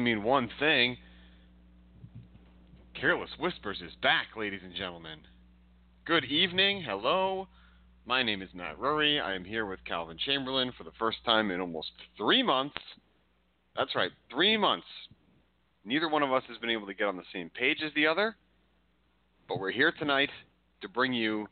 only 0.00 0.14
mean 0.14 0.24
one 0.24 0.48
thing. 0.58 0.96
Careless 2.98 3.28
Whispers 3.38 3.82
is 3.82 3.92
back, 4.02 4.28
ladies 4.34 4.62
and 4.64 4.74
gentlemen. 4.74 5.18
Good 6.06 6.24
evening. 6.24 6.82
Hello. 6.82 7.48
My 8.06 8.22
name 8.22 8.40
is 8.40 8.48
Matt 8.54 8.78
Rury. 8.78 9.20
I 9.20 9.34
am 9.34 9.44
here 9.44 9.66
with 9.66 9.84
Calvin 9.84 10.16
Chamberlain 10.16 10.72
for 10.78 10.84
the 10.84 10.92
first 10.98 11.18
time 11.26 11.50
in 11.50 11.60
almost 11.60 11.90
three 12.16 12.42
months. 12.42 12.78
That's 13.76 13.94
right, 13.94 14.10
three 14.32 14.56
months. 14.56 14.86
Neither 15.84 16.08
one 16.08 16.22
of 16.22 16.32
us 16.32 16.44
has 16.48 16.56
been 16.56 16.70
able 16.70 16.86
to 16.86 16.94
get 16.94 17.06
on 17.06 17.18
the 17.18 17.22
same 17.30 17.50
page 17.50 17.82
as 17.84 17.92
the 17.94 18.06
other, 18.06 18.36
but 19.48 19.60
we're 19.60 19.70
here 19.70 19.92
tonight 19.92 20.30
to 20.80 20.88
bring 20.88 21.12
you 21.12 21.46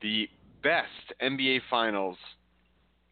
the 0.00 0.26
best 0.62 1.20
NBA 1.20 1.60
Finals 1.68 2.16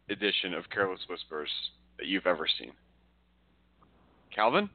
edition 0.09 0.55
of 0.55 0.67
Careless 0.71 1.01
Whispers 1.07 1.51
that 1.99 2.07
you've 2.07 2.25
ever 2.25 2.47
seen. 2.59 2.71
Calvin? 4.33 4.69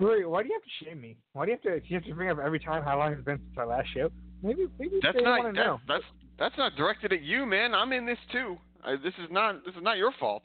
Rury, 0.00 0.26
why 0.26 0.42
do 0.42 0.48
you 0.48 0.54
have 0.54 0.62
to 0.62 0.84
shame 0.84 1.00
me? 1.00 1.16
Why 1.32 1.44
do 1.44 1.52
you 1.52 1.58
have 1.62 1.82
to? 1.82 1.88
You 1.88 1.96
have 1.96 2.04
to 2.04 2.14
bring 2.14 2.30
up 2.30 2.38
every 2.38 2.58
time 2.58 2.82
how 2.82 2.98
long 2.98 3.12
it's 3.12 3.24
been 3.24 3.38
since 3.38 3.58
our 3.58 3.66
last 3.66 3.88
show. 3.94 4.10
Maybe, 4.42 4.66
maybe 4.78 4.98
That's 5.02 5.16
they 5.16 5.22
not 5.22 5.38
want 5.38 5.54
to 5.54 5.60
that, 5.60 5.66
know. 5.66 5.80
that's 5.86 6.04
that's 6.38 6.58
not 6.58 6.74
directed 6.76 7.12
at 7.12 7.22
you, 7.22 7.46
man. 7.46 7.74
I'm 7.74 7.92
in 7.92 8.04
this 8.04 8.18
too. 8.32 8.56
I, 8.84 8.96
this 8.96 9.14
is 9.22 9.30
not 9.30 9.64
this 9.64 9.74
is 9.76 9.82
not 9.82 9.98
your 9.98 10.12
fault. 10.18 10.42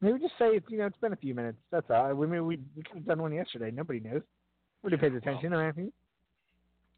Maybe 0.00 0.20
just 0.20 0.34
say 0.38 0.46
it's 0.50 0.66
you 0.68 0.78
know 0.78 0.86
it's 0.86 0.96
been 0.98 1.12
a 1.12 1.16
few 1.16 1.34
minutes. 1.34 1.58
That's 1.72 1.86
all. 1.90 2.14
We 2.14 2.26
mean 2.26 2.46
we 2.46 2.60
we 2.76 2.82
could 2.82 2.98
have 2.98 3.06
done 3.06 3.22
one 3.22 3.32
yesterday. 3.32 3.70
Nobody 3.72 4.00
knows. 4.00 4.22
Nobody 4.84 5.00
pays 5.00 5.16
attention 5.16 5.52
or 5.52 5.64
anything. 5.64 5.92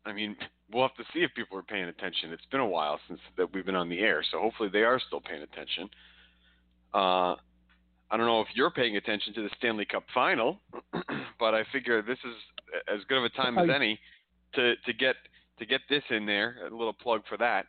I 0.04 0.12
mean, 0.12 0.36
we'll 0.72 0.82
have 0.82 0.96
to 0.96 1.04
see 1.12 1.20
if 1.20 1.30
people 1.34 1.58
are 1.58 1.62
paying 1.62 1.84
attention. 1.84 2.32
It's 2.32 2.44
been 2.50 2.60
a 2.60 2.66
while 2.66 2.98
since 3.08 3.20
that 3.36 3.52
we've 3.52 3.64
been 3.64 3.74
on 3.74 3.88
the 3.88 4.00
air, 4.00 4.22
so 4.30 4.40
hopefully 4.40 4.68
they 4.72 4.82
are 4.82 5.00
still 5.06 5.20
paying 5.20 5.42
attention. 5.42 5.88
Uh, 6.94 7.34
I 8.10 8.16
don't 8.16 8.26
know 8.26 8.40
if 8.40 8.48
you're 8.54 8.70
paying 8.70 8.96
attention 8.96 9.34
to 9.34 9.42
the 9.42 9.50
Stanley 9.58 9.84
Cup 9.84 10.04
final, 10.14 10.58
but 11.38 11.54
I 11.54 11.64
figure 11.72 12.00
this 12.00 12.18
is 12.24 12.34
as 12.92 13.04
good 13.08 13.18
of 13.18 13.24
a 13.24 13.28
time 13.30 13.58
as 13.58 13.68
any 13.74 13.98
to 14.54 14.74
to 14.76 14.92
get 14.92 15.16
to 15.58 15.66
get 15.66 15.80
this 15.90 16.02
in 16.10 16.24
there. 16.24 16.56
A 16.66 16.74
little 16.74 16.92
plug 16.92 17.22
for 17.28 17.36
that. 17.36 17.66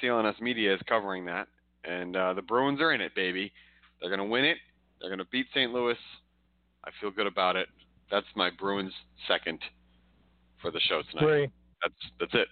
CLNS 0.00 0.40
Media 0.40 0.74
is 0.74 0.80
covering 0.88 1.24
that, 1.24 1.48
and 1.84 2.16
uh, 2.16 2.34
the 2.34 2.42
Bruins 2.42 2.80
are 2.80 2.92
in 2.92 3.00
it, 3.00 3.14
baby. 3.14 3.52
They're 4.00 4.10
gonna 4.10 4.24
win 4.26 4.44
it. 4.44 4.58
They're 5.00 5.10
gonna 5.10 5.24
beat 5.32 5.46
St. 5.50 5.72
Louis. 5.72 5.96
I 6.84 6.90
feel 7.00 7.10
good 7.10 7.26
about 7.26 7.56
it. 7.56 7.68
That's 8.10 8.26
my 8.36 8.50
Bruins 8.50 8.92
second 9.26 9.58
for 10.62 10.70
the 10.70 10.80
show 10.80 11.02
tonight. 11.10 11.24
Rury, 11.24 11.50
That's 11.82 11.94
that's 12.20 12.34
it. 12.34 12.48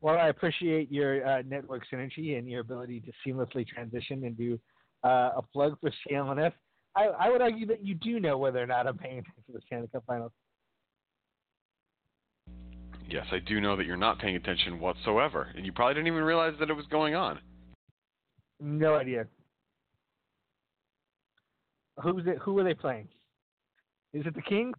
well, 0.00 0.16
I 0.16 0.28
appreciate 0.28 0.90
your 0.90 1.24
uh, 1.24 1.42
network 1.46 1.84
synergy 1.92 2.36
and 2.36 2.48
your 2.48 2.62
ability 2.62 3.00
to 3.00 3.12
seamlessly 3.24 3.66
transition 3.66 4.24
and 4.24 4.36
do 4.36 4.58
uh, 5.04 5.30
a 5.36 5.42
plug 5.52 5.76
for 5.80 5.90
CLNS. 6.10 6.52
I, 6.96 7.06
I 7.06 7.30
would 7.30 7.40
argue 7.40 7.66
that 7.66 7.84
you 7.84 7.94
do 7.94 8.18
know 8.18 8.38
whether 8.38 8.62
or 8.62 8.66
not 8.66 8.86
I'm 8.86 8.98
paying 8.98 9.18
attention 9.18 9.42
to 9.46 9.52
the 9.52 9.60
Stanley 9.66 9.88
Cup 9.92 10.04
Finals. 10.06 10.32
Yes, 13.08 13.24
I 13.32 13.38
do 13.38 13.60
know 13.60 13.76
that 13.76 13.86
you're 13.86 13.96
not 13.96 14.18
paying 14.18 14.36
attention 14.36 14.80
whatsoever, 14.80 15.48
and 15.56 15.64
you 15.64 15.72
probably 15.72 15.94
didn't 15.94 16.08
even 16.08 16.22
realize 16.22 16.54
that 16.60 16.68
it 16.68 16.74
was 16.74 16.86
going 16.86 17.14
on. 17.14 17.38
No 18.60 18.96
idea. 18.96 19.26
Who's 22.02 22.24
it? 22.26 22.38
Who 22.38 22.58
are 22.58 22.64
they 22.64 22.74
playing? 22.74 23.08
Is 24.12 24.26
it 24.26 24.34
the 24.34 24.42
Kings? 24.42 24.76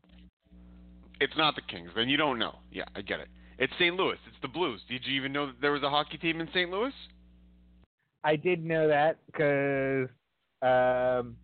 It's 1.19 1.35
not 1.38 1.56
the 1.56 1.62
Kings, 1.62 1.90
then 1.96 2.08
you 2.08 2.18
don't 2.18 2.40
know. 2.40 2.56
Yeah, 2.72 2.85
I 2.96 3.02
get 3.02 3.19
it. 3.19 3.28
It's 3.58 3.74
St. 3.78 3.96
Louis. 3.96 4.18
It's 4.28 4.38
the 4.41 4.47
Blues. 4.47 4.79
Did 4.90 5.02
you 5.06 5.13
even 5.16 5.34
know 5.34 5.47
that 5.47 5.59
there 5.59 5.72
was 5.72 5.84
a 5.84 5.90
hockey 5.90 6.18
team 6.18 6.40
in 6.40 6.47
St. 6.50 6.69
Louis? 6.69 6.94
I 8.24 8.35
did 8.35 8.63
know 8.66 8.88
that 8.88 9.19
because 9.28 10.09
um, 10.62 11.38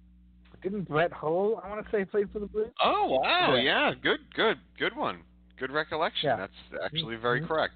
didn't 0.62 0.84
Brett 0.88 1.12
Hull, 1.14 1.62
I 1.64 1.70
want 1.70 1.86
to 1.86 1.92
say, 1.92 2.06
played 2.06 2.30
for 2.32 2.40
the 2.40 2.48
Blues? 2.48 2.68
Oh 2.84 3.20
wow, 3.22 3.56
Yeah. 3.56 3.62
yeah, 3.90 3.94
good, 4.02 4.20
good, 4.34 4.58
good 4.78 4.96
one. 4.96 5.22
Good 5.58 5.72
recollection. 5.72 6.28
Yeah. 6.28 6.36
That's 6.38 6.84
actually 6.84 7.16
very 7.16 7.42
Mhm. 7.42 7.48
correct. 7.48 7.76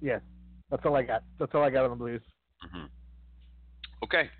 Yeah, 0.00 0.20
that's 0.70 0.84
all 0.86 0.94
I 0.94 1.02
got. 1.02 1.24
That's 1.38 1.52
all 1.54 1.62
I 1.62 1.70
got 1.70 1.84
on 1.84 1.90
the 1.90 1.96
Blues. 1.96 2.22
hmm 2.70 2.84
Okay. 4.04 4.30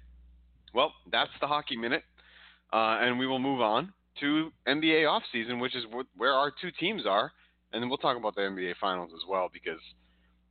Well, 0.73 0.93
that's 1.11 1.31
the 1.41 1.47
hockey 1.49 1.77
minute, 1.77 2.05
uh, 2.73 2.99
and 3.01 3.19
we 3.19 3.27
will 3.27 3.39
move 3.41 3.61
on 3.61 3.93
to 4.21 4.53
NBA 4.67 5.03
offseason, 5.05 5.61
which 5.61 5.75
is 5.75 5.85
wh- 5.93 6.07
where 6.19 6.33
our 6.33 6.53
two 6.61 6.71
teams 6.73 7.07
are, 7.07 7.33
and 7.73 7.83
then 7.83 7.89
we'll 7.89 7.99
talk 7.99 8.17
about 8.17 8.35
the 8.37 8.43
NBA 8.43 8.75
Finals 8.81 9.11
as 9.15 9.23
well 9.29 9.49
because 9.53 9.81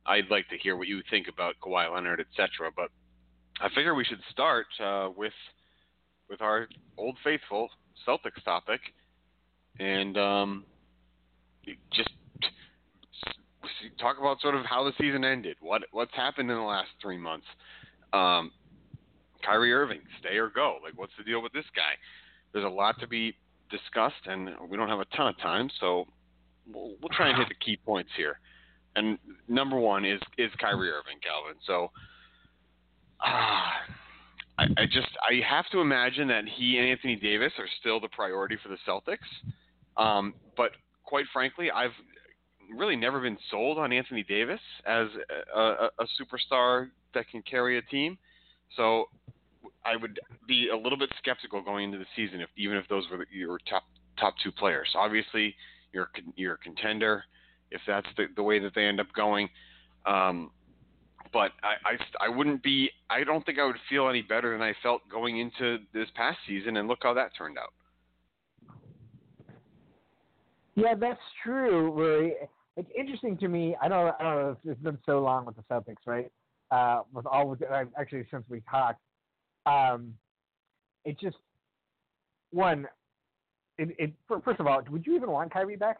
I'd 0.04 0.28
like 0.30 0.48
to 0.48 0.58
hear 0.58 0.76
what 0.76 0.88
you 0.88 1.02
think 1.10 1.28
about 1.28 1.54
Kawhi 1.62 1.92
Leonard, 1.92 2.20
etc. 2.20 2.70
But 2.74 2.90
I 3.60 3.68
figure 3.74 3.94
we 3.94 4.04
should 4.04 4.20
start 4.30 4.66
uh, 4.84 5.10
with 5.16 5.32
with 6.28 6.40
our 6.40 6.68
old 6.96 7.16
faithful 7.24 7.68
Celtics 8.06 8.42
topic, 8.44 8.80
and 9.78 10.16
um, 10.16 10.64
just 11.92 12.10
talk 13.98 14.18
about 14.18 14.40
sort 14.40 14.54
of 14.54 14.64
how 14.64 14.84
the 14.84 14.92
season 14.98 15.24
ended, 15.24 15.56
what 15.60 15.82
what's 15.92 16.14
happened 16.14 16.50
in 16.50 16.56
the 16.56 16.62
last 16.62 16.90
three 17.02 17.18
months. 17.18 17.46
Um, 18.12 18.52
Kyrie 19.44 19.72
Irving, 19.72 20.00
stay 20.20 20.36
or 20.36 20.48
go? 20.48 20.78
Like, 20.82 20.94
what's 20.96 21.12
the 21.16 21.24
deal 21.24 21.42
with 21.42 21.52
this 21.52 21.64
guy? 21.74 21.92
There's 22.52 22.64
a 22.64 22.68
lot 22.68 22.98
to 23.00 23.06
be 23.06 23.36
discussed, 23.70 24.26
and 24.26 24.50
we 24.68 24.76
don't 24.76 24.88
have 24.88 25.00
a 25.00 25.16
ton 25.16 25.28
of 25.28 25.38
time, 25.38 25.70
so 25.80 26.06
we'll, 26.72 26.94
we'll 27.00 27.10
try 27.10 27.28
and 27.28 27.38
hit 27.38 27.48
the 27.48 27.54
key 27.54 27.78
points 27.84 28.10
here. 28.16 28.40
And 28.96 29.18
number 29.46 29.78
one 29.78 30.04
is 30.04 30.20
is 30.38 30.50
Kyrie 30.60 30.90
Irving, 30.90 31.18
Calvin. 31.22 31.60
So, 31.66 31.90
ah, 33.22 33.72
I, 34.58 34.64
I 34.76 34.86
just 34.86 35.08
I 35.22 35.40
have 35.48 35.66
to 35.72 35.80
imagine 35.80 36.28
that 36.28 36.44
he 36.56 36.78
and 36.78 36.88
Anthony 36.88 37.16
Davis 37.16 37.52
are 37.58 37.68
still 37.80 38.00
the 38.00 38.08
priority 38.08 38.56
for 38.62 38.68
the 38.68 38.78
Celtics. 38.86 39.18
Um, 39.96 40.34
but 40.56 40.72
quite 41.04 41.26
frankly, 41.32 41.70
I've 41.70 41.92
really 42.74 42.96
never 42.96 43.20
been 43.20 43.38
sold 43.50 43.78
on 43.78 43.92
Anthony 43.92 44.22
Davis 44.22 44.60
as 44.86 45.08
a, 45.54 45.60
a, 45.60 45.90
a 45.98 46.06
superstar 46.20 46.90
that 47.14 47.28
can 47.30 47.42
carry 47.42 47.78
a 47.78 47.82
team. 47.82 48.18
So 48.76 49.06
I 49.84 49.96
would 49.96 50.20
be 50.46 50.68
a 50.68 50.76
little 50.76 50.98
bit 50.98 51.10
skeptical 51.18 51.62
going 51.62 51.84
into 51.84 51.98
the 51.98 52.06
season, 52.14 52.40
if 52.40 52.48
even 52.56 52.76
if 52.76 52.86
those 52.88 53.04
were 53.10 53.26
your 53.30 53.58
top 53.68 53.84
top 54.18 54.34
two 54.42 54.52
players. 54.52 54.88
Obviously, 54.94 55.54
you're 55.92 56.10
you're 56.36 56.54
a 56.54 56.58
contender 56.58 57.24
if 57.70 57.80
that's 57.86 58.06
the, 58.16 58.26
the 58.36 58.42
way 58.42 58.58
that 58.58 58.74
they 58.74 58.84
end 58.84 59.00
up 59.00 59.06
going. 59.14 59.48
Um, 60.06 60.50
but 61.32 61.52
I, 61.62 61.92
I 61.92 62.26
I 62.26 62.28
wouldn't 62.28 62.62
be. 62.62 62.90
I 63.10 63.24
don't 63.24 63.44
think 63.44 63.58
I 63.58 63.64
would 63.64 63.76
feel 63.88 64.08
any 64.08 64.22
better 64.22 64.52
than 64.52 64.62
I 64.62 64.74
felt 64.82 65.02
going 65.10 65.38
into 65.38 65.78
this 65.92 66.08
past 66.14 66.38
season, 66.46 66.76
and 66.76 66.88
look 66.88 67.00
how 67.02 67.14
that 67.14 67.30
turned 67.36 67.58
out. 67.58 67.72
Yeah, 70.74 70.94
that's 70.94 71.20
true, 71.42 71.92
Rury. 71.92 72.32
It's 72.76 72.88
interesting 72.96 73.36
to 73.38 73.48
me. 73.48 73.76
I 73.82 73.88
don't, 73.88 74.14
I 74.20 74.22
don't 74.22 74.42
know. 74.42 74.56
If 74.62 74.70
it's 74.70 74.80
been 74.80 74.98
so 75.04 75.18
long 75.18 75.44
with 75.44 75.56
the 75.56 75.62
Celtics, 75.62 76.06
right? 76.06 76.30
Uh, 76.70 77.02
with 77.12 77.26
all 77.26 77.48
with 77.48 77.62
uh, 77.62 77.84
actually 77.98 78.24
since 78.30 78.44
we 78.48 78.62
talked, 78.70 79.00
um, 79.66 80.14
it 81.04 81.18
just 81.18 81.36
one. 82.52 82.86
It, 83.78 83.96
it 83.98 84.12
first 84.44 84.60
of 84.60 84.66
all, 84.66 84.80
would 84.90 85.06
you 85.06 85.16
even 85.16 85.30
want 85.30 85.52
Kyrie 85.52 85.76
back? 85.76 85.98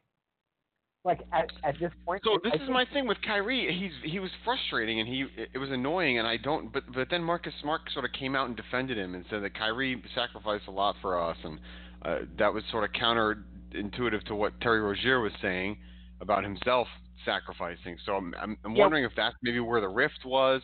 Like 1.09 1.21
at 1.33 1.49
at 1.65 1.75
this 1.81 1.91
point. 2.05 2.21
So 2.23 2.35
I 2.35 2.39
this 2.45 2.53
is 2.55 2.61
think- 2.61 2.71
my 2.71 2.85
thing 2.93 3.07
with 3.09 3.17
Kyrie. 3.23 3.73
He's 3.73 4.13
he 4.13 4.19
was 4.21 4.31
frustrating 4.45 5.01
and 5.01 5.09
he 5.09 5.25
it 5.55 5.59
was 5.59 5.71
annoying 5.71 6.19
and 6.19 6.27
I 6.29 6.37
don't. 6.37 6.71
But 6.73 6.85
but 6.95 7.09
then 7.11 7.23
Marcus 7.25 7.55
Smart 7.63 7.81
sort 7.95 8.05
of 8.05 8.13
came 8.13 8.37
out 8.37 8.47
and 8.49 8.55
defended 8.57 8.99
him 8.99 9.15
and 9.15 9.25
said 9.31 9.43
that 9.43 9.55
Kyrie 9.55 10.03
sacrificed 10.15 10.67
a 10.69 10.71
lot 10.71 10.97
for 11.01 11.19
us 11.21 11.37
and 11.45 11.59
uh, 12.05 12.19
that 12.39 12.53
was 12.53 12.63
sort 12.71 12.85
of 12.85 12.91
counterintuitive 12.93 14.23
to 14.27 14.35
what 14.35 14.61
Terry 14.61 14.81
Rozier 14.81 15.21
was 15.21 15.33
saying 15.41 15.79
about 16.21 16.45
himself 16.45 16.87
sacrificing. 17.25 17.97
So 18.05 18.13
I'm 18.17 18.35
I'm, 18.41 18.59
I'm 18.65 18.75
Yeah. 18.77 18.83
wondering 18.83 19.05
if 19.05 19.13
that's 19.17 19.35
maybe 19.43 19.61
where 19.61 19.81
the 19.81 19.89
rift 19.89 20.21
was. 20.27 20.61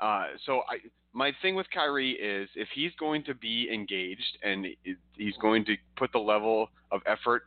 Uh, 0.00 0.26
so 0.46 0.60
I 0.70 0.76
my 1.12 1.32
thing 1.42 1.54
with 1.56 1.66
Kyrie 1.74 2.12
is 2.12 2.48
if 2.54 2.68
he's 2.74 2.92
going 3.00 3.24
to 3.24 3.34
be 3.34 3.68
engaged 3.72 4.38
and 4.44 4.66
he's 5.16 5.36
going 5.42 5.64
to 5.66 5.74
put 5.96 6.10
the 6.12 6.18
level 6.20 6.68
of 6.90 7.00
effort 7.06 7.42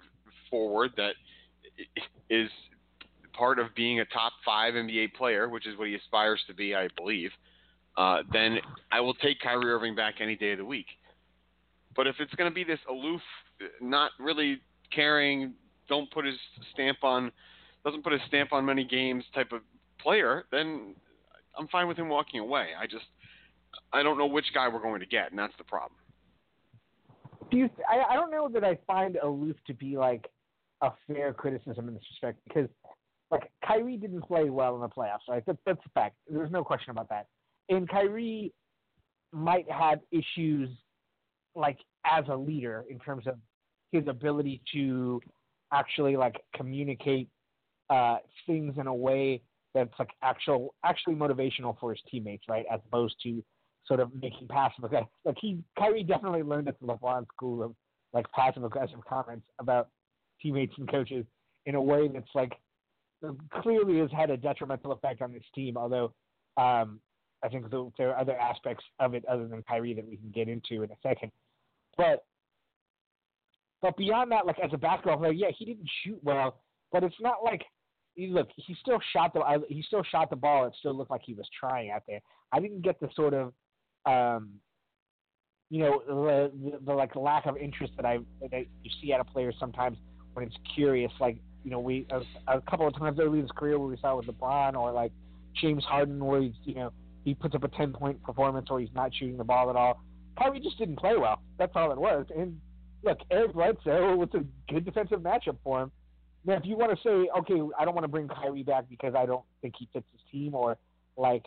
forward 0.52 0.92
that 0.98 1.14
i- 1.16 1.25
is 2.30 2.50
part 3.34 3.60
of 3.60 3.74
being 3.76 4.00
a 4.00 4.06
top 4.06 4.34
five 4.44 4.74
NBA 4.74 5.14
player, 5.14 5.50
which 5.50 5.68
is 5.68 5.78
what 5.78 5.88
he 5.88 5.96
aspires 5.96 6.42
to 6.48 6.54
be, 6.54 6.74
I 6.74 6.88
believe, 6.96 7.32
uh, 7.98 8.24
then 8.32 8.58
I 8.92 9.00
will 9.00 9.14
take 9.16 9.40
Kyrie 9.40 9.72
Irving 9.72 9.96
back 9.96 10.16
any 10.20 10.36
day 10.36 10.52
of 10.52 10.58
the 10.58 10.66
week. 10.66 10.88
But 11.96 12.08
if 12.08 12.16
it's 12.20 12.34
going 12.36 12.50
to 12.50 12.54
be 12.54 12.64
this 12.64 12.80
aloof, 12.90 13.22
not 13.82 14.12
really 14.20 14.60
caring, 14.94 15.54
don't 15.88 16.12
put 16.12 16.26
his 16.26 16.36
stamp 16.74 17.04
on, 17.04 17.32
doesn't 17.86 18.04
put 18.04 18.12
his 18.12 18.22
stamp 18.28 18.52
on 18.52 18.66
many 18.66 18.84
games 18.84 19.24
type 19.34 19.52
of 19.54 19.62
player, 20.00 20.44
then 20.52 20.96
I'm 21.58 21.68
fine 21.70 21.88
with 21.88 21.98
him 21.98 22.10
walking 22.10 22.42
away. 22.42 22.70
I 22.80 22.86
just, 22.86 23.06
I 23.94 24.04
don't 24.04 24.18
know 24.18 24.26
which 24.26 24.46
guy 24.54 24.68
we're 24.68 24.82
going 24.82 25.00
to 25.00 25.06
get, 25.06 25.30
and 25.30 25.40
that's 25.40 25.54
the 25.58 25.64
problem. 25.64 25.98
Do 27.52 27.58
you? 27.58 27.70
I, 27.90 28.14
I 28.14 28.16
don't 28.16 28.32
know 28.32 28.50
that 28.50 28.64
I 28.64 28.78
find 28.88 29.18
aloof 29.18 29.56
to 29.68 29.74
be 29.74 29.98
like 29.98 30.28
a 30.86 30.94
fair 31.08 31.34
criticism 31.34 31.88
in 31.88 31.94
this 31.94 32.04
respect 32.12 32.40
because 32.48 32.70
like 33.32 33.52
Kyrie 33.66 33.98
didn't 33.98 34.22
play 34.22 34.50
well 34.50 34.76
in 34.76 34.82
the 34.82 34.90
playoffs, 34.90 35.28
right? 35.28 35.46
That, 35.46 35.58
that's 35.66 35.80
a 35.86 35.90
fact. 35.90 36.16
There's 36.30 36.52
no 36.52 36.64
question 36.64 36.92
about 36.92 37.10
that. 37.10 37.28
And 37.70 37.90
Kyrie, 37.90 38.54
might 39.36 39.70
have 39.70 40.00
issues 40.12 40.70
like 41.56 41.78
as 42.06 42.24
a 42.30 42.36
leader 42.36 42.86
in 42.90 42.98
terms 43.00 43.28
of 43.28 43.36
his 43.92 44.04
ability 44.08 44.62
to 44.74 45.22
actually 45.74 46.16
like 46.16 46.42
communicate 46.56 47.30
uh, 47.90 48.18
things 48.48 48.76
in 48.78 48.88
a 48.88 48.94
way 48.94 49.42
that's 49.74 49.94
like 50.00 50.10
actual 50.24 50.74
actually 50.86 51.16
motivational 51.16 51.78
for 51.80 51.92
his 51.92 52.00
teammates, 52.10 52.46
right? 52.50 52.66
As 52.72 52.80
opposed 52.88 53.16
to 53.24 53.44
sort 53.86 54.00
of 54.00 54.10
making 54.20 54.48
passive 54.48 54.84
aggressive. 54.84 55.08
Like 55.26 55.38
he 55.40 55.60
Kyrie 55.78 56.04
definitely 56.04 56.44
learned 56.44 56.70
at 56.70 56.80
the 56.80 56.88
LeBron 56.88 57.26
school 57.36 57.62
of 57.62 57.74
like 58.14 58.26
passive 58.32 58.64
aggressive 58.64 59.00
comments 59.08 59.46
about 59.60 59.90
teammates 60.42 60.74
and 60.78 60.90
coaches 60.90 61.26
in 61.66 61.76
a 61.76 61.82
way 61.82 62.08
that's 62.08 62.30
like 62.36 62.54
clearly 63.62 64.00
has 64.00 64.12
had 64.12 64.30
a 64.30 64.38
detrimental 64.38 64.92
effect 64.92 65.22
on 65.22 65.34
this 65.34 65.44
team. 65.54 65.78
Although 65.78 66.14
um, 66.58 67.00
I 67.44 67.50
think 67.50 67.70
the, 67.70 67.92
there 67.98 68.10
are 68.12 68.20
other 68.20 68.38
aspects 68.38 68.84
of 69.00 69.14
it 69.14 69.26
other 69.26 69.48
than 69.48 69.64
Kyrie 69.64 69.94
that 69.94 70.08
we 70.08 70.18
can 70.18 70.32
get 70.32 70.48
into 70.48 70.84
in 70.84 70.92
a 70.92 70.98
second. 71.02 71.32
But 71.98 72.26
but 73.82 73.98
beyond 73.98 74.32
that, 74.32 74.46
like 74.46 74.60
as 74.60 74.72
a 74.74 74.78
basketball 74.78 75.18
player, 75.18 75.32
yeah, 75.32 75.52
he 75.58 75.66
didn't 75.66 75.90
shoot 76.04 76.20
well, 76.24 76.62
but 76.92 77.04
it's 77.04 77.16
not 77.20 77.44
like 77.44 77.64
look, 78.18 78.48
he 78.56 78.76
still 78.82 79.00
shot 79.14 79.34
the 79.34 79.64
he 79.70 79.84
still 79.84 80.04
shot 80.04 80.30
the 80.30 80.36
ball. 80.36 80.66
It 80.66 80.74
still 80.80 80.96
looked 80.96 81.12
like 81.12 81.22
he 81.24 81.34
was 81.34 81.48
trying 81.60 81.92
out 81.92 82.04
there. 82.08 82.20
I 82.52 82.60
didn't 82.60 82.82
get 82.82 83.00
the 83.00 83.10
sort 83.16 83.34
of 83.34 83.54
um, 84.06 84.54
you 85.70 85.80
know 85.80 86.02
the, 86.08 86.52
the, 86.72 86.86
the 86.86 86.94
like 86.94 87.16
lack 87.16 87.46
of 87.46 87.58
interest 87.58 87.94
that 87.98 88.06
I 88.06 88.20
that 88.42 88.66
you 88.84 88.92
see 89.02 89.14
out 89.14 89.20
of 89.20 89.28
players 89.28 89.56
sometimes 89.60 89.98
when 90.36 90.46
it's 90.46 90.56
curious. 90.76 91.12
Like 91.20 91.38
you 91.64 91.72
know 91.72 91.80
we 91.80 92.06
a, 92.12 92.22
a 92.58 92.62
couple 92.62 92.88
of 92.88 92.98
times 92.98 93.20
early 93.20 93.40
in 93.40 93.46
his 93.46 93.52
career 93.52 93.80
where 93.80 93.90
we 93.90 93.98
saw 93.98 94.20
it 94.20 94.26
with 94.26 94.38
LeBron 94.38 94.76
or 94.76 94.92
like 94.92 95.12
James 95.60 95.84
Harden 95.84 96.24
where 96.24 96.42
he's 96.42 96.54
you 96.64 96.76
know 96.76 96.92
he 97.24 97.34
puts 97.34 97.56
up 97.56 97.64
a 97.64 97.68
ten 97.70 97.92
point 97.92 98.22
performance 98.24 98.68
or 98.70 98.80
he's 98.80 98.94
not 98.94 99.12
shooting 99.14 99.38
the 99.38 99.44
ball 99.44 99.70
at 99.70 99.76
all. 99.76 100.02
Kyrie 100.38 100.60
just 100.60 100.78
didn't 100.78 100.98
play 100.98 101.16
well. 101.18 101.42
That's 101.58 101.72
all 101.76 101.92
it 101.92 101.98
was. 101.98 102.26
And 102.38 102.60
look, 103.04 103.20
Eric 103.32 103.54
Bledsoe 103.54 104.16
was 104.16 104.30
a 104.34 104.44
good 104.72 104.86
defensive 104.86 105.22
matchup 105.22 105.58
for 105.64 105.84
him. 105.84 105.92
Now, 106.46 106.56
if 106.56 106.66
you 106.66 106.78
want 106.78 106.92
to 106.92 106.98
say, 107.04 107.30
okay, 107.40 107.62
I 107.80 107.86
don't 107.86 107.96
want 107.96 108.04
to 108.04 108.10
bring 108.10 108.28
Kyrie 108.28 108.64
back 108.64 108.86
because 108.90 109.16
I 109.16 109.26
don't 109.26 109.44
think 109.62 109.76
he 109.80 109.88
fits 109.94 110.06
his 110.12 110.22
team, 110.32 110.54
or 110.54 110.78
like 111.18 111.46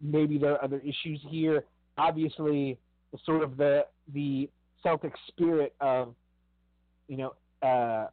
maybe 0.00 0.38
there 0.38 0.52
are 0.52 0.64
other 0.64 0.80
issues 0.80 1.20
here. 1.28 1.64
Obviously, 1.98 2.78
sort 3.24 3.42
of 3.42 3.56
the 3.56 3.86
the 4.12 4.50
Celtic 4.82 5.12
spirit 5.28 5.74
of 5.80 6.14
you 7.08 7.16
know 7.16 7.34
uh, 7.66 8.06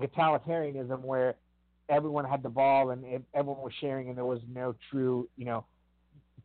egalitarianism, 0.00 1.00
where 1.00 1.34
everyone 1.88 2.24
had 2.24 2.42
the 2.42 2.48
ball 2.48 2.90
and 2.90 3.04
everyone 3.34 3.62
was 3.62 3.72
sharing, 3.80 4.08
and 4.08 4.16
there 4.16 4.24
was 4.24 4.40
no 4.52 4.74
true 4.90 5.28
you 5.36 5.44
know 5.44 5.64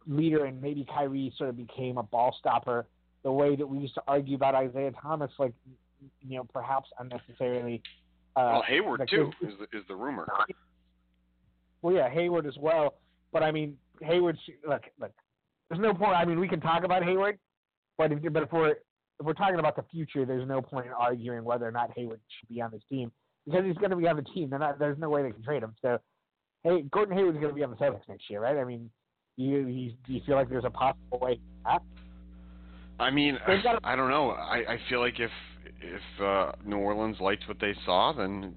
leader, 0.07 0.45
and 0.45 0.61
maybe 0.61 0.85
Kyrie 0.85 1.33
sort 1.37 1.49
of 1.49 1.57
became 1.57 1.97
a 1.97 2.03
ball 2.03 2.35
stopper. 2.39 2.85
The 3.23 3.31
way 3.31 3.55
that 3.55 3.67
we 3.67 3.79
used 3.79 3.95
to 3.95 4.03
argue 4.07 4.35
about 4.35 4.55
Isaiah 4.55 4.91
Thomas, 5.01 5.31
like 5.39 5.53
you 6.21 6.37
know, 6.37 6.45
perhaps 6.53 6.89
unnecessarily 6.99 7.81
uh, 8.35 8.51
well, 8.53 8.63
Hayward 8.67 9.09
too 9.09 9.31
is 9.41 9.53
the, 9.59 9.77
is 9.77 9.83
the 9.87 9.95
rumor. 9.95 10.27
Well, 11.81 11.95
yeah, 11.95 12.09
Hayward 12.09 12.45
as 12.45 12.57
well. 12.57 12.95
But 13.31 13.43
I 13.43 13.51
mean, 13.51 13.77
Hayward's 14.01 14.39
look, 14.67 14.83
look. 14.99 15.11
There's 15.69 15.81
no 15.81 15.93
point. 15.93 16.15
I 16.15 16.25
mean, 16.25 16.39
we 16.39 16.47
can 16.47 16.61
talk 16.61 16.83
about 16.83 17.03
Hayward, 17.03 17.37
but 17.97 18.11
if, 18.11 18.23
you 18.23 18.29
but 18.29 18.43
if 18.43 18.51
we're 18.51 18.75
if 19.19 19.25
we're 19.25 19.33
talking 19.33 19.59
about 19.59 19.75
the 19.75 19.83
future, 19.91 20.25
there's 20.25 20.47
no 20.47 20.61
point 20.61 20.87
in 20.87 20.93
arguing 20.93 21.43
whether 21.43 21.67
or 21.67 21.71
not 21.71 21.91
Hayward 21.95 22.21
should 22.39 22.49
be 22.49 22.61
on 22.61 22.71
this 22.71 22.81
team 22.89 23.11
because 23.45 23.65
he's 23.65 23.77
going 23.77 23.89
to 23.89 23.95
be 23.95 24.07
on 24.07 24.15
the 24.15 24.21
team. 24.23 24.49
Not, 24.49 24.79
there's 24.79 24.97
no 24.97 25.09
way 25.09 25.23
they 25.23 25.31
can 25.31 25.43
trade 25.43 25.63
him. 25.63 25.75
So, 25.81 25.97
hey, 26.63 26.83
Gordon 26.91 27.17
Hayward's 27.17 27.37
going 27.39 27.49
to 27.49 27.55
be 27.55 27.63
on 27.63 27.71
the 27.71 27.75
Celtics 27.77 28.07
next 28.07 28.29
year, 28.29 28.41
right? 28.41 28.57
I 28.57 28.63
mean, 28.63 28.89
do 29.37 29.43
you, 29.43 29.67
you 29.67 29.91
do 30.05 30.13
you 30.13 30.21
feel 30.25 30.35
like 30.35 30.49
there's 30.49 30.65
a 30.65 30.69
possible 30.69 31.19
way? 31.19 31.39
I 32.99 33.09
mean, 33.09 33.37
I 33.83 33.95
don't 33.95 34.09
know. 34.09 34.31
I 34.31 34.73
I 34.73 34.79
feel 34.89 34.99
like 34.99 35.19
if 35.19 35.31
if 35.81 36.21
uh, 36.21 36.51
New 36.65 36.77
Orleans 36.77 37.17
liked 37.19 37.47
what 37.47 37.59
they 37.59 37.73
saw, 37.85 38.13
then 38.13 38.53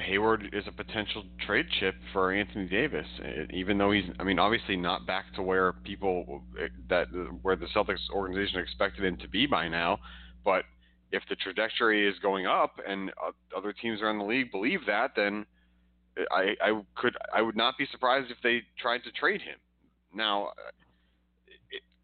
Hayward 0.00 0.50
is 0.52 0.64
a 0.66 0.72
potential 0.72 1.24
trade 1.46 1.66
chip 1.78 1.94
for 2.12 2.32
Anthony 2.32 2.66
Davis. 2.66 3.06
It, 3.20 3.50
even 3.52 3.78
though 3.78 3.90
he's, 3.90 4.04
I 4.18 4.24
mean, 4.24 4.38
obviously 4.38 4.76
not 4.76 5.06
back 5.06 5.32
to 5.34 5.42
where 5.42 5.72
people 5.72 6.42
eh, 6.60 6.68
that 6.88 7.06
where 7.42 7.56
the 7.56 7.66
Celtics 7.74 8.08
organization 8.12 8.60
expected 8.60 9.04
him 9.04 9.16
to 9.18 9.28
be 9.28 9.46
by 9.46 9.68
now, 9.68 9.98
but 10.44 10.64
if 11.10 11.22
the 11.28 11.36
trajectory 11.36 12.06
is 12.08 12.14
going 12.20 12.46
up 12.46 12.76
and 12.86 13.10
other 13.56 13.72
teams 13.72 14.02
around 14.02 14.18
the 14.18 14.24
league 14.24 14.52
believe 14.52 14.80
that, 14.86 15.12
then 15.16 15.46
eh, 16.16 16.24
I, 16.30 16.54
I 16.60 16.82
could 16.94 17.16
I 17.34 17.42
would 17.42 17.56
not 17.56 17.76
be 17.78 17.86
surprised 17.90 18.30
if 18.30 18.38
they 18.42 18.62
tried 18.78 19.04
to 19.04 19.12
trade 19.12 19.40
him. 19.40 19.58
Now, 20.14 20.50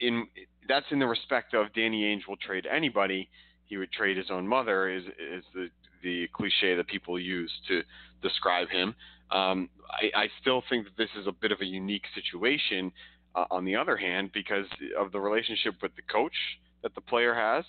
in 0.00 0.26
that's 0.69 0.87
in 0.90 0.99
the 0.99 1.06
respect 1.06 1.55
of 1.55 1.73
Danny 1.75 2.02
Ainge 2.02 2.29
will 2.29 2.37
trade 2.37 2.67
anybody 2.70 3.28
he 3.66 3.76
would 3.76 3.92
trade 3.92 4.16
his 4.16 4.30
own 4.30 4.47
mother 4.47 4.88
is 4.88 5.04
is 5.04 5.45
the 5.54 5.68
the 6.04 6.28
cliche 6.32 6.76
that 6.76 6.87
people 6.87 7.18
use 7.18 7.50
to 7.68 7.82
describe 8.23 8.68
him. 8.68 8.94
Um, 9.30 9.68
I, 9.90 10.25
I 10.25 10.26
still 10.40 10.62
think 10.68 10.84
that 10.84 10.96
this 10.96 11.08
is 11.18 11.26
a 11.26 11.32
bit 11.32 11.50
of 11.50 11.61
a 11.61 11.64
unique 11.64 12.04
situation. 12.14 12.92
Uh, 13.34 13.46
on 13.50 13.64
the 13.64 13.75
other 13.75 13.96
hand, 13.96 14.30
because 14.32 14.66
of 14.96 15.11
the 15.11 15.18
relationship 15.18 15.75
with 15.82 15.90
the 15.96 16.02
coach 16.02 16.37
that 16.84 16.94
the 16.94 17.00
player 17.00 17.34
has, 17.34 17.64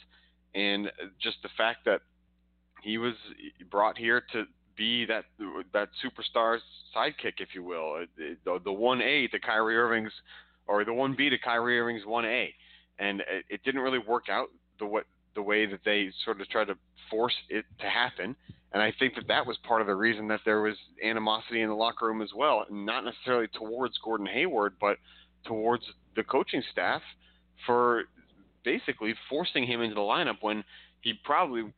and 0.54 0.92
just 1.20 1.38
the 1.42 1.50
fact 1.58 1.80
that 1.86 2.01
he 2.84 3.00
was 3.00 3.15
brought 3.72 3.98
here 3.98 4.22
to 4.32 4.44
be 4.77 5.06
that 5.06 5.25
that 5.74 5.89
superstar's 6.04 6.62
sidekick, 6.96 7.39
if 7.39 7.50
you 7.56 7.63
will, 7.63 8.06
the 8.18 8.60
the 8.63 8.72
one 8.72 9.01
A 9.01 9.27
to 9.30 9.39
Kyrie 9.39 9.77
Irving's, 9.77 10.12
or 10.68 10.86
the 10.86 10.94
one 10.94 11.15
B 11.18 11.30
to 11.30 11.38
Kyrie 11.39 11.80
Irving's 11.80 12.06
one 12.06 12.25
A, 12.25 12.54
and 13.00 13.22
it, 13.22 13.46
it 13.50 13.63
didn't 13.63 13.82
really 13.82 14.00
work 14.00 14.25
out 14.30 14.50
the 14.80 14.86
what 14.86 15.06
the 15.36 15.42
way 15.42 15.65
that 15.65 15.82
they 15.86 16.10
sort 16.24 16.42
of 16.42 16.50
tried 16.50 16.68
to 16.68 16.77
force 17.10 17.36
it 17.50 17.65
to 17.80 17.89
happen. 17.89 18.36
And 18.74 18.82
I 18.82 18.94
think 18.98 19.15
that 19.15 19.27
that 19.27 19.46
was 19.46 19.58
part 19.63 19.82
of 19.82 19.88
the 19.88 19.96
reason 19.96 20.27
that 20.30 20.42
there 20.44 20.62
was 20.62 20.75
animosity 21.04 21.62
in 21.62 21.70
the 21.70 21.75
locker 21.75 22.08
room 22.08 22.22
as 22.22 22.32
well, 22.36 22.65
not 22.70 23.06
necessarily 23.06 23.48
towards 23.48 23.98
Gordon 24.04 24.25
Hayward, 24.25 24.74
but 24.82 24.98
towards 25.46 25.84
the 26.15 26.24
coaching 26.24 26.63
staff 26.72 27.01
for 27.65 28.04
basically 28.63 29.13
forcing 29.30 29.65
him 29.65 29.82
into 29.82 29.96
the 29.96 30.01
lineup 30.01 30.38
when 30.42 30.63
he 31.01 31.13
probably, 31.24 31.72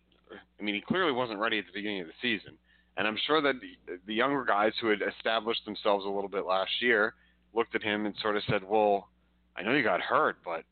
I 0.60 0.64
mean, 0.64 0.76
he 0.76 0.82
clearly 0.82 1.12
wasn't 1.12 1.40
ready 1.40 1.60
at 1.60 1.66
the 1.66 1.74
beginning 1.74 2.02
of 2.02 2.08
the 2.08 2.14
season. 2.22 2.58
And 2.96 3.08
I'm 3.08 3.18
sure 3.28 3.42
that 3.42 3.56
the, 3.62 4.00
the 4.08 4.14
younger 4.14 4.44
guys 4.44 4.74
who 4.82 4.88
had 4.90 5.02
established 5.02 5.66
themselves 5.66 6.06
a 6.06 6.10
little 6.10 6.30
bit 6.30 6.46
last 6.46 6.72
year 6.82 7.14
looked 7.54 7.76
at 7.76 7.84
him 7.84 8.06
and 8.06 8.16
sort 8.22 8.38
of 8.38 8.44
said, 8.50 8.64
well, 8.68 9.10
I 9.56 9.62
know 9.62 9.74
you 9.74 9.84
got 9.84 10.02
hurt, 10.02 10.38
but 10.44 10.64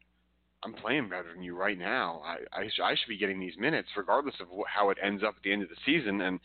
I'm 0.65 0.73
playing 0.73 1.09
better 1.09 1.31
than 1.33 1.43
you 1.43 1.55
right 1.55 1.77
now. 1.77 2.21
I 2.25 2.37
I, 2.61 2.67
sh- 2.67 2.81
I 2.83 2.95
should 2.95 3.07
be 3.07 3.17
getting 3.17 3.39
these 3.39 3.57
minutes 3.57 3.87
regardless 3.95 4.35
of 4.41 4.47
wh- 4.47 4.67
how 4.67 4.89
it 4.89 4.97
ends 5.01 5.23
up 5.23 5.35
at 5.37 5.43
the 5.43 5.53
end 5.53 5.61
of 5.63 5.69
the 5.69 5.75
season. 5.85 6.21
And 6.21 6.39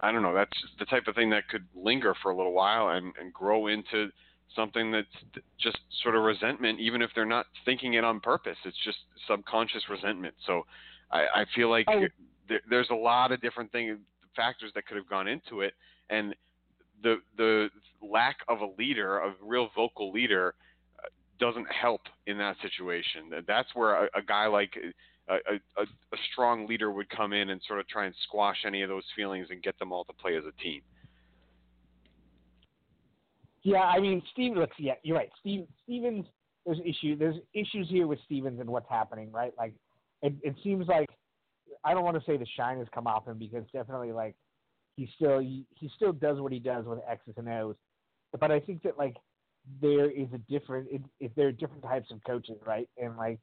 I 0.00 0.10
don't 0.10 0.22
know. 0.22 0.34
That's 0.34 0.50
the 0.78 0.86
type 0.86 1.06
of 1.06 1.14
thing 1.14 1.30
that 1.30 1.48
could 1.48 1.64
linger 1.74 2.14
for 2.22 2.30
a 2.30 2.36
little 2.36 2.52
while 2.52 2.88
and 2.88 3.12
and 3.20 3.32
grow 3.32 3.66
into 3.66 4.08
something 4.54 4.90
that's 4.90 5.42
just 5.60 5.78
sort 6.02 6.16
of 6.16 6.22
resentment, 6.22 6.80
even 6.80 7.02
if 7.02 7.10
they're 7.14 7.26
not 7.26 7.46
thinking 7.64 7.94
it 7.94 8.04
on 8.04 8.20
purpose. 8.20 8.56
It's 8.64 8.76
just 8.82 8.98
subconscious 9.28 9.82
resentment. 9.90 10.34
So 10.46 10.62
I, 11.10 11.20
I 11.34 11.44
feel 11.54 11.68
like 11.68 11.86
oh. 11.88 12.06
there, 12.48 12.60
there's 12.68 12.88
a 12.90 12.94
lot 12.94 13.32
of 13.32 13.40
different 13.42 13.70
things, 13.72 13.98
factors 14.34 14.72
that 14.74 14.86
could 14.86 14.96
have 14.96 15.08
gone 15.08 15.28
into 15.28 15.60
it, 15.60 15.74
and 16.08 16.34
the 17.02 17.16
the 17.36 17.68
lack 18.02 18.38
of 18.48 18.60
a 18.60 18.68
leader, 18.78 19.18
a 19.18 19.34
real 19.42 19.68
vocal 19.74 20.12
leader, 20.12 20.54
doesn't 21.38 21.66
help 21.70 22.02
in 22.26 22.38
that 22.38 22.56
situation. 22.62 23.30
That's 23.46 23.68
where 23.74 24.04
a, 24.04 24.08
a 24.14 24.22
guy 24.22 24.46
like 24.46 24.72
a, 25.28 25.34
a, 25.34 25.82
a, 25.82 26.16
strong 26.32 26.66
leader 26.66 26.90
would 26.90 27.08
come 27.10 27.32
in 27.32 27.50
and 27.50 27.60
sort 27.66 27.80
of 27.80 27.88
try 27.88 28.06
and 28.06 28.14
squash 28.24 28.58
any 28.64 28.82
of 28.82 28.88
those 28.88 29.04
feelings 29.14 29.48
and 29.50 29.62
get 29.62 29.78
them 29.78 29.92
all 29.92 30.04
to 30.04 30.12
play 30.12 30.36
as 30.36 30.44
a 30.44 30.62
team. 30.62 30.82
Yeah, 33.62 33.80
I 33.80 33.98
mean, 33.98 34.22
Steve. 34.32 34.54
Looks, 34.54 34.76
yeah, 34.78 34.94
you're 35.02 35.16
right. 35.16 35.30
Steve 35.40 35.66
Stevens. 35.84 36.26
There's 36.64 36.78
issue. 36.84 37.16
There's 37.16 37.36
issues 37.54 37.88
here 37.88 38.06
with 38.06 38.18
Stevens 38.24 38.60
and 38.60 38.68
what's 38.68 38.88
happening, 38.88 39.30
right? 39.32 39.52
Like, 39.56 39.74
it, 40.22 40.34
it 40.42 40.54
seems 40.62 40.86
like 40.88 41.08
I 41.84 41.92
don't 41.92 42.04
want 42.04 42.16
to 42.16 42.24
say 42.24 42.36
the 42.36 42.46
shine 42.56 42.78
has 42.78 42.86
come 42.94 43.06
off 43.06 43.26
him 43.26 43.38
because 43.38 43.64
definitely 43.72 44.12
like 44.12 44.34
he 44.96 45.08
still 45.16 45.40
he, 45.40 45.64
he 45.74 45.90
still 45.96 46.12
does 46.12 46.40
what 46.40 46.52
he 46.52 46.58
does 46.58 46.84
with 46.84 47.00
X's 47.08 47.34
and 47.36 47.48
O's, 47.48 47.76
but 48.38 48.50
I 48.50 48.60
think 48.60 48.82
that 48.82 48.98
like 48.98 49.16
there 49.80 50.10
is 50.10 50.28
a 50.32 50.38
different 50.50 50.88
if 51.20 51.34
there 51.34 51.48
are 51.48 51.52
different 51.52 51.82
types 51.82 52.10
of 52.10 52.22
coaches, 52.24 52.56
right? 52.66 52.88
And 53.00 53.16
like 53.16 53.38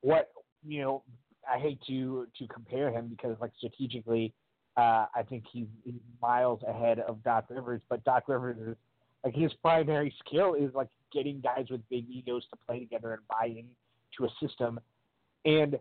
what 0.00 0.30
you 0.66 0.80
know, 0.80 1.02
I 1.50 1.58
hate 1.58 1.80
to 1.88 2.26
to 2.38 2.46
compare 2.48 2.90
him 2.90 3.08
because 3.08 3.36
like 3.40 3.52
strategically, 3.58 4.32
uh, 4.76 5.06
I 5.14 5.22
think 5.28 5.44
he's, 5.52 5.66
he's 5.84 5.94
miles 6.20 6.60
ahead 6.66 7.00
of 7.00 7.22
Doc 7.22 7.46
Rivers. 7.48 7.82
But 7.88 8.04
Doc 8.04 8.24
Rivers 8.28 8.56
is 8.58 8.76
like 9.24 9.34
his 9.34 9.52
primary 9.62 10.14
skill 10.24 10.54
is 10.54 10.72
like 10.74 10.88
getting 11.12 11.40
guys 11.40 11.66
with 11.70 11.80
big 11.88 12.08
egos 12.10 12.44
to 12.50 12.56
play 12.66 12.80
together 12.80 13.12
and 13.12 13.22
buy 13.28 13.46
into 13.46 14.30
a 14.30 14.46
system. 14.46 14.80
And 15.44 15.78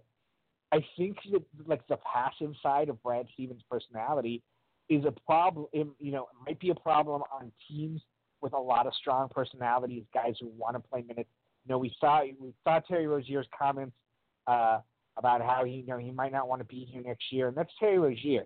I 0.72 0.84
think 0.98 1.18
that 1.32 1.44
like 1.66 1.88
the 1.88 1.98
passive 1.98 2.54
side 2.62 2.90
of 2.90 3.01
Brad 3.04 3.28
Stevens' 3.34 3.63
personality 3.70 4.42
is 4.90 5.06
a 5.06 5.13
problem. 5.25 5.68
You 5.74 6.12
know, 6.12 6.28
might 6.46 6.60
be 6.60 6.70
a 6.70 6.75
problem 6.75 7.24
on 7.32 7.51
teams 7.68 8.01
with 8.41 8.53
a 8.53 8.60
lot 8.60 8.88
of 8.88 8.93
strong 8.95 9.29
personalities, 9.29 10.03
guys 10.13 10.33
who 10.39 10.48
want 10.57 10.75
to 10.75 10.79
play 10.79 11.03
minutes 11.07 11.29
You 11.65 11.71
know, 11.71 11.77
we 11.77 11.93
saw 12.00 12.24
we 12.24 12.53
saw 12.63 12.79
Terry 12.79 13.07
Rozier's 13.07 13.48
comments 13.57 13.95
uh, 14.48 14.79
about 15.17 15.41
how 15.41 15.63
he 15.63 15.74
you 15.74 15.88
know 15.88 15.98
he 15.98 16.12
might 16.12 16.31
not 16.31 16.48
want 16.48 16.62
to 16.62 16.65
be 16.65 16.88
here 16.91 17.01
next 17.01 17.31
year, 17.31 17.48
and 17.48 17.57
that's 17.57 17.71
Terry 17.79 18.00
Rozier. 18.00 18.45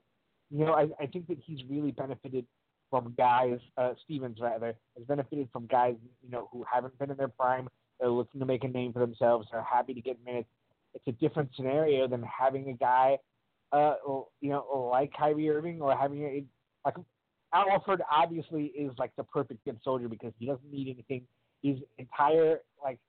You 0.51 0.65
know, 0.65 0.73
I, 0.73 0.87
I 0.99 1.07
think 1.07 1.27
that 1.27 1.37
he's 1.43 1.59
really 1.69 1.91
benefited 1.91 2.45
from 2.89 3.13
guys, 3.17 3.59
uh, 3.77 3.93
Stevens 4.03 4.37
rather, 4.39 4.75
has 4.95 5.05
benefited 5.07 5.49
from 5.51 5.65
guys 5.67 5.95
you 6.23 6.29
know 6.29 6.49
who 6.51 6.65
haven't 6.71 6.97
been 6.99 7.11
in 7.11 7.17
their 7.17 7.29
prime. 7.29 7.69
They're 7.99 8.09
looking 8.09 8.39
to 8.41 8.45
make 8.45 8.63
a 8.63 8.67
name 8.67 8.91
for 8.91 8.99
themselves. 8.99 9.47
They're 9.51 9.63
happy 9.63 9.93
to 9.93 10.01
get 10.01 10.17
minutes. 10.25 10.49
It's 10.93 11.07
a 11.07 11.11
different 11.13 11.49
scenario 11.55 12.07
than 12.07 12.23
having 12.23 12.69
a 12.69 12.73
guy, 12.73 13.17
uh, 13.71 13.95
you 14.41 14.49
know, 14.49 14.89
like 14.91 15.11
Kyrie 15.17 15.49
Irving 15.49 15.81
or 15.81 15.95
having 15.95 16.23
a 16.23 16.43
like 16.85 16.95
Al 17.55 17.65
Horford 17.67 17.99
obviously 18.11 18.65
is 18.65 18.91
like 18.97 19.11
the 19.15 19.23
perfect 19.23 19.63
good 19.63 19.79
soldier 19.83 20.09
because 20.09 20.33
he 20.37 20.45
doesn't 20.45 20.71
need 20.71 20.89
anything. 20.93 21.25
His 21.63 21.77
entire 21.97 22.59
like 22.83 22.99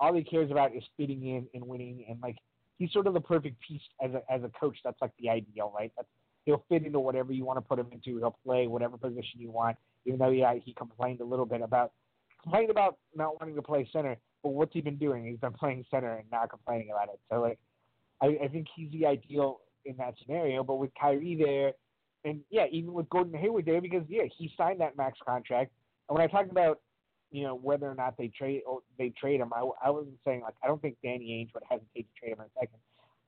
all 0.00 0.12
he 0.12 0.24
cares 0.24 0.50
about 0.50 0.74
is 0.74 0.82
fitting 0.96 1.24
in 1.26 1.46
and 1.54 1.64
winning 1.64 2.04
and 2.08 2.20
like 2.20 2.36
he's 2.78 2.92
sort 2.92 3.06
of 3.06 3.14
the 3.14 3.20
perfect 3.20 3.56
piece 3.60 3.82
as 4.02 4.10
a 4.12 4.22
as 4.30 4.42
a 4.42 4.50
coach. 4.58 4.76
That's 4.84 5.00
like 5.00 5.12
the 5.20 5.30
ideal, 5.30 5.72
right? 5.76 5.92
That's 5.96 6.08
he'll 6.44 6.64
fit 6.68 6.84
into 6.84 6.98
whatever 6.98 7.32
you 7.32 7.44
want 7.44 7.58
to 7.58 7.62
put 7.62 7.78
him 7.78 7.86
into. 7.92 8.18
He'll 8.18 8.36
play 8.44 8.66
whatever 8.66 8.98
position 8.98 9.38
you 9.38 9.50
want. 9.50 9.76
Even 10.06 10.18
though 10.18 10.30
yeah, 10.30 10.54
he 10.62 10.74
complained 10.74 11.20
a 11.20 11.24
little 11.24 11.46
bit 11.46 11.62
about 11.62 11.92
complained 12.42 12.70
about 12.70 12.98
not 13.14 13.40
wanting 13.40 13.54
to 13.54 13.62
play 13.62 13.88
center, 13.92 14.16
but 14.42 14.50
what's 14.50 14.72
he 14.72 14.80
been 14.80 14.98
doing? 14.98 15.24
He's 15.24 15.38
been 15.38 15.52
playing 15.52 15.84
center 15.90 16.16
and 16.16 16.30
not 16.30 16.50
complaining 16.50 16.90
about 16.90 17.14
it. 17.14 17.20
So 17.30 17.40
like, 17.40 17.58
I, 18.20 18.44
I 18.44 18.48
think 18.48 18.66
he's 18.74 18.90
the 18.92 19.06
ideal 19.06 19.60
in 19.84 19.96
that 19.96 20.14
scenario. 20.20 20.62
But 20.64 20.76
with 20.76 20.90
Kyrie 21.00 21.36
there, 21.36 21.72
and 22.24 22.40
yeah, 22.50 22.66
even 22.70 22.92
with 22.92 23.08
Gordon 23.10 23.38
Hayward 23.38 23.66
there, 23.66 23.80
because 23.80 24.04
yeah, 24.08 24.24
he 24.36 24.50
signed 24.56 24.80
that 24.80 24.96
max 24.96 25.18
contract. 25.26 25.70
And 26.08 26.16
when 26.16 26.26
I 26.26 26.30
talked 26.30 26.50
about 26.50 26.80
you 27.30 27.42
know 27.42 27.54
whether 27.54 27.90
or 27.90 27.94
not 27.94 28.16
they 28.16 28.28
trade 28.28 28.62
or 28.66 28.80
they 28.98 29.10
trade 29.10 29.40
him, 29.40 29.52
I, 29.54 29.68
I 29.84 29.90
wasn't 29.90 30.18
saying 30.24 30.42
like 30.42 30.54
I 30.62 30.66
don't 30.66 30.80
think 30.80 30.96
Danny 31.02 31.26
Ainge 31.30 31.54
would 31.54 31.64
hesitate 31.68 32.08
to 32.14 32.20
trade 32.20 32.32
him 32.32 32.40
in 32.40 32.46
a 32.46 32.60
second. 32.60 32.78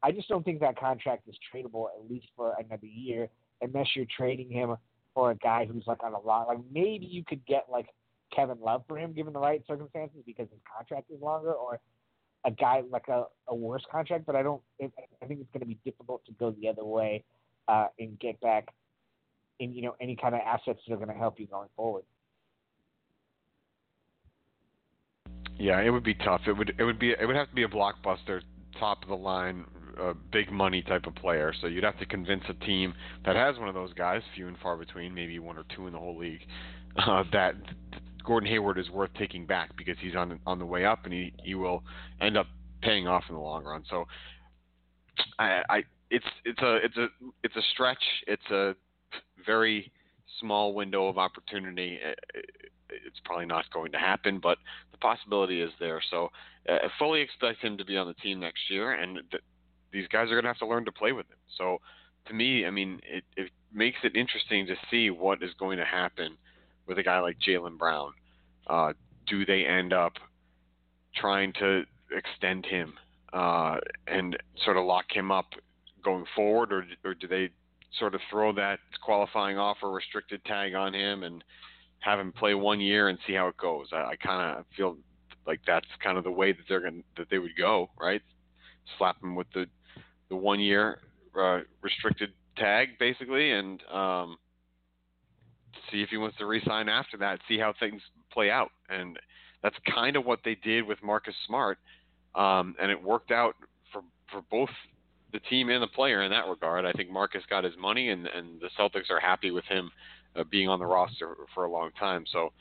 I 0.03 0.13
just 0.13 0.29
don't 0.29 0.45
think 0.45 0.61
that 0.61 0.79
contract 0.79 1.29
is 1.29 1.35
tradable 1.53 1.87
at 1.97 2.11
least 2.11 2.27
for 2.37 2.55
another 2.59 2.87
year, 2.87 3.29
unless 3.61 3.89
you're 3.95 4.07
trading 4.17 4.51
him 4.51 4.77
for 5.15 5.31
a 5.31 5.35
guy 5.37 5.67
who's 5.67 5.85
like 5.87 6.03
on 6.05 6.13
a 6.13 6.21
lot. 6.21 6.49
Like 6.49 6.59
maybe 6.73 7.07
you 7.07 7.25
could 7.25 7.45
get 7.47 7.67
like 7.71 7.87
Kevin 8.35 8.59
Love 8.61 8.85
for 8.89 8.99
him 8.99 9.13
given 9.13 9.33
the 9.33 9.41
right 9.41 9.63
circumstances 9.67 10.21
because 10.27 10.49
his 10.51 10.61
contract 10.75 11.11
is 11.11 11.21
longer, 11.21 11.53
or 11.53 11.81
a 12.45 12.51
guy 12.51 12.83
like 12.91 13.09
a, 13.09 13.25
a 13.49 13.55
worse 13.55 13.85
contract. 13.91 14.25
But 14.27 14.37
I 14.37 14.43
don't. 14.43 14.63
I 14.81 15.27
think 15.27 15.41
it's 15.41 15.51
going 15.53 15.61
to 15.61 15.67
be 15.67 15.79
difficult 15.85 16.25
to 16.27 16.33
go 16.33 16.51
the 16.53 16.69
other 16.69 16.85
way 16.85 17.25
uh, 17.69 17.89
and 17.99 18.19
get 18.19 18.41
back 18.41 18.69
in 19.61 19.75
you 19.75 19.83
know 19.83 19.97
any 20.01 20.17
kind 20.17 20.35
of 20.35 20.41
assets 20.41 20.81
that 20.87 20.95
are 20.95 20.99
going 20.99 21.09
to 21.09 21.15
help 21.15 21.39
you 21.39 21.47
going 21.47 21.69
forward. 21.77 22.05
Yeah, 25.59 25.81
it 25.81 25.91
would 25.91 26.05
be 26.05 26.15
tough. 26.15 26.43
It 26.47 26.53
would 26.53 26.75
it 26.79 26.85
would 26.85 26.99
be 26.99 27.11
it 27.11 27.27
would 27.27 27.37
have 27.37 27.49
to 27.49 27.55
be 27.55 27.63
a 27.63 27.69
blockbuster, 27.69 28.43
top 28.79 29.03
of 29.03 29.09
the 29.09 29.17
line, 29.17 29.65
uh, 30.01 30.13
big 30.31 30.53
money 30.53 30.83
type 30.83 31.07
of 31.07 31.15
player. 31.15 31.55
So 31.61 31.67
you'd 31.67 31.85
have 31.85 31.99
to 31.99 32.07
convince 32.07 32.43
a 32.49 32.55
team 32.65 32.95
that 33.25 33.37
has 33.37 33.59
one 33.59 33.69
of 33.69 33.75
those 33.75 33.93
guys, 33.95 34.23
few 34.35 34.49
and 34.49 34.57
far 34.63 34.77
between, 34.77 35.15
maybe 35.15 35.39
one 35.39 35.57
or 35.57 35.65
two 35.75 35.87
in 35.87 35.93
the 35.93 35.99
whole 35.99 36.19
league, 36.19 36.41
uh, 36.99 37.25
that 37.33 37.55
Gordon 38.25 38.49
Hayward 38.51 38.79
is 38.79 38.91
worth 38.91 39.11
taking 39.19 39.47
back 39.47 39.77
because 39.77 39.97
he's 40.01 40.15
on 40.15 40.39
on 40.47 40.59
the 40.59 40.67
way 40.67 40.85
up 40.85 41.05
and 41.05 41.13
he 41.13 41.33
he 41.43 41.55
will 41.55 41.83
end 42.21 42.37
up 42.37 42.47
paying 42.83 43.07
off 43.07 43.25
in 43.29 43.35
the 43.35 43.41
long 43.41 43.65
run. 43.65 43.83
So 43.89 44.05
I, 45.39 45.63
I 45.71 45.85
it's 46.11 46.27
it's 46.45 46.61
a 46.61 46.77
it's 46.77 46.97
a 46.97 47.07
it's 47.43 47.57
a 47.57 47.63
stretch. 47.73 48.03
It's 48.27 48.51
a 48.51 48.75
very 49.47 49.91
small 50.41 50.75
window 50.75 51.07
of 51.09 51.17
opportunity 51.17 51.99
it's 52.89 53.21
probably 53.25 53.47
not 53.47 53.65
going 53.73 53.93
to 53.93 53.99
happen, 53.99 54.39
but 54.43 54.59
the 54.93 54.99
possibility 54.99 55.61
is 55.61 55.71
there. 55.81 56.01
So 56.11 56.31
I 56.69 56.89
fully 56.99 57.21
expect 57.21 57.63
him 57.63 57.77
to 57.79 57.85
be 57.85 57.97
on 57.97 58.07
the 58.07 58.15
team 58.15 58.41
next 58.41 58.71
year, 58.71 58.93
and 58.93 59.21
th- 59.31 59.43
these 59.93 60.09
guys 60.09 60.27
are 60.27 60.35
going 60.35 60.45
to 60.45 60.49
have 60.49 60.59
to 60.59 60.67
learn 60.67 60.85
to 60.85 60.93
play 60.93 61.13
with 61.13 61.27
him. 61.27 61.39
So 61.57 61.79
to 62.27 62.35
me, 62.35 62.67
I 62.67 62.71
mean, 62.71 63.01
it, 63.05 63.25
it 63.37 63.51
makes 63.73 63.99
it 64.05 64.17
interesting 64.17 64.67
to 64.67 64.75
see 64.91 65.11
what 65.11 65.43
is 65.43 65.51
going 65.59 65.79
to 65.79 65.85
happen 65.85 66.37
with 66.87 66.99
a 66.99 67.03
guy 67.03 67.19
like 67.21 67.37
Jaylen 67.39 67.79
Brown. 67.79 68.13
Uh, 68.67 68.93
do 69.27 69.45
they 69.45 69.65
end 69.65 69.93
up 69.93 70.15
trying 71.15 71.53
to 71.55 71.83
extend 72.13 72.67
him 72.67 72.95
uh, 73.33 73.77
and 74.07 74.37
sort 74.65 74.77
of 74.77 74.85
lock 74.85 75.07
him 75.11 75.31
up 75.31 75.47
going 76.05 76.25
forward, 76.35 76.73
or, 76.73 76.85
or 77.05 77.15
do 77.15 77.27
they 77.27 77.51
sort 77.99 78.15
of 78.15 78.21
throw 78.31 78.53
that 78.53 78.79
qualifying 79.03 79.59
offer 79.59 79.91
restricted 79.91 80.45
tag 80.45 80.75
on 80.75 80.95
him 80.95 81.23
and 81.23 81.43
have 82.01 82.19
him 82.19 82.33
play 82.33 82.55
one 82.55 82.81
year 82.81 83.09
and 83.09 83.19
see 83.27 83.33
how 83.33 83.49
it 83.49 83.57
goes. 83.57 83.89
I, 83.93 83.97
I 83.97 84.17
kind 84.17 84.59
of 84.59 84.65
feel 84.77 84.97
like 85.47 85.61
that's 85.67 85.87
kind 86.03 86.19
of 86.19 86.25
the 86.25 86.31
way 86.31 86.53
that 86.53 86.63
they're 86.69 86.81
going 86.81 87.05
that 87.17 87.29
they 87.31 87.39
would 87.39 87.57
go, 87.57 87.91
right? 88.01 88.23
Slap 88.99 89.23
him 89.23 89.35
with 89.35 89.47
the 89.55 89.67
the 90.29 90.37
one 90.37 90.61
year 90.61 91.01
uh, 91.39 91.61
restricted 91.83 92.31
tag 92.57 92.99
basically, 92.99 93.53
and 93.53 93.83
um, 93.93 94.37
see 95.91 96.03
if 96.03 96.09
he 96.09 96.17
wants 96.17 96.37
to 96.39 96.47
resign 96.47 96.89
after 96.89 97.17
that. 97.19 97.41
See 97.49 97.59
how 97.59 97.75
things 97.79 98.03
play 98.33 98.51
out, 98.51 98.71
and 98.89 99.19
that's 99.63 99.77
kind 99.93 100.17
of 100.17 100.25
what 100.25 100.41
they 100.45 100.57
did 100.57 100.87
with 100.87 101.03
Marcus 101.03 101.35
Smart, 101.47 101.79
um, 102.35 102.75
and 102.81 102.91
it 102.91 103.03
worked 103.03 103.31
out 103.31 103.55
for 103.93 104.03
for 104.31 104.43
both 104.51 104.71
the 105.37 105.49
team 105.51 105.69
and 105.69 105.83
the 105.83 105.89
player 105.89 106.23
in 106.23 106.31
that 106.31 106.49
regard. 106.49 106.87
I 106.87 106.93
think 106.93 107.11
Marcus 107.11 107.43
got 107.51 107.65
his 107.65 107.75
money, 107.79 108.09
and 108.11 108.27
and 108.27 108.61
the 108.61 108.71
Celtics 108.79 109.11
are 109.11 109.21
happy 109.21 109.51
with 109.51 109.65
him 109.67 109.91
uh, 110.35 110.45
being 110.51 110.69
on 110.69 110.79
the 110.79 110.87
roster 110.87 111.35
for 111.55 111.65
a 111.65 111.71
long 111.71 111.91
time. 111.99 112.25
So 112.33 112.53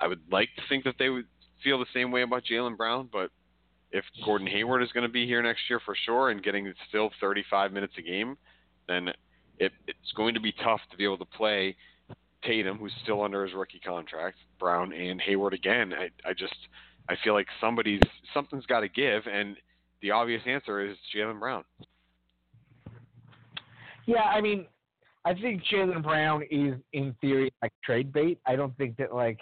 I 0.00 0.06
would 0.06 0.20
like 0.30 0.48
to 0.56 0.62
think 0.68 0.84
that 0.84 0.96
they 0.98 1.08
would 1.08 1.26
feel 1.64 1.78
the 1.78 1.86
same 1.94 2.10
way 2.10 2.22
about 2.22 2.44
Jaylen 2.44 2.76
Brown, 2.76 3.08
but 3.12 3.30
if 3.90 4.04
Gordon 4.24 4.46
Hayward 4.46 4.82
is 4.82 4.92
going 4.92 5.06
to 5.06 5.12
be 5.12 5.26
here 5.26 5.42
next 5.42 5.62
year 5.70 5.80
for 5.84 5.96
sure 6.04 6.30
and 6.30 6.42
getting 6.42 6.72
still 6.88 7.10
35 7.20 7.72
minutes 7.72 7.94
a 7.98 8.02
game, 8.02 8.36
then 8.86 9.08
it, 9.58 9.72
it's 9.86 10.12
going 10.14 10.34
to 10.34 10.40
be 10.40 10.52
tough 10.62 10.80
to 10.90 10.96
be 10.96 11.04
able 11.04 11.18
to 11.18 11.24
play 11.24 11.74
Tatum, 12.44 12.76
who's 12.76 12.92
still 13.02 13.22
under 13.22 13.44
his 13.44 13.54
rookie 13.54 13.80
contract, 13.80 14.36
Brown 14.60 14.92
and 14.92 15.20
Hayward 15.22 15.54
again. 15.54 15.94
I, 15.94 16.10
I 16.28 16.34
just 16.34 16.54
I 17.08 17.16
feel 17.24 17.32
like 17.32 17.46
somebody's 17.60 18.02
something's 18.34 18.66
got 18.66 18.80
to 18.80 18.88
give, 18.88 19.22
and 19.26 19.56
the 20.02 20.10
obvious 20.10 20.42
answer 20.46 20.86
is 20.86 20.96
Jaylen 21.14 21.40
Brown. 21.40 21.64
Yeah, 24.08 24.22
I 24.22 24.40
mean, 24.40 24.64
I 25.26 25.34
think 25.34 25.62
Jaylen 25.70 26.02
Brown 26.02 26.42
is 26.50 26.76
in 26.94 27.14
theory 27.20 27.52
like 27.60 27.72
trade 27.84 28.10
bait. 28.10 28.38
I 28.46 28.56
don't 28.56 28.74
think 28.78 28.96
that 28.96 29.14
like 29.14 29.40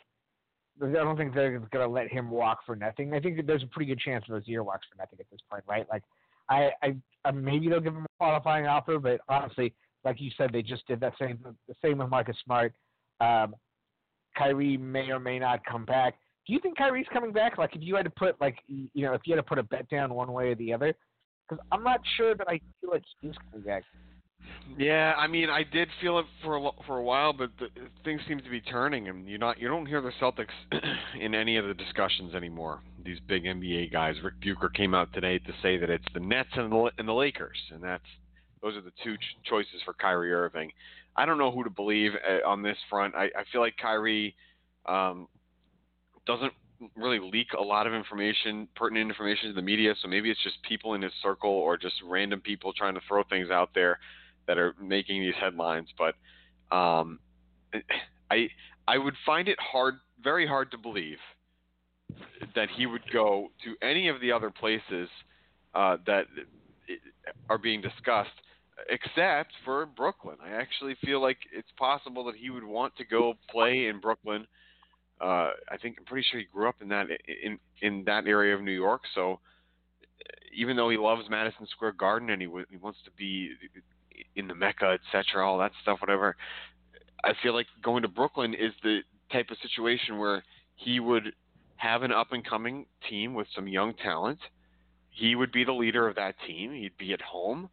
I 0.83 0.91
don't 0.91 1.17
think 1.17 1.35
they're 1.35 1.61
gonna 1.61 1.87
let 1.87 2.09
him 2.09 2.33
walk 2.33 2.59
for 2.67 2.75
nothing. 2.75 3.15
I 3.15 3.21
think 3.21 3.37
that 3.37 3.47
there's 3.47 3.63
a 3.63 3.69
pretty 3.69 3.87
good 3.87 4.01
chance 4.01 4.25
Rozier 4.29 4.65
walks 4.65 4.89
for 4.91 5.01
nothing 5.01 5.21
at 5.21 5.31
this 5.31 5.39
point, 5.49 5.63
right? 5.69 5.87
Like 5.89 6.03
I, 6.51 6.71
I, 6.83 6.97
I 7.25 7.31
maybe 7.31 7.69
they'll 7.69 7.79
give 7.79 7.95
him 7.95 8.07
a 8.07 8.19
qualifying 8.19 8.67
offer, 8.67 8.99
but 8.99 9.21
honestly, 9.29 9.73
like 10.05 10.21
you 10.21 10.33
said, 10.37 10.51
they 10.53 10.63
just 10.63 10.85
did 10.89 10.99
that 10.99 11.13
same 11.17 11.39
the 11.69 11.75
same 11.81 11.99
with 11.99 12.09
Marcus 12.09 12.37
Smart. 12.45 12.75
Um, 13.21 13.55
Kyrie 14.37 14.77
may 14.77 15.13
or 15.13 15.21
may 15.21 15.39
not 15.39 15.65
come 15.65 15.85
back. 15.85 16.15
Do 16.49 16.55
you 16.55 16.59
think 16.59 16.77
Kyrie's 16.77 17.07
coming 17.13 17.33
back? 17.33 17.57
Like 17.57 17.77
if 17.77 17.83
you 17.83 17.95
had 17.95 18.05
to 18.05 18.11
put 18.11 18.41
like 18.41 18.59
you 18.67 19.07
know 19.07 19.13
if 19.13 19.21
you 19.27 19.37
had 19.37 19.41
to 19.41 19.49
put 19.49 19.61
a 19.61 19.63
bet 19.63 19.89
down 19.91 20.13
one 20.13 20.33
way 20.33 20.49
or 20.49 20.55
the 20.57 20.73
other, 20.73 20.93
because 21.49 21.65
I'm 21.71 21.85
not 21.85 22.01
sure 22.17 22.35
that 22.35 22.49
I 22.49 22.61
feel 22.81 22.91
like 22.91 23.05
he's 23.21 23.35
coming 23.53 23.65
back. 23.65 23.85
Yeah, 24.79 25.15
I 25.17 25.27
mean, 25.27 25.49
I 25.49 25.63
did 25.63 25.89
feel 26.01 26.19
it 26.19 26.27
for 26.43 26.57
a, 26.57 26.71
for 26.87 26.99
a 26.99 27.03
while, 27.03 27.33
but 27.33 27.51
the, 27.59 27.69
things 28.05 28.21
seem 28.29 28.41
to 28.41 28.51
be 28.51 28.61
turning, 28.61 29.09
and 29.09 29.27
you 29.29 29.39
not 29.39 29.59
you 29.61 29.69
don't 29.69 29.87
hear 29.87 30.01
the 30.01 30.13
Celtics 30.21 30.49
in 31.21 31.35
any 31.35 31.57
of 31.57 31.67
the 31.67 31.75
discussions 31.75 32.35
anymore. 32.35 32.81
These 33.05 33.19
big 33.27 33.45
NBA 33.45 33.93
guys. 33.93 34.17
Rick 34.23 34.35
Bucher 34.43 34.69
came 34.69 34.95
out 34.95 35.13
today 35.13 35.39
to 35.39 35.53
say 35.63 35.79
that 35.79 35.89
it's 35.89 36.05
the 36.15 36.21
Nets 36.21 36.51
and 36.55 36.71
the 36.71 36.91
and 36.99 37.09
the 37.09 37.13
Lakers, 37.13 37.57
and 37.73 37.83
that's 37.83 38.05
those 38.63 38.75
are 38.77 38.83
the 38.83 38.93
two 39.03 39.17
ch- 39.17 39.49
choices 39.49 39.81
for 39.85 39.95
Kyrie 39.95 40.33
Irving. 40.33 40.71
I 41.17 41.25
don't 41.25 41.39
know 41.39 41.51
who 41.51 41.65
to 41.65 41.71
believe 41.71 42.13
uh, 42.15 42.47
on 42.47 42.63
this 42.63 42.77
front. 42.91 43.15
I, 43.15 43.25
I 43.25 43.45
feel 43.53 43.61
like 43.61 43.77
Kyrie 43.81 44.35
um, 44.85 45.29
doesn't 46.27 46.53
really 46.95 47.19
leak 47.19 47.49
a 47.59 47.63
lot 47.63 47.87
of 47.87 47.95
information, 47.95 48.69
pertinent 48.77 49.09
information 49.09 49.49
to 49.49 49.55
the 49.55 49.63
media. 49.63 49.95
So 50.03 50.09
maybe 50.09 50.31
it's 50.31 50.43
just 50.43 50.57
people 50.69 50.93
in 50.95 51.01
his 51.01 51.13
circle 51.23 51.51
or 51.51 51.79
just 51.79 51.95
random 52.05 52.41
people 52.41 52.73
trying 52.75 52.95
to 52.95 53.01
throw 53.09 53.23
things 53.25 53.51
out 53.51 53.71
there 53.75 53.99
that 54.47 54.59
are 54.59 54.75
making 54.81 55.21
these 55.23 55.35
headlines, 55.41 55.89
but 55.99 56.15
um, 56.75 57.19
I 58.31 58.49
I 58.89 58.99
would 58.99 59.15
find 59.25 59.49
it 59.49 59.59
hard, 59.61 59.95
very 60.23 60.47
hard 60.47 60.71
to 60.71 60.79
believe 60.79 61.19
that 62.55 62.69
he 62.77 62.87
would 62.87 63.03
go 63.13 63.49
to 63.65 63.87
any 63.87 64.09
of 64.09 64.21
the 64.21 64.31
other 64.31 64.51
places 64.51 65.09
uh, 65.75 65.97
that 66.07 66.27
are 67.51 67.59
being 67.59 67.81
discussed, 67.81 68.31
except 68.89 69.53
for 69.65 69.87
Brooklyn. 69.87 70.37
I 70.45 70.51
actually 70.51 70.97
feel 71.05 71.21
like 71.21 71.39
it's 71.53 71.69
possible 71.77 72.25
that 72.27 72.37
he 72.37 72.51
would 72.51 72.65
want 72.65 72.97
to 72.97 73.05
go 73.05 73.35
play 73.51 73.89
in 73.89 74.01
Brooklyn. 74.01 74.47
Uh, 75.21 75.51
I 75.71 75.77
think 75.81 75.97
I'm 75.99 76.05
pretty 76.05 76.27
sure 76.31 76.41
he 76.41 76.47
grew 76.53 76.69
up 76.69 76.77
in 76.81 76.89
that 76.89 77.07
in 77.43 77.59
in 77.83 78.05
that 78.07 78.27
area 78.27 78.55
of 78.55 78.63
New 78.63 78.73
York, 78.73 79.03
so 79.15 79.41
even 80.55 80.77
though 80.77 80.89
he 80.89 80.97
loves 80.97 81.23
Madison 81.29 81.67
Square 81.71 81.93
Garden 81.93 82.31
and 82.31 82.41
he, 82.41 82.47
w- 82.47 82.67
he 82.71 82.77
wants 82.77 82.99
to 83.05 83.11
be 83.13 83.51
in 84.35 84.49
the 84.49 84.55
Mecca, 84.55 84.97
etc., 84.99 85.47
all 85.47 85.59
that 85.59 85.73
stuff, 85.83 86.01
whatever. 86.01 86.37
I 87.25 87.33
feel 87.43 87.55
like 87.55 87.67
going 87.83 88.03
to 88.03 88.09
Brooklyn 88.09 88.55
is 88.55 88.73
the 88.83 89.01
type 89.33 89.51
of 89.51 89.57
situation 89.59 90.19
where 90.19 90.45
he 90.77 91.01
would 91.01 91.33
have 91.77 92.03
an 92.03 92.13
up 92.13 92.33
and 92.33 92.45
coming 92.45 92.87
team 93.09 93.35
with 93.35 93.47
some 93.55 93.69
young 93.69 93.95
talent. 93.95 94.39
He 95.11 95.35
would 95.35 95.53
be 95.53 95.65
the 95.65 95.73
leader 95.73 96.07
of 96.07 96.17
that 96.17 96.35
team. 96.47 96.73
He'd 96.73 96.97
be 96.99 97.13
at 97.13 97.23
home, 97.23 97.69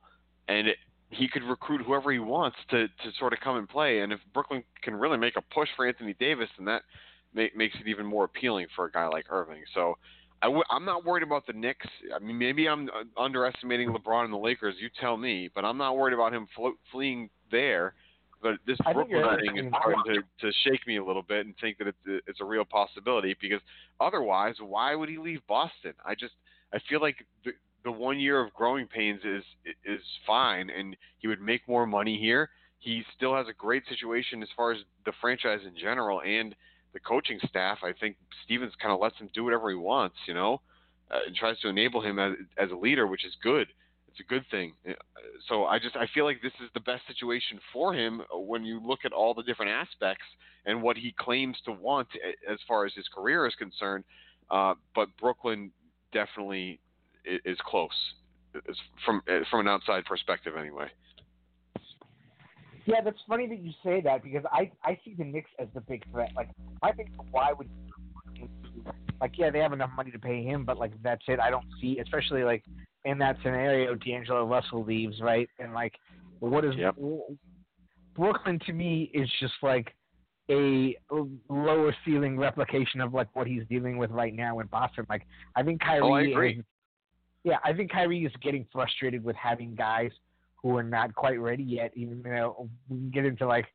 and 0.48 0.68
it, 0.68 0.78
he 1.10 1.28
could 1.28 1.44
recruit 1.44 1.82
whoever 1.86 2.12
he 2.12 2.20
wants 2.20 2.58
to 2.70 2.88
to 2.88 3.12
sort 3.20 3.34
of 3.34 3.40
come 3.40 3.58
and 3.58 3.68
play. 3.68 4.00
And 4.00 4.12
if 4.12 4.20
Brooklyn 4.34 4.64
can 4.82 4.96
really 4.96 5.18
make 5.18 5.36
a 5.36 5.42
push 5.54 5.70
for 5.76 5.86
Anthony 5.86 6.16
Davis, 6.20 6.50
then 6.58 6.66
that 6.66 6.84
ma- 7.34 7.56
makes 7.56 7.76
it 7.76 7.88
even 7.88 8.06
more 8.06 8.24
appealing 8.26 8.68
for 8.76 8.86
a 8.86 8.92
guy 8.92 9.08
like 9.08 9.26
Irving. 9.30 9.64
So. 9.74 9.98
I 10.44 10.48
w- 10.48 10.64
I'm 10.70 10.84
not 10.84 11.06
worried 11.06 11.24
about 11.24 11.48
the 11.48 11.54
Knicks. 11.54 11.88
I 12.14 12.20
mean, 12.20 12.38
maybe 12.38 12.68
I'm 12.68 12.90
uh, 12.90 13.20
underestimating 13.20 13.90
LeBron 13.90 14.26
and 14.26 14.34
the 14.34 14.38
Lakers. 14.38 14.76
You 14.78 14.90
tell 15.00 15.16
me. 15.16 15.50
But 15.56 15.64
I'm 15.64 15.78
not 15.78 15.96
worried 15.96 16.14
about 16.14 16.34
him 16.34 16.48
flo- 16.54 16.76
fleeing 16.92 17.30
there. 17.50 17.94
But 18.42 18.56
this 18.68 18.78
I 18.86 18.92
Brooklyn 18.92 19.24
thing 19.40 19.58
is 19.58 19.74
starting 19.80 20.04
to, 20.06 20.46
to 20.46 20.54
shake 20.66 20.86
me 20.86 20.98
a 20.98 21.04
little 21.04 21.22
bit 21.22 21.46
and 21.46 21.56
think 21.62 21.78
that 21.78 21.88
it's 21.88 21.98
a, 22.06 22.16
it's 22.28 22.42
a 22.42 22.46
real 22.46 22.66
possibility. 22.66 23.38
Because 23.40 23.62
otherwise, 24.02 24.56
why 24.60 24.96
would 24.96 25.08
he 25.08 25.18
leave 25.18 25.40
Boston? 25.48 25.94
I 26.06 26.14
just 26.14 26.34
I 26.74 26.80
feel 26.90 27.00
like 27.00 27.26
the 27.46 27.52
the 27.86 27.92
one 27.92 28.20
year 28.20 28.44
of 28.44 28.54
growing 28.54 28.86
pains 28.86 29.22
is 29.24 29.46
is 29.86 30.02
fine, 30.28 30.70
and 30.70 30.98
he 31.20 31.30
would 31.30 31.42
make 31.42 31.66
more 31.70 31.86
money 31.86 32.20
here. 32.20 32.50
He 32.80 33.02
still 33.16 33.34
has 33.34 33.48
a 33.48 33.54
great 33.54 33.84
situation 33.88 34.44
as 34.44 34.50
far 34.58 34.74
as 34.74 34.80
the 35.06 35.14
franchise 35.22 35.62
in 35.66 35.74
general 35.78 36.22
and 36.22 36.54
the 36.94 37.00
coaching 37.00 37.40
staff. 37.48 37.80
I 37.84 37.94
think 37.94 38.16
Stevens 38.46 38.74
kind 38.82 38.94
of 38.94 39.00
lets 39.00 39.18
him 39.18 39.30
do 39.34 39.44
whatever 39.44 39.70
he 39.70 39.76
wants, 39.76 40.16
you 40.28 40.34
know, 40.34 40.62
uh, 41.12 41.20
and 41.28 41.36
tries 41.36 41.60
to 41.62 41.68
enable 41.70 42.02
him 42.02 42.20
as 42.20 42.34
as 42.58 42.72
a 42.72 42.76
leader, 42.76 43.08
which 43.08 43.26
is 43.26 43.36
good. 43.42 43.68
It's 44.10 44.20
a 44.20 44.24
good 44.24 44.46
thing. 44.52 44.74
Uh, 44.88 44.94
So 45.50 45.66
I 45.66 45.80
just 45.80 45.96
I 45.96 46.08
feel 46.14 46.26
like 46.26 46.42
this 46.42 46.54
is 46.64 46.70
the 46.74 46.80
best 46.80 47.06
situation 47.08 47.60
for 47.72 47.94
him 47.94 48.22
when 48.32 48.64
you 48.64 48.80
look 48.80 49.00
at 49.06 49.12
all 49.12 49.34
the 49.34 49.44
different 49.44 49.72
aspects 49.72 50.26
and 50.66 50.82
what 50.82 50.96
he 50.98 51.14
claims 51.18 51.58
to 51.66 51.72
want 51.72 52.08
as 52.50 52.60
far 52.68 52.86
as 52.86 52.94
his 52.94 53.08
career 53.08 53.46
is 53.48 53.56
concerned. 53.56 54.04
Uh, 54.50 54.76
but 54.96 55.08
Brooklyn 55.20 55.72
definitely 56.12 56.80
is 57.26 57.58
close, 57.66 57.90
from 59.06 59.22
uh, 59.28 59.40
from 59.50 59.62
an 59.62 59.68
outside 59.68 60.06
perspective 60.06 60.54
anyway. 60.58 60.90
Yeah, 62.86 63.02
that's 63.02 63.20
funny 63.28 63.48
that 63.48 63.60
you 63.60 63.72
say 63.84 64.02
that 64.02 64.24
because 64.24 64.44
I 64.52 64.72
I 64.84 65.00
see 65.06 65.16
the 65.18 65.24
Knicks 65.24 65.50
as 65.60 65.68
the 65.74 65.82
big 65.82 66.04
threat. 66.12 66.32
Like 66.36 66.50
I 66.82 66.92
think 66.92 67.10
why 67.32 67.54
would 67.54 67.70
like 69.22 69.38
yeah 69.38 69.50
they 69.50 69.60
have 69.60 69.74
enough 69.74 69.92
money 69.96 70.12
to 70.12 70.20
pay 70.20 70.44
him, 70.44 70.66
but 70.66 70.78
like 70.78 70.92
that's 71.02 71.24
it. 71.28 71.40
I 71.40 71.50
don't 71.50 71.66
see 71.80 72.00
especially 72.00 72.44
like 72.44 72.64
in 73.06 73.18
that 73.20 73.38
scenario 73.44 73.96
D'Angelo 73.96 74.46
Russell 74.46 74.84
leaves 74.84 75.20
right 75.22 75.50
and 75.60 75.74
like 75.74 75.94
what 76.40 76.66
is 76.66 76.76
Yep. 76.76 76.96
Brooklyn 78.16 78.60
to 78.66 78.74
me 78.74 79.10
is 79.14 79.30
just 79.40 79.54
like 79.62 79.94
a 80.50 80.98
lower 81.50 81.96
ceiling 82.04 82.38
replication 82.38 83.00
of 83.00 83.14
like 83.14 83.34
what 83.34 83.48
he's 83.48 83.64
dealing 83.70 83.98
with 83.98 84.12
right 84.12 84.34
now 84.34 84.60
in 84.60 84.68
Boston. 84.68 85.06
Like 85.10 85.26
I 85.56 85.64
think 85.64 85.80
Kyrie 85.82 86.02
Oh, 86.04 86.12
I 86.14 86.22
agree. 86.24 86.60
is 86.60 86.66
yeah, 87.46 87.58
I 87.64 87.74
think 87.74 87.92
Kyrie 87.92 88.26
is 88.26 88.32
getting 88.42 88.66
frustrated 88.72 89.24
with 89.24 89.36
having 89.36 89.76
guys 89.76 90.12
who 90.64 90.76
are 90.78 90.84
not 90.84 91.14
quite 91.14 91.40
ready 91.40 91.64
yet. 91.64 91.92
Even 91.96 92.24
you 92.26 92.32
know, 92.32 92.70
we 92.90 92.98
can 92.98 93.12
get 93.12 93.26
into 93.26 93.46
like 93.46 93.66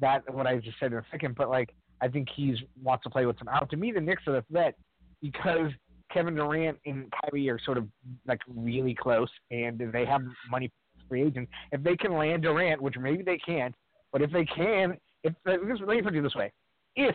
that 0.00 0.22
what 0.34 0.46
I 0.46 0.58
just 0.58 0.78
said 0.78 0.92
in 0.92 0.98
a 0.98 1.04
second, 1.10 1.36
but 1.36 1.48
like 1.48 1.70
I 2.00 2.08
think 2.08 2.28
he's 2.34 2.56
wants 2.82 3.04
to 3.04 3.10
play 3.10 3.24
with 3.24 3.38
some 3.38 3.48
out. 3.48 3.70
To 3.70 3.76
me, 3.76 3.92
the 3.92 4.00
Knicks 4.00 4.22
are 4.26 4.32
the 4.32 4.44
threat 4.50 4.74
because 5.22 5.70
Kevin 6.12 6.34
Durant 6.34 6.78
and 6.84 7.10
Kyrie 7.12 7.48
are 7.48 7.58
sort 7.64 7.78
of 7.78 7.86
like 8.26 8.40
really 8.48 8.94
close, 8.94 9.30
and 9.50 9.80
they 9.92 10.04
have 10.04 10.22
money 10.50 10.70
free 11.08 11.22
agents. 11.22 11.50
If 11.70 11.82
they 11.82 11.96
can 11.96 12.14
land 12.14 12.42
Durant, 12.42 12.82
which 12.82 12.96
maybe 12.98 13.22
they 13.22 13.38
can't, 13.38 13.74
but 14.12 14.20
if 14.20 14.30
they 14.32 14.44
can, 14.44 14.98
if 15.22 15.32
let 15.46 15.62
me 15.62 16.02
put 16.02 16.14
it 16.14 16.22
this 16.22 16.34
way, 16.34 16.52
if 16.96 17.14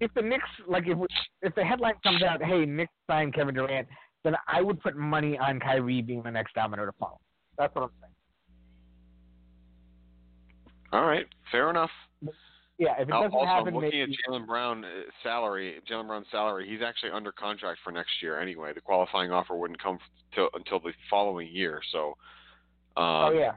if 0.00 0.12
the 0.14 0.22
Knicks 0.22 0.48
like 0.66 0.84
if 0.86 0.98
if 1.42 1.54
the 1.54 1.64
headline 1.64 1.94
comes 2.02 2.22
out, 2.22 2.42
hey, 2.42 2.64
Knicks 2.64 2.92
signed 3.08 3.34
Kevin 3.34 3.54
Durant, 3.54 3.86
then 4.24 4.34
I 4.48 4.62
would 4.62 4.80
put 4.80 4.96
money 4.96 5.38
on 5.38 5.60
Kyrie 5.60 6.02
being 6.02 6.22
the 6.22 6.30
next 6.30 6.54
domino 6.54 6.86
to 6.86 6.92
fall. 6.92 7.20
That's 7.58 7.74
what 7.74 7.84
I'm 7.84 7.90
saying. 8.00 8.11
All 10.92 11.06
right, 11.06 11.26
fair 11.50 11.70
enough. 11.70 11.90
Yeah, 12.78 12.94
if 12.98 13.08
it 13.08 13.10
doesn't 13.10 13.32
also, 13.32 13.46
happen, 13.46 13.74
looking 13.74 13.90
maybe, 13.90 14.02
at 14.02 14.08
Jaylen 14.30 14.46
Brown 14.46 14.84
uh, 14.84 14.88
salary. 15.22 15.80
Jaylen 15.90 16.06
Brown's 16.06 16.26
salary. 16.30 16.68
He's 16.68 16.80
actually 16.84 17.12
under 17.12 17.30
contract 17.32 17.80
for 17.84 17.92
next 17.92 18.10
year 18.20 18.40
anyway. 18.40 18.72
The 18.74 18.80
qualifying 18.80 19.30
offer 19.30 19.54
wouldn't 19.54 19.82
come 19.82 19.98
till 20.34 20.48
until 20.54 20.80
the 20.80 20.92
following 21.08 21.48
year. 21.48 21.80
So, 21.92 22.08
um, 22.96 23.04
oh 23.04 23.32
yeah, 23.32 23.52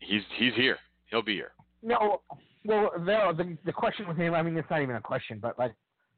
he's 0.00 0.22
he's 0.36 0.54
here. 0.54 0.78
He'll 1.06 1.22
be 1.22 1.34
here. 1.34 1.52
no, 1.82 2.20
well, 2.64 2.90
they'll, 3.04 3.34
the 3.34 3.56
the 3.64 3.72
question 3.72 4.06
with 4.06 4.16
him. 4.16 4.34
I 4.34 4.42
mean, 4.42 4.56
it's 4.56 4.68
not 4.70 4.82
even 4.82 4.96
a 4.96 5.00
question, 5.00 5.38
but 5.40 5.58
like, 5.58 5.72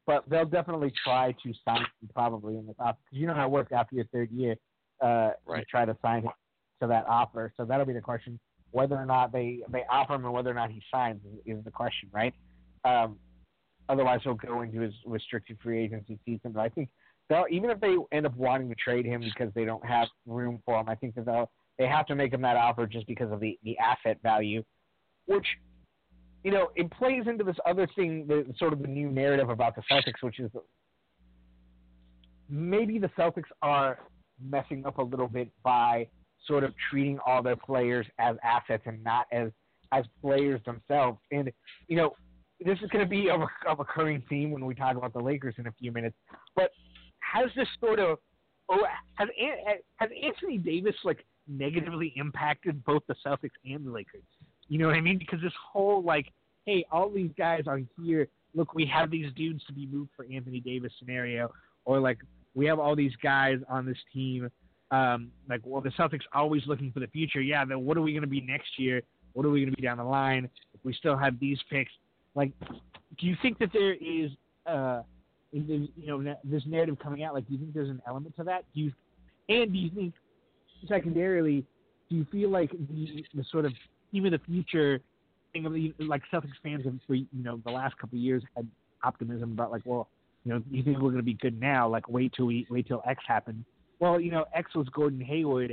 but 0.07 0.29
they'll 0.29 0.45
definitely 0.45 0.93
try 1.05 1.33
to 1.33 1.53
sign 1.65 1.79
him 1.81 2.09
probably 2.13 2.57
in 2.57 2.67
the 2.67 2.75
offer 2.79 2.99
because 3.05 3.21
you 3.21 3.27
know 3.27 3.35
how 3.35 3.47
it 3.47 3.51
works 3.51 3.73
after 3.73 3.95
your 3.97 4.07
third 4.07 4.31
year. 4.31 4.57
Uh, 5.01 5.31
Right. 5.47 5.61
You 5.61 5.65
try 5.71 5.85
to 5.85 5.97
sign 6.03 6.23
him 6.23 6.31
to 6.81 6.89
that 6.89 7.07
offer, 7.07 7.53
so 7.57 7.65
that'll 7.65 7.87
be 7.87 7.93
the 7.93 8.01
question. 8.01 8.39
Whether 8.73 8.97
or 8.97 9.07
not 9.07 9.33
they 9.33 9.61
they 9.71 9.85
offer 9.91 10.15
him 10.15 10.25
and 10.25 10.33
whether 10.33 10.51
or 10.51 10.55
not 10.55 10.71
he 10.71 10.83
signs 10.93 11.21
is, 11.25 11.59
is 11.59 11.65
the 11.65 11.71
question, 11.71 12.09
right? 12.13 12.35
Um, 12.85 13.17
otherwise, 13.89 14.21
he'll 14.25 14.35
go 14.35 14.63
into 14.63 14.81
his 14.81 14.95
restricted 15.07 15.59
free 15.63 15.85
agency 15.85 16.19
season. 16.25 16.53
But 16.53 16.61
I 16.61 16.69
think 16.69 16.89
they'll 17.29 17.47
even 17.51 17.71
if 17.71 17.81
they 17.81 17.97
end 18.13 18.27
up 18.27 18.37
wanting 18.37 18.69
to 18.69 18.75
trade 18.75 19.05
him 19.05 19.21
because 19.21 19.53
they 19.55 19.65
don't 19.65 19.85
have 19.87 20.09
room 20.27 20.61
for 20.65 20.81
him, 20.81 20.89
I 20.89 20.95
think 20.95 21.15
that 21.15 21.27
they'll 21.27 21.51
they 21.79 21.87
have 21.87 22.07
to 22.07 22.15
make 22.15 22.33
him 22.33 22.43
that 22.43 22.57
offer 22.57 22.87
just 22.87 23.07
because 23.07 23.31
of 23.31 23.41
the 23.41 23.59
the 23.63 23.77
asset 23.79 24.19
value, 24.23 24.63
which 25.27 25.47
you 26.45 26.51
know 26.51 26.71
it 26.75 26.91
plays 26.93 27.25
into 27.27 27.45
this 27.45 27.57
other 27.67 27.87
thing, 27.95 28.27
the 28.27 28.47
sort 28.59 28.73
of 28.73 28.81
the 28.81 28.89
new 28.89 29.11
narrative 29.11 29.51
about 29.51 29.77
the 29.77 29.83
Celtics, 29.91 30.23
which 30.23 30.41
is 30.41 30.51
maybe 32.49 32.99
the 32.99 33.09
Celtics 33.19 33.51
are 33.63 33.99
messing 34.41 34.85
up 34.87 34.99
a 34.99 35.03
little 35.03 35.29
bit 35.29 35.49
by 35.63 36.07
sort 36.47 36.65
of 36.65 36.73
treating 36.91 37.19
all 37.27 37.43
their 37.43 37.57
players 37.57 38.07
as 38.19 38.37
assets 38.43 38.83
and 38.87 39.03
not 39.03 39.27
as 39.33 39.51
as 39.93 40.05
players 40.21 40.61
themselves. 40.65 41.19
And 41.31 41.53
you 41.89 41.97
know, 41.97 42.15
this 42.65 42.79
is 42.83 42.89
going 42.91 43.05
to 43.05 43.09
be 43.09 43.29
a, 43.29 43.35
a 43.35 43.77
recurring 43.77 44.23
theme 44.29 44.51
when 44.51 44.65
we 44.65 44.75
talk 44.75 44.97
about 44.97 45.13
the 45.13 45.21
Lakers 45.21 45.55
in 45.59 45.67
a 45.67 45.73
few 45.73 45.93
minutes. 45.93 46.17
But 46.57 46.71
has 47.21 47.51
this 47.57 47.69
sort 47.81 47.99
of 47.99 48.19
oh 48.69 48.85
has 49.15 49.29
has 49.97 50.11
Anthony 50.23 50.59
Davis 50.59 50.95
like 51.05 51.25
negatively 51.49 52.13
impacted 52.17 52.85
both 52.85 53.03
the 53.09 53.15
Celtics 53.25 53.51
and 53.65 53.87
the 53.87 53.91
Lakers? 53.91 54.23
You 54.69 54.79
know 54.79 54.87
what 54.87 54.97
I 54.97 55.01
mean? 55.01 55.19
Because 55.19 55.41
this 55.43 55.53
whole 55.73 56.03
like, 56.03 56.33
hey, 56.67 56.85
all 56.91 57.11
these 57.11 57.33
guys 57.37 57.63
are 57.67 57.81
here. 58.01 58.29
Look, 58.55 58.75
we 58.75 58.87
have 58.87 59.11
these 59.11 59.33
dudes 59.35 59.65
to 59.67 59.73
be 59.73 59.87
moved 59.87 60.11
for 60.17 60.27
Anthony 60.33 60.61
Davis 60.61 60.93
scenario, 60.99 61.53
or 61.85 62.01
like 62.01 62.19
we 62.55 62.67
have 62.67 62.79
all 62.79 62.95
these 62.95 63.15
guys 63.23 63.59
on 63.69 63.87
this 63.87 63.99
team. 64.13 64.51
Um, 64.93 65.33
like, 65.49 65.63
well, 65.65 65.81
the 65.81 65.89
Celtics 65.91 66.21
always 66.35 66.63
looking 66.67 66.93
for 66.93 67.01
the 67.01 67.07
future. 67.09 67.41
Yeah, 67.41 67.65
then 67.65 67.85
what 67.85 67.97
are 67.97 68.03
we 68.03 68.13
going 68.13 68.23
to 68.23 68.29
be 68.29 68.43
next 68.43 68.79
year? 68.79 69.03
What 69.33 69.47
are 69.47 69.51
we 69.51 69.61
going 69.61 69.71
to 69.71 69.77
be 69.77 69.83
down 69.83 69.97
the 69.97 70.05
line? 70.05 70.49
If 70.75 70.85
we 70.85 70.93
still 70.93 71.17
have 71.17 71.41
these 71.41 71.59
picks, 71.71 71.91
like, 72.35 72.53
do 73.19 73.27
you 73.27 73.35
think 73.41 73.59
that 73.59 73.71
there 73.73 73.95
is, 73.95 74.31
uh, 74.67 75.01
you 75.51 75.89
know, 76.07 76.23
this 76.45 76.63
narrative 76.67 76.99
coming 77.03 77.25
out? 77.25 77.33
Like, 77.33 77.47
do 77.47 77.55
you 77.55 77.59
think 77.59 77.73
there's 77.73 77.89
an 77.89 78.03
element 78.07 78.37
to 78.37 78.45
that? 78.45 78.65
Do 78.75 78.81
you, 78.83 78.93
and 79.49 79.73
do 79.73 79.79
you 79.79 79.91
think, 79.91 80.15
secondarily, 80.87 81.65
do 82.11 82.17
you 82.17 82.27
feel 82.31 82.51
like 82.51 82.71
the, 82.71 83.25
the 83.35 83.45
sort 83.51 83.65
of 83.65 83.73
of 84.15 84.31
the 84.31 84.41
future 84.47 85.01
thing 85.55 85.65
of 85.65 85.73
the, 85.73 85.95
like 86.01 86.21
Celtics 86.31 86.51
fans 86.63 86.85
have 86.85 86.95
for 87.07 87.15
you 87.15 87.27
know 87.33 87.59
the 87.65 87.71
last 87.71 87.97
couple 87.97 88.19
of 88.19 88.23
years 88.23 88.43
had 88.55 88.69
optimism 89.03 89.53
about 89.53 89.71
like, 89.71 89.81
well, 89.87 90.09
you 90.45 90.53
know, 90.53 90.63
you 90.71 90.83
think 90.83 90.97
we're 90.99 91.11
going 91.11 91.17
to 91.17 91.23
be 91.23 91.35
good 91.35 91.59
now? 91.59 91.89
Like, 91.89 92.11
wait 92.11 92.35
till 92.37 92.45
we 92.45 92.67
wait 92.69 92.87
till 92.87 93.03
X 93.09 93.23
happens. 93.27 93.65
Well, 94.03 94.21
you 94.21 94.33
know, 94.33 94.47
X 94.53 94.75
was 94.75 94.89
Gordon 94.89 95.21
Hayward. 95.21 95.71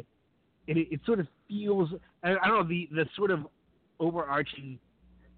It, 0.67 0.77
it, 0.77 0.87
it 0.91 0.99
sort 1.03 1.19
of 1.19 1.25
feels 1.47 1.89
I, 2.23 2.35
I 2.35 2.47
don't 2.47 2.59
know 2.59 2.63
the 2.63 2.87
the 2.91 3.05
sort 3.15 3.31
of 3.31 3.47
overarching 3.99 4.77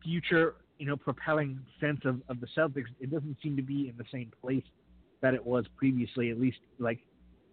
future, 0.03 0.55
you 0.77 0.87
know, 0.87 0.97
propelling 0.97 1.57
sense 1.79 2.01
of, 2.03 2.21
of 2.27 2.41
the 2.41 2.47
Celtics. 2.47 2.87
It 2.99 3.09
doesn't 3.09 3.37
seem 3.41 3.55
to 3.55 3.61
be 3.61 3.87
in 3.87 3.95
the 3.97 4.03
same 4.11 4.29
place 4.43 4.65
that 5.21 5.33
it 5.33 5.45
was 5.45 5.63
previously, 5.77 6.31
at 6.31 6.37
least 6.37 6.57
like 6.79 6.99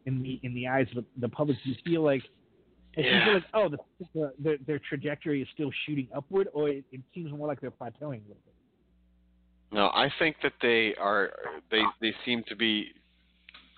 in 0.07 0.20
the 0.24 0.40
in 0.42 0.55
the 0.55 0.66
eyes 0.66 0.88
of 0.96 1.05
the, 1.05 1.05
the 1.20 1.29
public. 1.29 1.57
Do 1.62 1.70
you 1.70 1.77
feel 1.85 2.03
like 2.03 2.24
it 2.94 3.05
Yeah. 3.07 3.24
seems 3.24 3.35
like 3.35 3.44
oh 3.55 3.68
the, 3.68 3.79
the, 4.14 4.33
their 4.40 4.57
their 4.66 4.81
trajectory 4.88 5.40
is 5.40 5.46
still 5.55 5.70
shooting 5.87 6.09
upward, 6.16 6.48
or 6.53 6.68
it, 6.68 6.85
it 6.90 7.01
seems 7.14 7.31
more 7.31 7.46
like 7.46 7.61
they're 7.61 7.70
plateauing 7.70 8.24
a 8.27 8.27
little 8.27 8.42
bit. 8.44 8.55
No, 9.70 9.87
I 9.87 10.09
think 10.18 10.35
that 10.42 10.55
they 10.61 10.96
are. 11.01 11.31
They 11.70 11.83
they 12.01 12.12
seem 12.24 12.42
to 12.48 12.57
be 12.57 12.88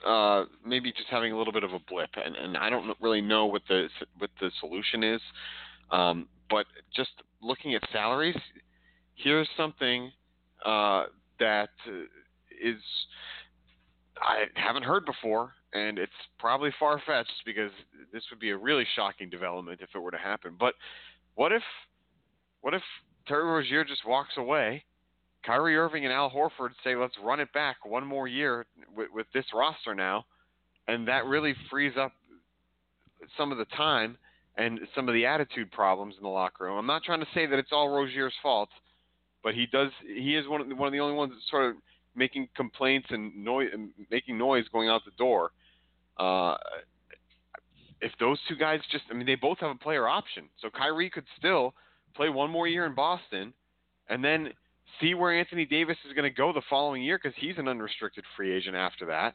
uh, 0.06 0.44
maybe 0.64 0.92
just 0.92 1.08
having 1.10 1.32
a 1.32 1.38
little 1.38 1.52
bit 1.52 1.64
of 1.64 1.72
a 1.72 1.78
blip, 1.88 2.10
and, 2.16 2.36
and 2.36 2.56
I 2.56 2.70
don't 2.70 2.96
really 3.00 3.20
know 3.20 3.46
what 3.46 3.62
the 3.68 3.88
what 4.18 4.30
the 4.40 4.50
solution 4.60 5.04
is. 5.04 5.20
Um, 5.90 6.28
but 6.48 6.66
just 6.94 7.10
looking 7.42 7.74
at 7.74 7.82
salaries, 7.92 8.36
here's 9.14 9.48
something 9.56 10.10
uh, 10.64 11.04
that 11.38 11.70
uh, 11.86 12.70
I 14.22 14.44
haven't 14.54 14.84
heard 14.84 15.04
before, 15.06 15.52
and 15.72 15.98
it's 15.98 16.12
probably 16.38 16.70
far 16.78 17.00
fetched 17.06 17.42
because 17.44 17.70
this 18.12 18.22
would 18.30 18.40
be 18.40 18.50
a 18.50 18.56
really 18.56 18.86
shocking 18.96 19.30
development 19.30 19.80
if 19.82 19.90
it 19.94 19.98
were 19.98 20.10
to 20.10 20.18
happen. 20.18 20.56
But 20.58 20.74
what 21.34 21.52
if 21.52 21.62
what 22.60 22.74
if 22.74 22.82
Terry 23.26 23.44
Rozier 23.44 23.84
just 23.84 24.06
walks 24.06 24.34
away? 24.36 24.84
Kyrie 25.44 25.76
Irving 25.76 26.04
and 26.04 26.12
Al 26.12 26.30
Horford 26.30 26.70
say, 26.84 26.94
let's 26.96 27.14
run 27.22 27.40
it 27.40 27.52
back 27.52 27.76
one 27.84 28.06
more 28.06 28.28
year 28.28 28.66
with, 28.94 29.08
with 29.12 29.26
this 29.32 29.44
roster 29.54 29.94
now, 29.94 30.24
and 30.88 31.08
that 31.08 31.24
really 31.24 31.54
frees 31.70 31.94
up 31.98 32.12
some 33.36 33.52
of 33.52 33.58
the 33.58 33.64
time 33.76 34.16
and 34.56 34.80
some 34.94 35.08
of 35.08 35.14
the 35.14 35.24
attitude 35.24 35.70
problems 35.72 36.14
in 36.16 36.22
the 36.22 36.28
locker 36.28 36.64
room. 36.64 36.76
I'm 36.76 36.86
not 36.86 37.02
trying 37.04 37.20
to 37.20 37.26
say 37.34 37.46
that 37.46 37.58
it's 37.58 37.70
all 37.72 37.88
Rozier's 37.88 38.34
fault, 38.42 38.68
but 39.42 39.54
he 39.54 39.66
does. 39.66 39.90
He 40.06 40.36
is 40.36 40.46
one 40.48 40.60
of 40.60 40.68
the, 40.68 40.74
one 40.74 40.88
of 40.88 40.92
the 40.92 41.00
only 41.00 41.14
ones 41.16 41.32
that's 41.34 41.50
sort 41.50 41.70
of 41.70 41.76
making 42.14 42.48
complaints 42.56 43.08
and 43.10 43.34
noise, 43.42 43.68
making 44.10 44.36
noise 44.36 44.64
going 44.72 44.88
out 44.88 45.02
the 45.04 45.12
door. 45.16 45.52
Uh, 46.18 46.56
if 48.02 48.12
those 48.18 48.38
two 48.48 48.56
guys 48.56 48.80
just, 48.90 49.04
I 49.10 49.14
mean, 49.14 49.26
they 49.26 49.36
both 49.36 49.58
have 49.60 49.70
a 49.70 49.78
player 49.78 50.08
option, 50.08 50.44
so 50.60 50.68
Kyrie 50.70 51.10
could 51.10 51.24
still 51.38 51.74
play 52.14 52.28
one 52.28 52.50
more 52.50 52.66
year 52.66 52.86
in 52.86 52.94
Boston, 52.94 53.52
and 54.08 54.24
then 54.24 54.50
see 55.00 55.14
where 55.14 55.38
Anthony 55.38 55.64
Davis 55.64 55.96
is 56.06 56.14
going 56.14 56.30
to 56.30 56.34
go 56.34 56.52
the 56.52 56.62
following 56.68 57.02
year 57.02 57.18
because 57.22 57.36
he's 57.38 57.58
an 57.58 57.68
unrestricted 57.68 58.24
free 58.36 58.52
agent 58.52 58.76
after 58.76 59.06
that, 59.06 59.34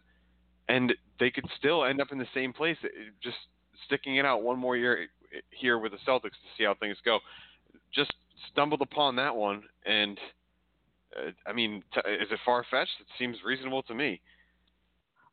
and 0.67 0.93
they 1.19 1.29
could 1.31 1.45
still 1.57 1.85
end 1.85 2.01
up 2.01 2.07
in 2.11 2.17
the 2.17 2.27
same 2.33 2.53
place, 2.53 2.77
just 3.23 3.37
sticking 3.85 4.17
it 4.17 4.25
out 4.25 4.41
one 4.41 4.57
more 4.57 4.77
year 4.77 5.07
here 5.51 5.77
with 5.77 5.91
the 5.91 5.97
Celtics 6.07 6.31
to 6.31 6.49
see 6.57 6.63
how 6.63 6.75
things 6.75 6.97
go. 7.03 7.19
Just 7.93 8.13
stumbled 8.51 8.81
upon 8.81 9.15
that 9.17 9.35
one, 9.35 9.63
and 9.85 10.19
uh, 11.15 11.31
I 11.47 11.53
mean, 11.53 11.83
t- 11.93 12.09
is 12.09 12.27
it 12.31 12.39
far 12.45 12.65
fetched? 12.69 12.91
It 12.99 13.07
seems 13.17 13.37
reasonable 13.45 13.83
to 13.83 13.93
me. 13.93 14.21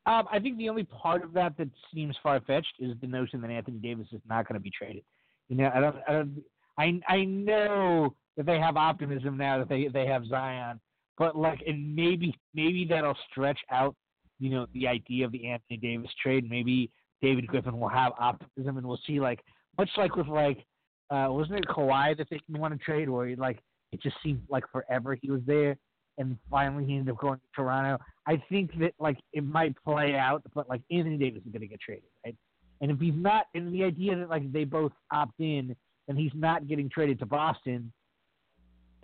Um, 0.04 0.26
I 0.32 0.40
think 0.40 0.58
the 0.58 0.68
only 0.68 0.84
part 0.84 1.22
of 1.22 1.32
that 1.34 1.56
that 1.58 1.68
seems 1.94 2.16
far 2.22 2.40
fetched 2.40 2.74
is 2.80 2.96
the 3.00 3.06
notion 3.06 3.40
that 3.40 3.50
Anthony 3.50 3.78
Davis 3.78 4.08
is 4.12 4.20
not 4.28 4.48
going 4.48 4.54
to 4.54 4.62
be 4.62 4.70
traded. 4.70 5.04
You 5.48 5.56
know, 5.56 5.70
I 5.72 5.80
don't, 5.80 5.96
I 6.08 6.12
don't, 6.12 6.42
I, 6.78 7.00
I 7.08 7.24
know 7.24 8.14
that 8.36 8.46
they 8.46 8.58
have 8.58 8.76
optimism 8.76 9.36
now 9.36 9.58
that 9.58 9.68
they 9.68 9.88
they 9.88 10.06
have 10.06 10.26
Zion, 10.26 10.80
but 11.18 11.36
like, 11.36 11.60
and 11.66 11.94
maybe 11.94 12.34
maybe 12.54 12.86
that'll 12.88 13.16
stretch 13.30 13.58
out, 13.70 13.94
you 14.38 14.50
know, 14.50 14.66
the 14.74 14.86
idea 14.86 15.24
of 15.26 15.32
the 15.32 15.46
Anthony 15.48 15.76
Davis 15.76 16.10
trade. 16.22 16.48
Maybe 16.48 16.90
David 17.20 17.46
Griffin 17.46 17.78
will 17.78 17.88
have 17.88 18.12
optimism, 18.18 18.78
and 18.78 18.86
we'll 18.86 19.00
see 19.06 19.20
like 19.20 19.40
much 19.78 19.90
like 19.96 20.16
with 20.16 20.28
like, 20.28 20.64
uh, 21.10 21.26
wasn't 21.30 21.58
it 21.58 21.66
Kawhi 21.66 22.16
that 22.16 22.26
they 22.30 22.38
didn't 22.38 22.60
want 22.60 22.78
to 22.78 22.84
trade, 22.84 23.08
where 23.08 23.36
like 23.36 23.58
it 23.92 24.02
just 24.02 24.16
seemed 24.22 24.42
like 24.48 24.64
forever 24.72 25.16
he 25.20 25.30
was 25.30 25.42
there, 25.46 25.76
and 26.18 26.36
finally 26.50 26.84
he 26.84 26.96
ended 26.96 27.14
up 27.14 27.20
going 27.20 27.38
to 27.38 27.46
Toronto. 27.54 28.02
I 28.26 28.42
think 28.48 28.78
that 28.80 28.94
like 28.98 29.18
it 29.32 29.44
might 29.44 29.74
play 29.84 30.14
out, 30.14 30.42
but 30.54 30.68
like 30.68 30.80
Anthony 30.90 31.18
Davis 31.18 31.42
is 31.44 31.52
going 31.52 31.60
to 31.60 31.68
get 31.68 31.80
traded, 31.80 32.04
right? 32.24 32.36
And 32.80 32.90
if 32.90 32.98
he's 32.98 33.14
not, 33.14 33.46
and 33.54 33.72
the 33.72 33.84
idea 33.84 34.16
that 34.16 34.28
like 34.28 34.50
they 34.52 34.64
both 34.64 34.92
opt 35.12 35.38
in 35.38 35.76
and 36.08 36.18
he's 36.18 36.32
not 36.34 36.66
getting 36.66 36.90
traded 36.90 37.18
to 37.20 37.26
Boston, 37.26 37.92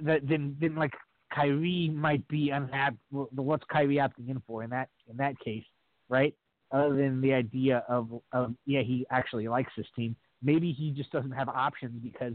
that 0.03 0.27
then 0.29 0.57
then 0.61 0.75
like 0.75 0.93
Kyrie 1.35 1.91
might 1.95 2.27
be 2.29 2.51
unhappy. 2.51 2.97
What's 3.11 3.65
Kyrie 3.71 3.97
opting 3.97 4.29
in 4.29 4.43
for 4.47 4.63
in 4.63 4.71
that 4.71 4.89
in 5.11 5.17
that 5.19 5.39
case, 5.41 5.65
right? 6.09 6.35
Other 6.73 6.97
than 6.97 7.21
the 7.21 7.33
idea 7.33 7.85
of 7.89 8.09
of 8.33 8.55
yeah, 8.67 8.83
he 8.83 9.07
actually 9.11 9.49
likes 9.49 9.73
this 9.77 9.87
team. 9.97 10.17
Maybe 10.43 10.73
he 10.73 10.91
just 10.91 11.11
doesn't 11.11 11.33
have 11.33 11.49
options 11.49 12.01
because 12.03 12.35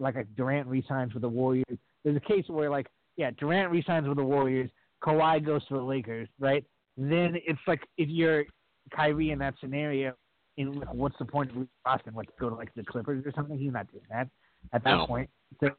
like 0.00 0.16
a 0.16 0.24
Durant 0.24 0.66
resigns 0.66 1.14
with 1.14 1.22
the 1.22 1.28
Warriors. 1.28 1.78
There's 2.04 2.16
a 2.16 2.20
case 2.20 2.44
where 2.48 2.70
like 2.70 2.86
yeah, 3.16 3.30
Durant 3.38 3.70
resigns 3.70 4.06
with 4.06 4.18
the 4.18 4.24
Warriors, 4.24 4.70
Kawhi 5.02 5.44
goes 5.44 5.66
to 5.68 5.74
the 5.74 5.82
Lakers, 5.82 6.28
right? 6.38 6.64
Then 6.96 7.36
it's 7.46 7.60
like 7.66 7.80
if 7.96 8.08
you're 8.08 8.44
Kyrie 8.94 9.30
in 9.30 9.38
that 9.38 9.54
scenario, 9.60 10.14
in 10.56 10.82
what's 10.92 11.16
the 11.18 11.24
point 11.24 11.50
of 11.50 11.56
losing 11.56 11.68
Boston? 11.84 12.14
What 12.14 12.26
go 12.38 12.48
to 12.48 12.54
like 12.54 12.74
the 12.74 12.84
Clippers 12.84 13.24
or 13.24 13.32
something? 13.34 13.58
He's 13.58 13.72
not 13.72 13.90
doing 13.90 14.04
that 14.10 14.28
at 14.72 14.84
that 14.84 14.96
no. 14.96 15.06
point. 15.06 15.30
So 15.60 15.70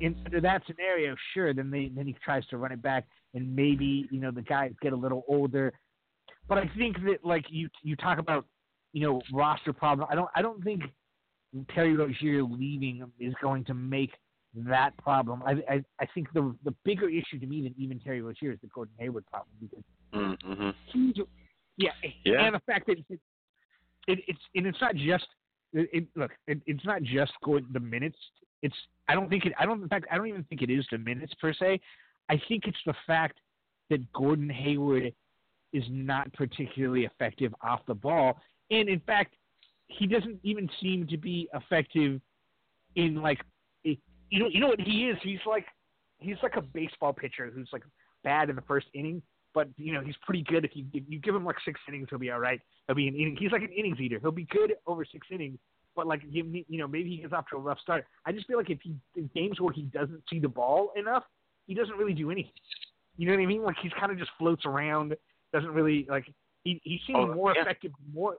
in, 0.00 0.16
under 0.24 0.40
that 0.40 0.62
scenario, 0.66 1.14
sure, 1.34 1.54
then 1.54 1.70
they 1.70 1.90
then 1.94 2.06
he 2.06 2.16
tries 2.24 2.46
to 2.48 2.56
run 2.56 2.72
it 2.72 2.82
back, 2.82 3.06
and 3.34 3.54
maybe 3.54 4.08
you 4.10 4.20
know 4.20 4.30
the 4.30 4.42
guys 4.42 4.72
get 4.82 4.92
a 4.92 4.96
little 4.96 5.24
older. 5.28 5.72
But 6.48 6.58
I 6.58 6.70
think 6.76 6.96
that 7.04 7.24
like 7.24 7.44
you 7.48 7.68
you 7.82 7.96
talk 7.96 8.18
about 8.18 8.46
you 8.92 9.06
know 9.06 9.22
roster 9.32 9.72
problem. 9.72 10.06
I 10.10 10.14
don't 10.14 10.28
I 10.34 10.42
don't 10.42 10.62
think 10.62 10.82
Terry 11.74 11.96
Rozier 11.96 12.42
leaving 12.42 13.04
is 13.18 13.34
going 13.42 13.64
to 13.64 13.74
make 13.74 14.12
that 14.54 14.96
problem. 14.98 15.42
I 15.46 15.52
I, 15.68 15.84
I 16.00 16.06
think 16.14 16.32
the 16.32 16.54
the 16.64 16.74
bigger 16.84 17.08
issue 17.08 17.38
to 17.40 17.46
me 17.46 17.62
than 17.62 17.74
even 17.78 18.00
Terry 18.00 18.22
Rozier 18.22 18.52
is 18.52 18.58
the 18.62 18.68
Gordon 18.68 18.94
Hayward 18.98 19.24
problem 19.26 19.54
because 19.60 19.84
mm-hmm. 20.14 20.70
he's 20.86 21.14
yeah, 21.78 21.90
yeah, 22.24 22.44
and 22.44 22.54
the 22.54 22.60
fact 22.60 22.86
that 22.86 22.98
it, 22.98 23.20
it, 24.06 24.18
it's 24.26 24.38
and 24.54 24.66
it's 24.66 24.80
not 24.80 24.94
just 24.94 25.26
it, 25.72 25.88
it 25.92 26.04
look 26.16 26.32
it, 26.46 26.60
it's 26.66 26.84
not 26.84 27.02
just 27.02 27.32
going 27.42 27.66
the 27.72 27.80
minutes. 27.80 28.18
It's 28.62 28.76
I 29.08 29.14
don't 29.14 29.28
think 29.28 29.46
it 29.46 29.52
I 29.58 29.66
don't 29.66 29.82
in 29.82 29.88
fact 29.88 30.06
I 30.10 30.16
don't 30.16 30.28
even 30.28 30.44
think 30.44 30.62
it 30.62 30.70
is 30.70 30.86
the 30.90 30.98
minutes 30.98 31.34
per 31.40 31.52
se. 31.52 31.80
I 32.28 32.40
think 32.48 32.64
it's 32.66 32.78
the 32.86 32.94
fact 33.06 33.38
that 33.90 34.12
Gordon 34.12 34.48
Hayward 34.48 35.12
is 35.72 35.84
not 35.90 36.32
particularly 36.32 37.04
effective 37.04 37.54
off 37.62 37.80
the 37.86 37.94
ball, 37.94 38.38
and 38.70 38.88
in 38.88 39.00
fact 39.00 39.34
he 39.88 40.06
doesn't 40.06 40.38
even 40.42 40.68
seem 40.80 41.06
to 41.08 41.16
be 41.16 41.48
effective 41.54 42.20
in 42.96 43.16
like 43.16 43.40
you 43.84 44.38
know 44.38 44.48
you 44.48 44.60
know 44.60 44.68
what 44.68 44.80
he 44.80 45.08
is? 45.08 45.18
He's 45.22 45.40
like 45.46 45.66
he's 46.18 46.36
like 46.42 46.56
a 46.56 46.62
baseball 46.62 47.12
pitcher 47.12 47.50
who's 47.54 47.68
like 47.72 47.82
bad 48.24 48.48
in 48.50 48.56
the 48.56 48.62
first 48.62 48.86
inning 48.94 49.20
but 49.54 49.68
you 49.76 49.92
know 49.92 50.00
he's 50.00 50.14
pretty 50.22 50.42
good. 50.42 50.64
If 50.64 50.72
you 50.74 50.84
if 50.92 51.04
you 51.06 51.18
give 51.18 51.34
him 51.34 51.44
like 51.44 51.56
six 51.64 51.80
innings 51.88 52.08
he'll 52.10 52.18
be 52.18 52.30
all 52.30 52.38
right. 52.38 52.60
He'll 52.86 52.96
be 52.96 53.08
an 53.08 53.14
inning 53.14 53.36
he's 53.38 53.52
like 53.52 53.62
an 53.62 53.72
innings 53.76 54.00
eater. 54.00 54.18
He'll 54.20 54.30
be 54.30 54.46
good 54.46 54.74
over 54.86 55.04
six 55.04 55.26
innings 55.30 55.58
but 55.94 56.06
like 56.06 56.20
give 56.32 56.46
me 56.46 56.64
you 56.68 56.78
know 56.78 56.88
maybe 56.88 57.10
he 57.10 57.16
gets 57.18 57.32
off 57.32 57.46
to 57.50 57.56
a 57.56 57.60
rough 57.60 57.80
start 57.80 58.06
I 58.26 58.32
just 58.32 58.46
feel 58.46 58.56
like 58.56 58.70
if 58.70 58.80
he 58.82 58.94
in 59.16 59.30
games 59.34 59.60
where 59.60 59.72
he 59.72 59.82
doesn't 59.82 60.22
see 60.30 60.38
the 60.38 60.48
ball 60.48 60.92
enough 60.96 61.24
he 61.66 61.74
doesn't 61.74 61.96
really 61.96 62.14
do 62.14 62.30
anything 62.30 62.52
you 63.16 63.26
know 63.26 63.34
what 63.34 63.42
I 63.42 63.46
mean 63.46 63.62
like 63.62 63.76
he's 63.82 63.92
kind 63.98 64.12
of 64.12 64.18
just 64.18 64.30
floats 64.38 64.64
around 64.64 65.14
doesn't 65.52 65.70
really 65.70 66.06
like 66.08 66.24
he 66.64 66.80
he 66.84 67.00
seems 67.06 67.18
oh, 67.20 67.34
more 67.34 67.52
yeah. 67.54 67.62
effective 67.62 67.92
more 68.12 68.36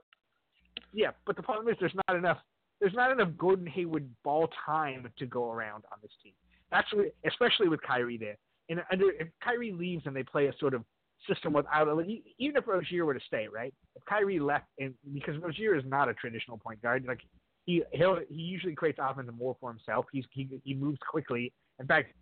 yeah 0.92 1.10
but 1.26 1.36
the 1.36 1.42
problem 1.42 1.68
is 1.68 1.76
there's 1.80 1.94
not 2.08 2.16
enough 2.16 2.38
there's 2.80 2.94
not 2.94 3.10
enough 3.10 3.30
Gordon 3.38 3.66
Hayward 3.66 4.08
ball 4.24 4.48
time 4.66 5.08
to 5.18 5.26
go 5.26 5.50
around 5.50 5.84
on 5.92 5.98
this 6.02 6.10
team. 6.22 6.32
That's 6.70 6.92
what, 6.92 7.06
especially 7.26 7.68
with 7.68 7.80
Kyrie 7.82 8.18
there. 8.18 8.36
And 8.68 8.82
under 8.90 9.10
if 9.12 9.28
Kyrie 9.42 9.72
leaves 9.72 10.02
and 10.06 10.14
they 10.14 10.22
play 10.22 10.46
a 10.46 10.52
sort 10.58 10.74
of 10.74 10.84
system 11.28 11.52
without 11.52 11.88
a 11.88 12.00
even 12.38 12.56
if 12.56 12.66
Rozier 12.66 13.04
were 13.04 13.14
to 13.14 13.20
stay, 13.26 13.48
right? 13.48 13.72
If 13.96 14.04
Kyrie 14.04 14.38
left, 14.38 14.66
and 14.78 14.94
because 15.14 15.40
Rozier 15.40 15.74
is 15.74 15.84
not 15.86 16.08
a 16.08 16.14
traditional 16.14 16.58
point 16.58 16.82
guard, 16.82 17.04
like 17.06 17.20
he 17.64 17.82
he'll 17.92 18.18
he 18.28 18.42
usually 18.42 18.74
creates 18.74 18.98
offense 19.00 19.30
more 19.36 19.56
for 19.60 19.70
himself. 19.70 20.06
He's 20.12 20.24
he 20.30 20.48
he 20.64 20.74
moves 20.74 20.98
quickly. 21.08 21.52
In 21.80 21.86
fact, 21.86 22.12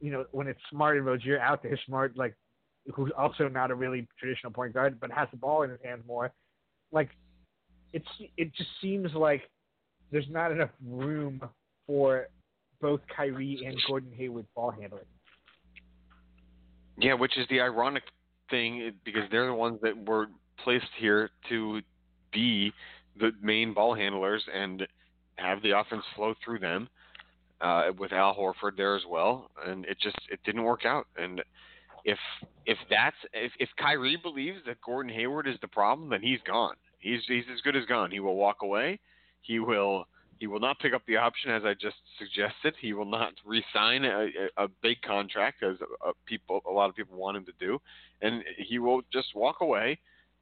you 0.00 0.10
know 0.10 0.24
when 0.32 0.46
it's 0.46 0.60
Smart 0.70 0.96
and 0.96 1.06
Rozier 1.06 1.38
out 1.38 1.62
there, 1.62 1.78
Smart 1.86 2.16
like 2.16 2.34
who's 2.94 3.12
also 3.16 3.48
not 3.48 3.70
a 3.70 3.74
really 3.74 4.08
traditional 4.18 4.52
point 4.52 4.74
guard, 4.74 4.98
but 5.00 5.10
has 5.10 5.28
the 5.30 5.36
ball 5.36 5.62
in 5.62 5.70
his 5.70 5.78
hands 5.84 6.02
more. 6.06 6.32
Like 6.92 7.10
it's 7.92 8.08
it 8.36 8.54
just 8.54 8.70
seems 8.80 9.12
like 9.14 9.42
there's 10.10 10.28
not 10.30 10.50
enough 10.50 10.70
room 10.84 11.40
for 11.86 12.28
both 12.80 13.00
Kyrie 13.14 13.62
and 13.66 13.76
Gordon 13.86 14.12
Hayward 14.16 14.46
ball 14.54 14.70
handling. 14.70 15.04
Yeah, 16.96 17.14
which 17.14 17.36
is 17.38 17.46
the 17.48 17.60
ironic 17.60 18.02
thing 18.50 18.92
because 19.04 19.22
they're 19.30 19.46
the 19.46 19.54
ones 19.54 19.78
that 19.82 20.08
were 20.08 20.28
placed 20.64 20.90
here 20.98 21.30
to 21.48 21.80
be 22.32 22.72
the 23.20 23.32
main 23.42 23.72
ball 23.74 23.94
handlers 23.94 24.42
and 24.52 24.86
have 25.36 25.62
the 25.62 25.78
offense 25.78 26.04
flow 26.16 26.34
through 26.44 26.58
them. 26.58 26.88
Uh, 27.60 27.92
with 27.98 28.10
Al 28.10 28.34
Horford 28.34 28.74
there 28.78 28.96
as 28.96 29.02
well, 29.06 29.50
and 29.66 29.84
it 29.84 29.98
just 30.00 30.16
it 30.30 30.40
didn't 30.46 30.62
work 30.62 30.86
out. 30.86 31.06
And 31.18 31.42
if 32.06 32.18
if 32.64 32.78
that's 32.88 33.16
if 33.32 33.52
if 33.58 33.68
Kyrie 33.78 34.16
believes 34.22 34.60
that 34.66 34.80
Gordon 34.80 35.12
Hayward 35.12 35.46
is 35.46 35.56
the 35.60 35.68
problem, 35.68 36.08
then 36.08 36.22
he's 36.22 36.40
gone. 36.46 36.76
He's 36.98 37.20
he's 37.26 37.44
as 37.52 37.60
good 37.60 37.76
as 37.76 37.84
gone. 37.86 38.10
He 38.10 38.20
will 38.20 38.36
walk 38.36 38.62
away. 38.62 38.98
He 39.42 39.58
will 39.58 40.06
he 40.38 40.46
will 40.46 40.60
not 40.60 40.78
pick 40.78 40.94
up 40.94 41.02
the 41.06 41.16
option 41.16 41.50
as 41.50 41.62
I 41.64 41.74
just 41.74 41.96
suggested. 42.18 42.74
He 42.80 42.94
will 42.94 43.04
not 43.04 43.34
re-sign 43.44 44.06
a, 44.06 44.28
a, 44.56 44.68
big 44.82 45.02
contract 45.02 45.62
as 45.62 45.76
a, 45.82 46.08
a 46.08 46.12
people 46.24 46.62
a 46.66 46.72
lot 46.72 46.88
of 46.88 46.96
people 46.96 47.18
want 47.18 47.36
him 47.36 47.44
to 47.44 47.52
do, 47.60 47.78
and 48.22 48.42
he 48.56 48.78
will 48.78 49.02
just 49.12 49.34
walk 49.34 49.60
away 49.60 49.98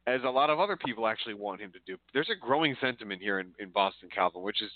as 0.09 0.21
a 0.23 0.29
lot 0.29 0.49
of 0.49 0.59
other 0.59 0.75
people 0.75 1.07
actually 1.07 1.35
want 1.35 1.61
him 1.61 1.71
to 1.71 1.79
do. 1.85 1.97
There's 2.13 2.29
a 2.29 2.45
growing 2.47 2.75
sentiment 2.81 3.21
here 3.21 3.39
in, 3.39 3.53
in 3.59 3.69
Boston, 3.69 4.09
Calvin, 4.13 4.41
which 4.41 4.61
is 4.61 4.71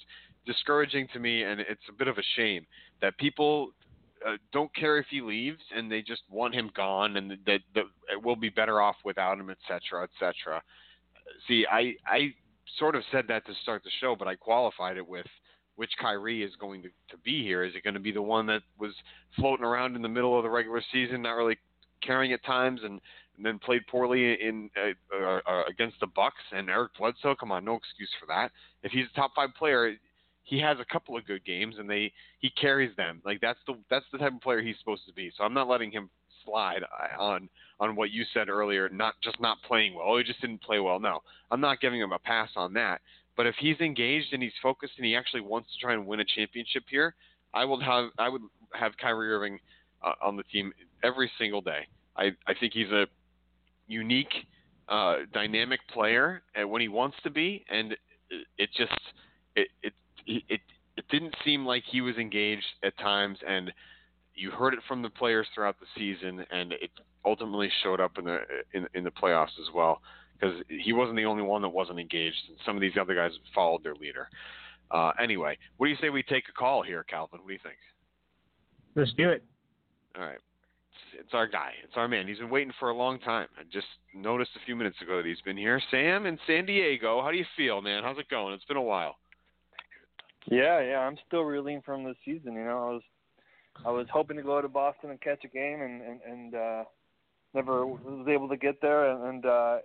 discouraging 0.46 1.08
to 1.14 1.20
me, 1.20 1.44
and 1.44 1.60
it's 1.60 1.88
a 1.90 1.94
bit 1.94 2.08
of 2.08 2.18
a 2.18 2.24
shame 2.36 2.66
that 3.02 3.18
people 3.18 3.72
uh, 4.28 4.38
don't 4.52 4.74
care 4.76 4.98
if 4.98 5.08
he 5.10 5.22
leaves 5.22 5.62
and 5.76 5.92
they 5.92 6.02
just 6.02 6.22
want 6.30 6.54
him 6.54 6.70
gone, 6.76 7.18
and 7.18 7.32
that, 7.46 7.62
that 7.76 7.86
we'll 8.24 8.36
be 8.36 8.50
better 8.50 8.82
off 8.82 8.96
without 9.04 9.40
him, 9.40 9.50
et 9.50 9.58
cetera, 9.68 10.04
et 10.04 10.10
cetera. 10.20 10.62
See, 11.48 11.66
I 11.70 11.94
I 12.06 12.34
sort 12.80 12.96
of 12.96 13.04
said 13.12 13.26
that 13.28 13.46
to 13.46 13.54
start 13.62 13.84
the 13.84 13.92
show, 14.02 14.16
but 14.18 14.28
I 14.28 14.36
qualified 14.36 14.98
it 14.98 15.08
with 15.08 15.28
which 15.76 15.92
Kyrie 16.00 16.44
is 16.44 16.56
going 16.60 16.82
to, 16.84 16.90
to 17.10 17.18
be 17.24 17.44
here. 17.44 17.64
Is 17.64 17.74
it 17.76 17.84
going 17.84 17.94
to 17.96 18.00
be 18.00 18.12
the 18.12 18.22
one 18.22 18.46
that 18.48 18.62
was 18.80 18.94
floating 19.36 19.66
around 19.66 19.96
in 19.96 20.02
the 20.02 20.10
middle 20.10 20.38
of 20.38 20.44
the 20.44 20.50
regular 20.50 20.82
season, 20.92 21.22
not 21.24 21.34
really 21.34 21.58
caring 22.02 22.34
at 22.34 22.44
times, 22.46 22.82
and, 22.84 23.02
and 23.38 23.46
then 23.46 23.60
played 23.60 23.86
poorly 23.88 24.34
in 24.34 24.70
uh, 24.78 25.16
uh, 25.16 25.40
uh, 25.48 25.64
against 25.70 26.00
the 26.00 26.08
Bucks 26.08 26.42
and 26.52 26.70
Eric 26.70 26.92
Bledsoe? 26.98 27.36
Come 27.36 27.52
on, 27.52 27.66
no 27.66 27.76
excuse 27.76 28.10
for 28.20 28.26
that. 28.28 28.52
If 28.84 28.92
he's 28.92 29.06
a 29.12 29.16
top 29.16 29.32
five 29.36 29.50
player, 29.58 29.96
he 30.44 30.60
has 30.60 30.78
a 30.80 30.86
couple 30.92 31.18
of 31.18 31.26
good 31.26 31.44
games 31.46 31.76
and 31.80 31.90
they 31.90 32.12
he 32.40 32.50
carries 32.50 32.96
them. 32.96 33.22
Like 33.26 33.42
that's 33.42 33.60
the 33.66 33.76
that's 33.90 34.06
the 34.12 34.18
type 34.18 34.34
of 34.34 34.42
player 34.42 34.62
he's 34.62 34.78
supposed 34.80 35.06
to 35.08 35.14
be. 35.14 35.32
So 35.38 35.44
I'm 35.44 35.54
not 35.54 35.68
letting 35.68 35.92
him 35.92 36.10
slide 36.46 36.84
uh, 36.84 37.22
on 37.22 37.50
on 37.80 37.96
what 37.96 38.12
you 38.12 38.24
said 38.34 38.50
earlier, 38.50 38.90
not 38.90 39.16
just 39.24 39.40
not 39.40 39.58
playing 39.68 39.96
well. 39.96 40.06
Oh, 40.08 40.18
he 40.18 40.24
just 40.24 40.42
didn't 40.42 40.62
play 40.62 40.80
well. 40.80 41.00
No, 41.00 41.20
I'm 41.52 41.62
not 41.62 41.82
giving 41.82 42.00
him 42.00 42.12
a 42.12 42.20
pass 42.20 42.50
on 42.56 42.74
that. 42.74 43.02
But 43.36 43.48
if 43.48 43.56
he's 43.60 43.80
engaged 43.80 44.28
and 44.34 44.44
he's 44.44 44.54
focused 44.62 44.94
and 44.98 45.06
he 45.06 45.16
actually 45.16 45.42
wants 45.42 45.70
to 45.74 45.80
try 45.80 45.94
and 45.94 46.06
win 46.06 46.20
a 46.20 46.26
championship 46.26 46.84
here, 46.90 47.16
I 47.54 47.66
will 47.66 47.80
have 47.80 48.10
I 48.20 48.30
would 48.30 48.42
have 48.74 48.98
Kyrie 48.98 49.34
Irving 49.34 49.60
uh, 50.04 50.14
on 50.22 50.36
the 50.38 50.44
team 50.44 50.72
every 51.04 51.32
single 51.38 51.62
day. 51.62 51.88
I 52.16 52.32
I 52.48 52.54
think 52.60 52.74
he's 52.74 52.92
a 52.92 53.08
unique, 53.88 54.34
uh, 54.90 55.18
dynamic 55.34 55.80
player 55.94 56.42
when 56.68 56.82
he 56.82 56.88
wants 56.88 57.18
to 57.24 57.30
be, 57.30 57.64
and 57.70 57.96
it, 58.58 58.70
just 58.78 58.92
it 59.56 59.68
it 59.82 59.94
it 60.26 60.62
it 60.98 61.06
didn't 61.10 61.36
seem 61.44 61.66
like 61.66 61.84
he 61.90 62.02
was 62.02 62.16
engaged 62.18 62.66
at 62.84 62.98
times, 62.98 63.38
and 63.48 63.72
you 64.36 64.52
heard 64.52 64.74
it 64.74 64.80
from 64.88 65.02
the 65.02 65.10
players 65.10 65.48
throughout 65.54 65.76
the 65.80 65.86
season, 65.98 66.46
and 66.52 66.74
it 66.74 66.92
ultimately 67.26 67.70
showed 67.84 68.00
up 68.00 68.18
in 68.18 68.26
the 68.26 68.40
in, 68.74 68.88
in 68.94 69.04
the 69.04 69.12
playoffs 69.12 69.60
as 69.60 69.74
well 69.74 70.02
because 70.34 70.56
he 70.68 70.94
wasn't 70.94 71.16
the 71.16 71.26
only 71.26 71.44
one 71.44 71.62
that 71.62 71.70
wasn't 71.70 72.00
engaged, 72.00 72.38
and 72.50 72.58
some 72.66 72.76
of 72.76 72.82
these 72.82 72.94
other 73.00 73.16
guys 73.16 73.32
followed 73.54 73.84
their 73.84 73.96
leader. 73.96 74.30
Uh, 74.92 75.12
anyway, 75.22 75.58
what 75.78 75.88
do 75.88 75.92
you 75.92 75.98
say 76.02 76.10
we 76.10 76.24
take 76.24 76.44
a 76.50 76.52
call 76.52 76.84
here, 76.84 77.04
Calvin? 77.04 77.40
What 77.40 77.48
do 77.48 77.54
you 77.54 77.60
think? 77.64 77.78
Let's 78.96 79.14
do 79.14 79.30
it. 79.30 79.44
All 80.16 80.24
right. 80.24 80.38
It's, 81.20 81.34
our 81.34 81.48
guy. 81.48 81.72
It's 81.84 81.94
our 81.96 82.08
man. 82.08 82.28
He's 82.28 82.40
been 82.40 82.50
waiting 82.50 82.74
for 82.80 82.90
a 82.90 82.96
long 82.96 83.20
time. 83.20 83.48
I 83.60 83.64
just 83.72 83.88
noticed 84.14 84.52
a 84.56 84.66
few 84.66 84.76
minutes 84.76 84.98
ago 85.02 85.18
that 85.18 85.26
he's 85.26 85.42
been 85.42 85.58
here. 85.58 85.82
Sam 85.92 86.26
in 86.26 86.38
San 86.48 86.66
Diego. 86.66 87.22
How 87.22 87.32
do 87.32 87.38
you 87.38 87.46
feel, 87.56 87.82
man? 87.82 88.04
How's 88.04 88.18
it 88.18 88.30
going? 88.30 88.54
It's 88.54 88.66
been 88.66 88.78
a 88.78 88.82
while. 88.82 89.16
Yeah, 90.50 90.82
yeah. 90.82 91.00
I'm 91.00 91.18
still 91.28 91.42
reeling 91.42 91.82
from 91.86 92.04
the 92.04 92.16
season. 92.26 92.54
You 92.54 92.66
know, 92.66 92.88
I 92.88 92.92
was 92.92 93.02
I 93.86 93.92
was 93.92 94.08
hoping 94.12 94.38
to 94.38 94.44
go 94.44 94.62
to 94.62 94.68
Boston 94.68 95.10
and 95.10 95.22
catch 95.22 95.44
a 95.44 95.48
game, 95.48 95.82
and 95.82 96.02
and, 96.02 96.20
and 96.26 96.56
uh, 96.56 96.84
never 97.54 97.86
was 97.86 98.28
able 98.28 98.50
to 98.50 98.58
get 98.58 98.82
there. 98.82 99.12
And, 99.12 99.24
and 99.24 99.46
uh, 99.46 99.78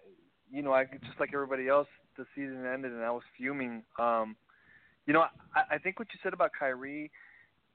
you 0.51 0.63
know, 0.63 0.73
I 0.73 0.85
just 0.85 1.21
like 1.21 1.31
everybody 1.33 1.69
else, 1.69 1.89
the 2.17 2.25
season 2.35 2.67
ended, 2.67 2.93
and 2.93 3.05
I 3.05 3.11
was 3.11 3.23
fuming. 3.37 3.83
Um, 3.99 4.37
you 5.07 5.13
know, 5.13 5.25
I, 5.55 5.75
I 5.75 5.79
think 5.79 5.99
what 5.99 6.09
you 6.13 6.21
said 6.23 6.33
about 6.33 6.51
Kyrie, 6.59 7.11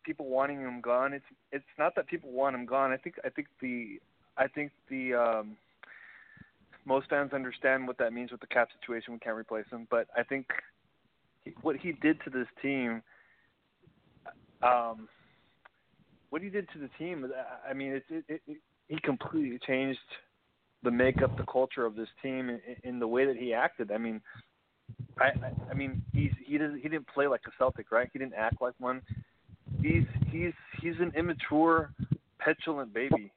people 0.04 0.28
wanting 0.28 0.62
him 0.62 0.82
gone. 0.82 1.14
It's 1.14 1.26
it's 1.52 1.64
not 1.78 1.96
that 1.96 2.08
people 2.08 2.32
want 2.32 2.56
him 2.56 2.66
gone. 2.66 2.92
I 2.92 2.98
think 2.98 3.16
I 3.24 3.30
think 3.30 3.48
the 3.62 4.00
I 4.38 4.48
think 4.48 4.72
the 4.90 5.14
um, 5.14 5.58
most 6.86 7.10
fans 7.10 7.34
understand 7.34 7.88
what 7.88 7.98
that 7.98 8.14
means 8.14 8.32
with 8.32 8.42
the 8.42 8.48
cap 8.48 8.70
situation. 8.80 9.14
We 9.14 9.20
can't 9.20 9.38
replace 9.38 9.66
him, 9.72 9.88
but 9.90 10.08
I 10.18 10.24
think 10.24 10.48
he, 11.44 11.54
what 11.62 11.76
he 11.78 11.94
did 11.94 12.18
to 12.24 12.30
this 12.30 12.48
team, 12.62 13.02
um, 14.62 15.08
what 16.30 16.42
he 16.42 16.50
did 16.50 16.68
to 16.74 16.80
the 16.80 16.90
team. 16.98 17.26
I 17.70 17.74
mean, 17.74 17.94
it, 17.94 18.04
it, 18.10 18.42
it, 18.48 18.58
he 18.88 18.98
completely 19.04 19.60
changed 19.66 20.00
the 20.84 20.92
makeup, 20.92 21.38
the 21.38 21.46
culture 21.46 21.86
of 21.86 21.96
this 21.96 22.10
team 22.22 22.50
in, 22.50 22.60
in 22.84 23.00
the 23.00 23.08
way 23.08 23.26
that 23.26 23.38
he 23.38 23.54
acted. 23.54 23.92
I 23.92 23.98
mean, 23.98 24.22
I, 25.20 25.26
I, 25.26 25.72
I 25.72 25.74
mean, 25.74 26.02
he's 26.12 26.32
he 26.46 26.58
didn't 26.58 26.80
he 26.82 26.90
didn't 26.90 27.08
play 27.08 27.28
like 27.28 27.42
a 27.48 27.52
Celtic, 27.58 27.92
right? 27.92 28.10
He 28.12 28.20
didn't 28.20 28.34
act 28.34 28.62
like 28.62 28.74
one. 28.80 29.02
He's 29.84 30.06
he's 30.32 30.54
he's 30.82 30.96
an 31.00 31.12
immature, 31.16 31.92
petulant 32.40 32.94
baby, 32.94 33.34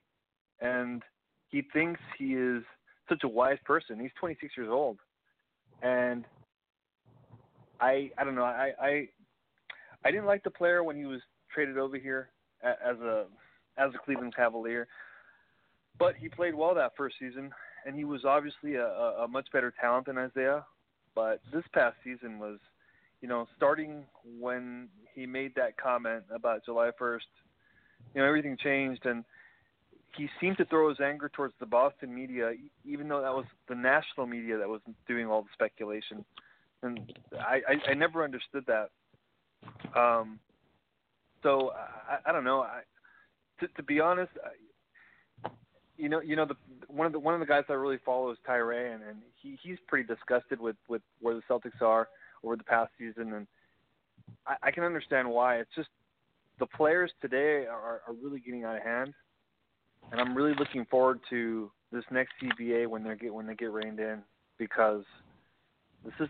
and 0.60 1.02
he 1.48 1.62
thinks 1.72 2.00
he 2.16 2.34
is 2.34 2.62
such 3.08 3.24
a 3.24 3.28
wise 3.28 3.58
person. 3.64 3.98
He's 3.98 4.12
26 4.20 4.56
years 4.56 4.68
old, 4.70 4.98
and 5.82 6.24
I 7.80 8.10
I 8.16 8.24
don't 8.24 8.36
know. 8.36 8.44
I 8.44 8.72
I 8.80 9.08
I 10.04 10.10
didn't 10.12 10.26
like 10.26 10.44
the 10.44 10.50
player 10.50 10.84
when 10.84 10.96
he 10.96 11.04
was 11.04 11.20
traded 11.52 11.78
over 11.78 11.98
here 11.98 12.28
as 12.62 12.96
a 13.00 13.26
as 13.76 13.90
a 13.94 13.98
Cleveland 14.04 14.34
Cavalier, 14.36 14.86
but 15.98 16.14
he 16.14 16.28
played 16.28 16.54
well 16.54 16.76
that 16.76 16.92
first 16.96 17.16
season, 17.18 17.50
and 17.84 17.96
he 17.96 18.04
was 18.04 18.24
obviously 18.24 18.76
a, 18.76 18.86
a 18.86 19.28
much 19.28 19.48
better 19.52 19.74
talent 19.80 20.06
than 20.06 20.16
Isaiah. 20.16 20.64
But 21.14 21.40
this 21.52 21.64
past 21.72 21.96
season 22.04 22.38
was, 22.38 22.58
you 23.26 23.32
know, 23.32 23.48
starting 23.56 24.04
when 24.38 24.86
he 25.12 25.26
made 25.26 25.52
that 25.56 25.76
comment 25.76 26.22
about 26.32 26.64
July 26.64 26.90
1st, 27.00 27.18
you 28.14 28.20
know, 28.20 28.24
everything 28.28 28.56
changed, 28.56 29.04
and 29.04 29.24
he 30.16 30.28
seemed 30.40 30.56
to 30.58 30.64
throw 30.66 30.88
his 30.90 31.00
anger 31.00 31.28
towards 31.34 31.52
the 31.58 31.66
Boston 31.66 32.14
media, 32.14 32.52
even 32.84 33.08
though 33.08 33.20
that 33.20 33.34
was 33.34 33.44
the 33.68 33.74
national 33.74 34.28
media 34.28 34.56
that 34.56 34.68
was 34.68 34.80
doing 35.08 35.26
all 35.26 35.42
the 35.42 35.48
speculation. 35.54 36.24
And 36.84 37.12
I, 37.32 37.62
I, 37.68 37.90
I 37.90 37.94
never 37.94 38.22
understood 38.22 38.64
that. 38.68 38.90
Um, 39.98 40.38
so 41.42 41.72
I, 42.08 42.30
I 42.30 42.32
don't 42.32 42.44
know. 42.44 42.60
I, 42.60 42.82
to, 43.58 43.66
to 43.66 43.82
be 43.82 43.98
honest, 43.98 44.30
I, 44.44 45.48
you 45.96 46.08
know, 46.08 46.20
you 46.20 46.36
know, 46.36 46.46
the 46.46 46.54
one 46.86 47.08
of 47.08 47.12
the 47.12 47.18
one 47.18 47.34
of 47.34 47.40
the 47.40 47.46
guys 47.46 47.64
I 47.68 47.72
really 47.72 47.98
follow 48.04 48.30
is 48.30 48.38
Tyray, 48.48 48.94
and, 48.94 49.02
and 49.02 49.18
he 49.42 49.58
he's 49.60 49.78
pretty 49.88 50.06
disgusted 50.06 50.60
with 50.60 50.76
with 50.88 51.02
where 51.20 51.34
the 51.34 51.42
Celtics 51.50 51.82
are 51.82 52.06
over 52.44 52.56
the 52.56 52.64
past 52.64 52.90
season, 52.98 53.32
and 53.34 53.46
I, 54.46 54.56
I 54.64 54.70
can 54.70 54.84
understand 54.84 55.28
why. 55.28 55.56
It's 55.56 55.74
just 55.74 55.88
the 56.58 56.66
players 56.66 57.10
today 57.20 57.66
are, 57.66 58.02
are 58.06 58.14
really 58.22 58.40
getting 58.40 58.64
out 58.64 58.76
of 58.76 58.82
hand, 58.82 59.14
and 60.12 60.20
I'm 60.20 60.36
really 60.36 60.54
looking 60.58 60.86
forward 60.86 61.20
to 61.30 61.70
this 61.92 62.04
next 62.10 62.32
CBA 62.42 62.86
when 62.86 63.04
they 63.04 63.14
get 63.14 63.32
when 63.32 63.46
they 63.46 63.54
get 63.54 63.72
reined 63.72 64.00
in 64.00 64.22
because 64.58 65.04
this 66.04 66.14
is 66.20 66.28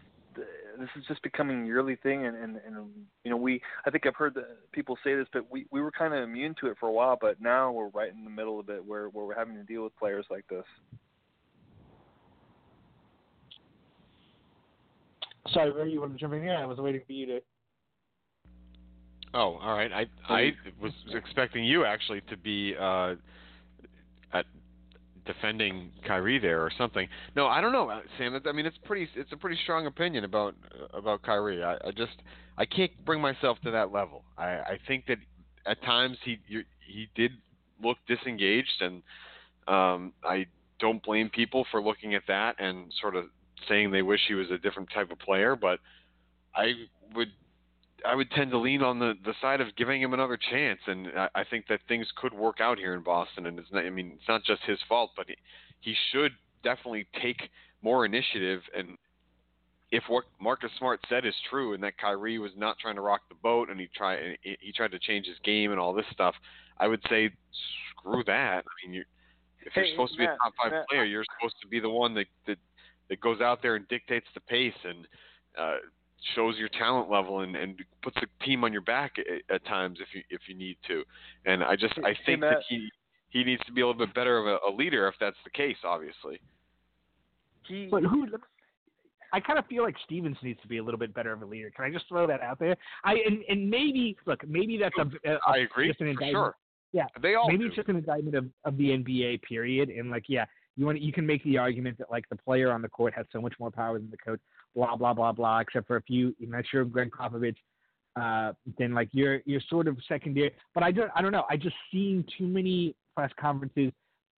this 0.78 0.88
is 0.96 1.04
just 1.08 1.22
becoming 1.22 1.62
a 1.62 1.66
yearly 1.66 1.96
thing, 1.96 2.26
and, 2.26 2.36
and 2.36 2.60
and 2.66 2.76
you 3.24 3.30
know 3.30 3.36
we 3.36 3.60
I 3.86 3.90
think 3.90 4.06
I've 4.06 4.16
heard 4.16 4.34
that 4.34 4.70
people 4.72 4.98
say 5.02 5.14
this, 5.14 5.26
but 5.32 5.50
we 5.50 5.66
we 5.70 5.80
were 5.80 5.90
kind 5.90 6.14
of 6.14 6.22
immune 6.22 6.54
to 6.60 6.68
it 6.68 6.76
for 6.78 6.88
a 6.88 6.92
while, 6.92 7.16
but 7.20 7.40
now 7.40 7.72
we're 7.72 7.88
right 7.88 8.12
in 8.12 8.24
the 8.24 8.30
middle 8.30 8.60
of 8.60 8.68
it 8.68 8.84
where 8.84 9.08
where 9.08 9.24
we're 9.24 9.34
having 9.34 9.54
to 9.56 9.62
deal 9.62 9.84
with 9.84 9.96
players 9.96 10.26
like 10.30 10.46
this. 10.48 10.64
Sorry, 15.52 15.70
Ray, 15.72 15.90
you 15.90 16.00
want 16.00 16.12
to 16.12 16.18
jump 16.18 16.34
in 16.34 16.42
here? 16.42 16.54
I 16.54 16.66
was 16.66 16.78
waiting 16.78 17.02
for 17.06 17.12
you 17.12 17.26
to. 17.26 17.40
Oh, 19.34 19.58
all 19.60 19.76
right. 19.76 19.92
I 19.92 20.06
I 20.32 20.52
was 20.80 20.92
expecting 21.12 21.64
you 21.64 21.84
actually 21.84 22.22
to 22.30 22.36
be 22.36 22.74
uh, 22.80 23.14
at 24.32 24.46
defending 25.26 25.90
Kyrie 26.06 26.38
there 26.38 26.62
or 26.62 26.70
something. 26.78 27.06
No, 27.34 27.46
I 27.46 27.60
don't 27.60 27.72
know, 27.72 28.00
Sam. 28.16 28.40
I 28.46 28.52
mean, 28.52 28.64
it's 28.64 28.78
pretty. 28.84 29.08
It's 29.14 29.32
a 29.32 29.36
pretty 29.36 29.58
strong 29.62 29.86
opinion 29.86 30.24
about 30.24 30.54
about 30.94 31.22
Kyrie. 31.22 31.62
I, 31.62 31.74
I 31.74 31.90
just 31.96 32.22
I 32.56 32.64
can't 32.64 32.92
bring 33.04 33.20
myself 33.20 33.58
to 33.64 33.70
that 33.72 33.92
level. 33.92 34.24
I, 34.38 34.44
I 34.44 34.78
think 34.86 35.06
that 35.06 35.18
at 35.66 35.82
times 35.82 36.16
he 36.24 36.38
he 36.48 37.08
did 37.14 37.32
look 37.82 37.98
disengaged, 38.08 38.80
and 38.80 39.02
um, 39.68 40.12
I 40.24 40.46
don't 40.78 41.02
blame 41.02 41.28
people 41.30 41.66
for 41.70 41.82
looking 41.82 42.14
at 42.14 42.22
that 42.28 42.56
and 42.58 42.92
sort 43.00 43.16
of 43.16 43.24
saying 43.68 43.90
they 43.90 44.02
wish 44.02 44.20
he 44.28 44.34
was 44.34 44.50
a 44.50 44.58
different 44.58 44.88
type 44.94 45.10
of 45.10 45.18
player. 45.18 45.56
But 45.56 45.80
I 46.54 46.72
would 47.14 47.28
I 48.04 48.14
would 48.14 48.30
tend 48.30 48.50
to 48.50 48.58
lean 48.58 48.82
on 48.82 48.98
the 48.98 49.14
the 49.24 49.34
side 49.40 49.60
of 49.60 49.74
giving 49.76 50.02
him 50.02 50.12
another 50.12 50.38
chance, 50.50 50.80
and 50.86 51.08
I, 51.16 51.28
I 51.36 51.44
think 51.44 51.66
that 51.68 51.80
things 51.88 52.06
could 52.16 52.32
work 52.32 52.60
out 52.60 52.78
here 52.78 52.94
in 52.94 53.02
Boston. 53.02 53.46
And 53.46 53.58
it's 53.58 53.68
not, 53.72 53.84
I 53.84 53.90
mean, 53.90 54.12
it's 54.16 54.28
not 54.28 54.44
just 54.44 54.62
his 54.62 54.78
fault, 54.88 55.12
but 55.16 55.26
he, 55.28 55.36
he 55.80 55.94
should 56.12 56.32
definitely 56.62 57.06
take 57.20 57.50
more 57.82 58.04
initiative. 58.04 58.62
And 58.76 58.96
if 59.90 60.04
what 60.08 60.24
Marcus 60.40 60.70
Smart 60.78 61.00
said 61.08 61.24
is 61.24 61.34
true, 61.48 61.74
and 61.74 61.82
that 61.82 61.98
Kyrie 61.98 62.38
was 62.38 62.52
not 62.56 62.78
trying 62.78 62.96
to 62.96 63.02
rock 63.02 63.22
the 63.28 63.36
boat, 63.36 63.70
and 63.70 63.80
he 63.80 63.88
tried 63.96 64.38
he 64.42 64.72
tried 64.72 64.92
to 64.92 64.98
change 64.98 65.26
his 65.26 65.38
game 65.44 65.70
and 65.70 65.80
all 65.80 65.92
this 65.92 66.06
stuff, 66.12 66.34
I 66.78 66.88
would 66.88 67.02
say 67.08 67.30
screw 67.98 68.22
that. 68.24 68.64
I 68.64 68.86
mean, 68.86 68.94
you 68.94 69.04
if 69.66 69.74
you're 69.74 69.86
supposed 69.86 70.12
to 70.12 70.18
be 70.18 70.24
a 70.24 70.28
top 70.28 70.54
five 70.62 70.72
Matt, 70.72 70.88
player, 70.88 71.04
you're 71.04 71.24
supposed 71.38 71.56
to 71.60 71.68
be 71.68 71.80
the 71.80 71.90
one 71.90 72.14
that 72.14 72.26
that 72.46 72.58
that 73.08 73.20
goes 73.20 73.40
out 73.40 73.62
there 73.62 73.76
and 73.76 73.86
dictates 73.88 74.26
the 74.34 74.40
pace 74.40 74.74
and 74.84 75.06
uh, 75.58 75.76
shows 76.34 76.56
your 76.58 76.68
talent 76.70 77.10
level 77.10 77.40
and, 77.40 77.56
and 77.56 77.80
puts 78.02 78.16
the 78.20 78.26
team 78.44 78.64
on 78.64 78.72
your 78.72 78.82
back 78.82 79.14
at, 79.18 79.54
at 79.54 79.64
times 79.66 79.98
if 80.00 80.08
you 80.14 80.22
if 80.30 80.42
you 80.48 80.54
need 80.54 80.76
to. 80.88 81.02
And 81.44 81.62
I 81.62 81.76
just 81.76 81.94
I 81.98 82.14
think 82.24 82.40
that 82.40 82.62
he 82.68 82.88
he 83.30 83.44
needs 83.44 83.62
to 83.66 83.72
be 83.72 83.80
a 83.82 83.86
little 83.86 84.06
bit 84.06 84.14
better 84.14 84.38
of 84.38 84.46
a, 84.46 84.58
a 84.68 84.72
leader 84.74 85.08
if 85.08 85.14
that's 85.20 85.36
the 85.44 85.50
case. 85.50 85.76
Obviously. 85.84 86.40
He, 87.68 87.88
but 87.90 88.02
who? 88.02 88.26
I 89.32 89.40
kind 89.40 89.58
of 89.58 89.66
feel 89.66 89.82
like 89.82 89.96
Stevens 90.04 90.36
needs 90.42 90.60
to 90.62 90.68
be 90.68 90.78
a 90.78 90.82
little 90.82 90.98
bit 90.98 91.12
better 91.12 91.32
of 91.32 91.42
a 91.42 91.46
leader. 91.46 91.70
Can 91.74 91.84
I 91.84 91.90
just 91.90 92.06
throw 92.08 92.26
that 92.26 92.40
out 92.40 92.58
there? 92.58 92.76
I 93.04 93.14
and, 93.26 93.42
and 93.48 93.68
maybe 93.68 94.16
look, 94.26 94.46
maybe 94.46 94.78
that's 94.78 94.96
a, 94.98 95.30
a 95.30 95.38
I 95.46 95.58
agree. 95.58 95.88
Just 95.88 96.00
an 96.00 96.08
indictment. 96.08 96.34
Sure. 96.34 96.56
Yeah, 96.92 97.06
they 97.20 97.34
all 97.34 97.48
maybe 97.48 97.64
do. 97.64 97.66
it's 97.66 97.76
just 97.76 97.88
an 97.88 97.96
indictment 97.96 98.36
of, 98.36 98.46
of 98.64 98.76
the 98.78 98.84
NBA 98.84 99.42
period, 99.42 99.90
and 99.90 100.10
like, 100.10 100.24
yeah, 100.28 100.44
you 100.76 100.86
want 100.86 101.00
you 101.00 101.12
can 101.12 101.26
make 101.26 101.42
the 101.44 101.58
argument 101.58 101.98
that 101.98 102.10
like 102.10 102.28
the 102.28 102.36
player 102.36 102.70
on 102.70 102.82
the 102.82 102.88
court 102.88 103.14
has 103.14 103.26
so 103.32 103.40
much 103.40 103.54
more 103.58 103.70
power 103.70 103.98
than 103.98 104.10
the 104.10 104.16
coach 104.16 104.40
blah 104.74 104.94
blah 104.94 105.14
blah 105.14 105.32
blah, 105.32 105.60
except 105.60 105.86
for 105.86 105.96
a 105.96 106.02
few. 106.02 106.34
I'm 106.40 106.50
not 106.50 106.64
sure 106.70 106.84
Gregg 106.84 107.10
Popovich. 107.10 107.56
Uh, 108.14 108.52
then 108.78 108.94
like 108.94 109.08
you're 109.12 109.40
you're 109.46 109.60
sort 109.68 109.88
of 109.88 109.96
secondary. 110.08 110.52
But 110.74 110.82
I 110.84 110.92
don't 110.92 111.10
I 111.16 111.22
don't 111.22 111.32
know. 111.32 111.44
I 111.50 111.56
just 111.56 111.76
seen 111.90 112.24
too 112.38 112.46
many 112.46 112.94
press 113.14 113.30
conferences 113.40 113.92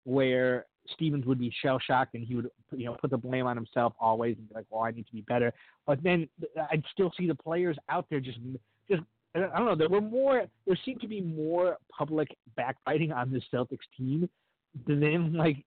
where 0.03 0.65
Stevens 0.93 1.25
would 1.25 1.39
be 1.39 1.53
shell 1.61 1.79
shocked 1.85 2.13
and 2.13 2.25
he 2.25 2.35
would 2.35 2.49
you 2.71 2.85
know 2.85 2.95
put 3.01 3.09
the 3.09 3.17
blame 3.17 3.45
on 3.45 3.57
himself 3.57 3.93
always 3.99 4.37
and 4.37 4.47
be 4.47 4.55
like, 4.55 4.65
well, 4.69 4.83
I 4.83 4.91
need 4.91 5.07
to 5.07 5.13
be 5.13 5.21
better. 5.21 5.51
But 5.85 6.01
then 6.03 6.29
I'd 6.71 6.83
still 6.93 7.11
see 7.17 7.27
the 7.27 7.35
players 7.35 7.77
out 7.89 8.05
there 8.09 8.19
just 8.19 8.39
just 8.89 9.03
I 9.35 9.39
don't 9.39 9.65
know. 9.65 9.75
There 9.75 9.89
were 9.89 10.01
more. 10.01 10.45
There 10.65 10.79
seemed 10.85 11.01
to 11.01 11.07
be 11.07 11.21
more 11.21 11.77
public 11.95 12.29
backbiting 12.55 13.11
on 13.11 13.31
this 13.31 13.43
Celtics 13.53 13.79
team 13.95 14.29
than 14.87 15.33
like 15.37 15.63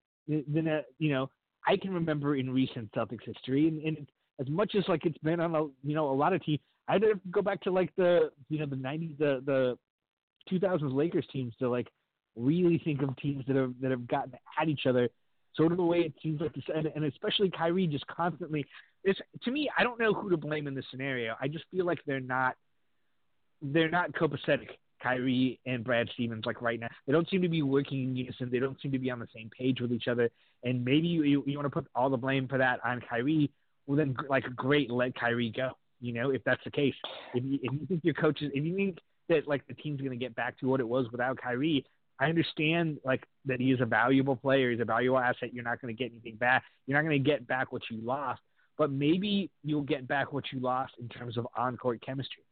than 0.52 0.68
a, 0.68 0.82
you 0.98 1.10
know 1.10 1.30
I 1.66 1.76
can 1.76 1.92
remember 1.92 2.36
in 2.36 2.50
recent 2.50 2.90
Celtics 2.92 3.24
history. 3.24 3.68
And, 3.68 3.82
and 3.82 4.06
as 4.40 4.48
much 4.48 4.74
as 4.74 4.84
like 4.88 5.04
it's 5.04 5.18
been 5.18 5.40
on 5.40 5.54
a 5.54 5.64
you 5.82 5.94
know 5.94 6.10
a 6.10 6.14
lot 6.14 6.32
of 6.32 6.42
teams, 6.44 6.60
I'd 6.88 7.02
have 7.02 7.22
to 7.22 7.28
go 7.30 7.42
back 7.42 7.60
to 7.62 7.70
like 7.70 7.94
the 7.96 8.30
you 8.48 8.58
know 8.58 8.66
the 8.66 8.76
'90s 8.76 9.18
the 9.18 9.42
the 9.44 9.78
2000s 10.50 10.92
Lakers 10.92 11.26
teams 11.32 11.52
to 11.58 11.68
like 11.68 11.88
really 12.36 12.80
think 12.84 13.02
of 13.02 13.14
teams 13.16 13.44
that 13.46 13.56
have 13.56 13.74
that 13.80 13.90
have 13.90 14.06
gotten 14.08 14.32
at 14.60 14.68
each 14.68 14.86
other. 14.86 15.08
Sort 15.56 15.72
of 15.72 15.78
the 15.78 15.84
way 15.84 15.98
it 15.98 16.14
seems 16.22 16.40
like 16.40 16.54
this, 16.54 16.64
and, 16.72 16.86
and 16.94 17.04
especially 17.04 17.50
Kyrie 17.50 17.86
just 17.88 18.06
constantly. 18.06 18.64
It's 19.02 19.18
to 19.42 19.50
me, 19.50 19.68
I 19.76 19.82
don't 19.82 19.98
know 19.98 20.14
who 20.14 20.30
to 20.30 20.36
blame 20.36 20.66
in 20.66 20.74
this 20.74 20.84
scenario. 20.90 21.34
I 21.40 21.48
just 21.48 21.64
feel 21.70 21.84
like 21.84 21.98
they're 22.06 22.20
not 22.20 22.54
they're 23.60 23.90
not 23.90 24.12
copacetic. 24.12 24.68
Kyrie 25.02 25.60
and 25.66 25.84
Brad 25.84 26.08
Stevens 26.14 26.44
like 26.46 26.60
right 26.62 26.78
now. 26.78 26.88
They 27.06 27.12
don't 27.12 27.28
seem 27.28 27.42
to 27.42 27.48
be 27.48 27.62
working 27.62 28.02
in 28.02 28.16
unison. 28.16 28.50
They 28.50 28.58
don't 28.58 28.80
seem 28.80 28.92
to 28.92 28.98
be 28.98 29.10
on 29.10 29.18
the 29.18 29.28
same 29.34 29.50
page 29.56 29.80
with 29.80 29.92
each 29.92 30.08
other. 30.08 30.30
And 30.62 30.84
maybe 30.84 31.08
you 31.08 31.22
you, 31.22 31.44
you 31.46 31.56
want 31.56 31.66
to 31.66 31.70
put 31.70 31.86
all 31.94 32.10
the 32.10 32.16
blame 32.16 32.48
for 32.48 32.58
that 32.58 32.80
on 32.84 33.00
Kyrie. 33.00 33.50
Well, 33.86 33.96
then 33.96 34.16
like 34.28 34.44
great, 34.54 34.90
let 34.90 35.14
Kyrie 35.14 35.50
go. 35.50 35.70
You 36.00 36.12
know, 36.12 36.30
if 36.30 36.42
that's 36.44 36.62
the 36.64 36.70
case, 36.70 36.94
if 37.34 37.44
you, 37.44 37.58
if 37.62 37.72
you 37.72 37.86
think 37.86 38.04
your 38.04 38.14
coaches, 38.14 38.50
if 38.54 38.64
you 38.64 38.74
think 38.74 38.98
that 39.28 39.46
like 39.46 39.66
the 39.66 39.74
team's 39.74 40.00
going 40.00 40.10
to 40.10 40.16
get 40.16 40.34
back 40.34 40.58
to 40.60 40.66
what 40.66 40.80
it 40.80 40.88
was 40.88 41.06
without 41.12 41.40
Kyrie, 41.40 41.84
I 42.18 42.26
understand 42.26 42.98
like 43.04 43.24
that 43.46 43.60
he 43.60 43.72
is 43.72 43.80
a 43.80 43.86
valuable 43.86 44.36
player. 44.36 44.70
He's 44.70 44.80
a 44.80 44.84
valuable 44.84 45.18
asset. 45.18 45.52
You're 45.54 45.64
not 45.64 45.80
going 45.80 45.94
to 45.94 45.98
get 45.98 46.12
anything 46.12 46.36
back. 46.36 46.64
You're 46.86 46.98
not 46.98 47.06
going 47.08 47.22
to 47.22 47.30
get 47.30 47.46
back 47.46 47.72
what 47.72 47.82
you 47.90 47.98
lost, 48.02 48.40
but 48.76 48.90
maybe 48.90 49.50
you'll 49.62 49.82
get 49.82 50.06
back 50.06 50.32
what 50.32 50.44
you 50.52 50.60
lost 50.60 50.92
in 51.00 51.08
terms 51.08 51.36
of 51.36 51.46
on-court 51.56 52.02
chemistry. 52.04 52.42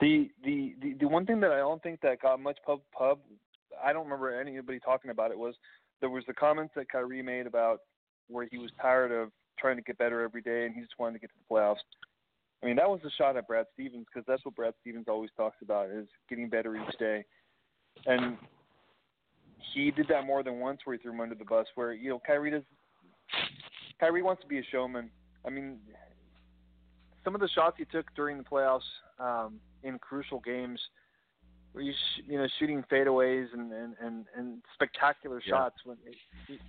The, 0.00 0.30
the 0.44 0.74
the 0.98 1.06
one 1.06 1.26
thing 1.26 1.40
that 1.40 1.52
I 1.52 1.58
don't 1.58 1.82
think 1.82 2.00
that 2.00 2.22
got 2.22 2.40
much 2.40 2.58
pub 2.64 2.80
pub, 2.96 3.18
I 3.84 3.92
don't 3.92 4.04
remember 4.04 4.40
anybody 4.40 4.80
talking 4.80 5.10
about 5.10 5.30
it 5.30 5.38
was 5.38 5.54
there 6.00 6.08
was 6.08 6.24
the 6.26 6.32
comments 6.32 6.72
that 6.76 6.90
Kyrie 6.90 7.22
made 7.22 7.46
about 7.46 7.80
where 8.28 8.48
he 8.50 8.58
was 8.58 8.70
tired 8.80 9.12
of 9.12 9.30
trying 9.58 9.76
to 9.76 9.82
get 9.82 9.98
better 9.98 10.22
every 10.22 10.40
day 10.40 10.64
and 10.64 10.74
he 10.74 10.80
just 10.80 10.98
wanted 10.98 11.14
to 11.14 11.18
get 11.18 11.28
to 11.30 11.36
the 11.36 11.54
playoffs. 11.54 11.76
I 12.62 12.66
mean, 12.66 12.76
that 12.76 12.88
was 12.88 13.00
a 13.04 13.10
shot 13.10 13.36
at 13.36 13.46
Brad 13.46 13.66
Stevens 13.74 14.06
because 14.12 14.24
that's 14.26 14.44
what 14.44 14.54
Brad 14.54 14.74
Stevens 14.80 15.06
always 15.08 15.30
talks 15.36 15.56
about 15.62 15.90
is 15.90 16.06
getting 16.28 16.48
better 16.48 16.76
each 16.76 16.98
day. 16.98 17.24
And 18.06 18.36
he 19.74 19.90
did 19.90 20.08
that 20.08 20.26
more 20.26 20.42
than 20.42 20.60
once 20.60 20.80
where 20.84 20.96
he 20.96 21.02
threw 21.02 21.12
him 21.12 21.20
under 21.20 21.34
the 21.34 21.44
bus 21.44 21.66
where, 21.74 21.92
you 21.92 22.10
know, 22.10 22.20
Kyrie 22.26 22.50
does 22.50 22.62
Kyrie 23.98 24.22
wants 24.22 24.42
to 24.42 24.48
be 24.48 24.58
a 24.58 24.62
showman. 24.70 25.10
I 25.46 25.50
mean, 25.50 25.78
some 27.24 27.34
of 27.34 27.40
the 27.40 27.48
shots 27.48 27.76
he 27.78 27.84
took 27.84 28.06
during 28.14 28.38
the 28.38 28.44
playoffs 28.44 28.80
um, 29.18 29.60
in 29.82 29.98
crucial 29.98 30.40
games 30.40 30.80
where 31.72 31.84
you 31.84 31.92
sh- 31.92 32.22
you 32.26 32.38
know 32.38 32.46
shooting 32.58 32.84
fadeaways 32.90 33.46
and 33.52 33.72
and 33.72 33.94
and, 34.00 34.26
and 34.36 34.62
spectacular 34.74 35.40
yeah. 35.46 35.54
shots 35.54 35.76
when 35.84 35.96
it, 36.06 36.60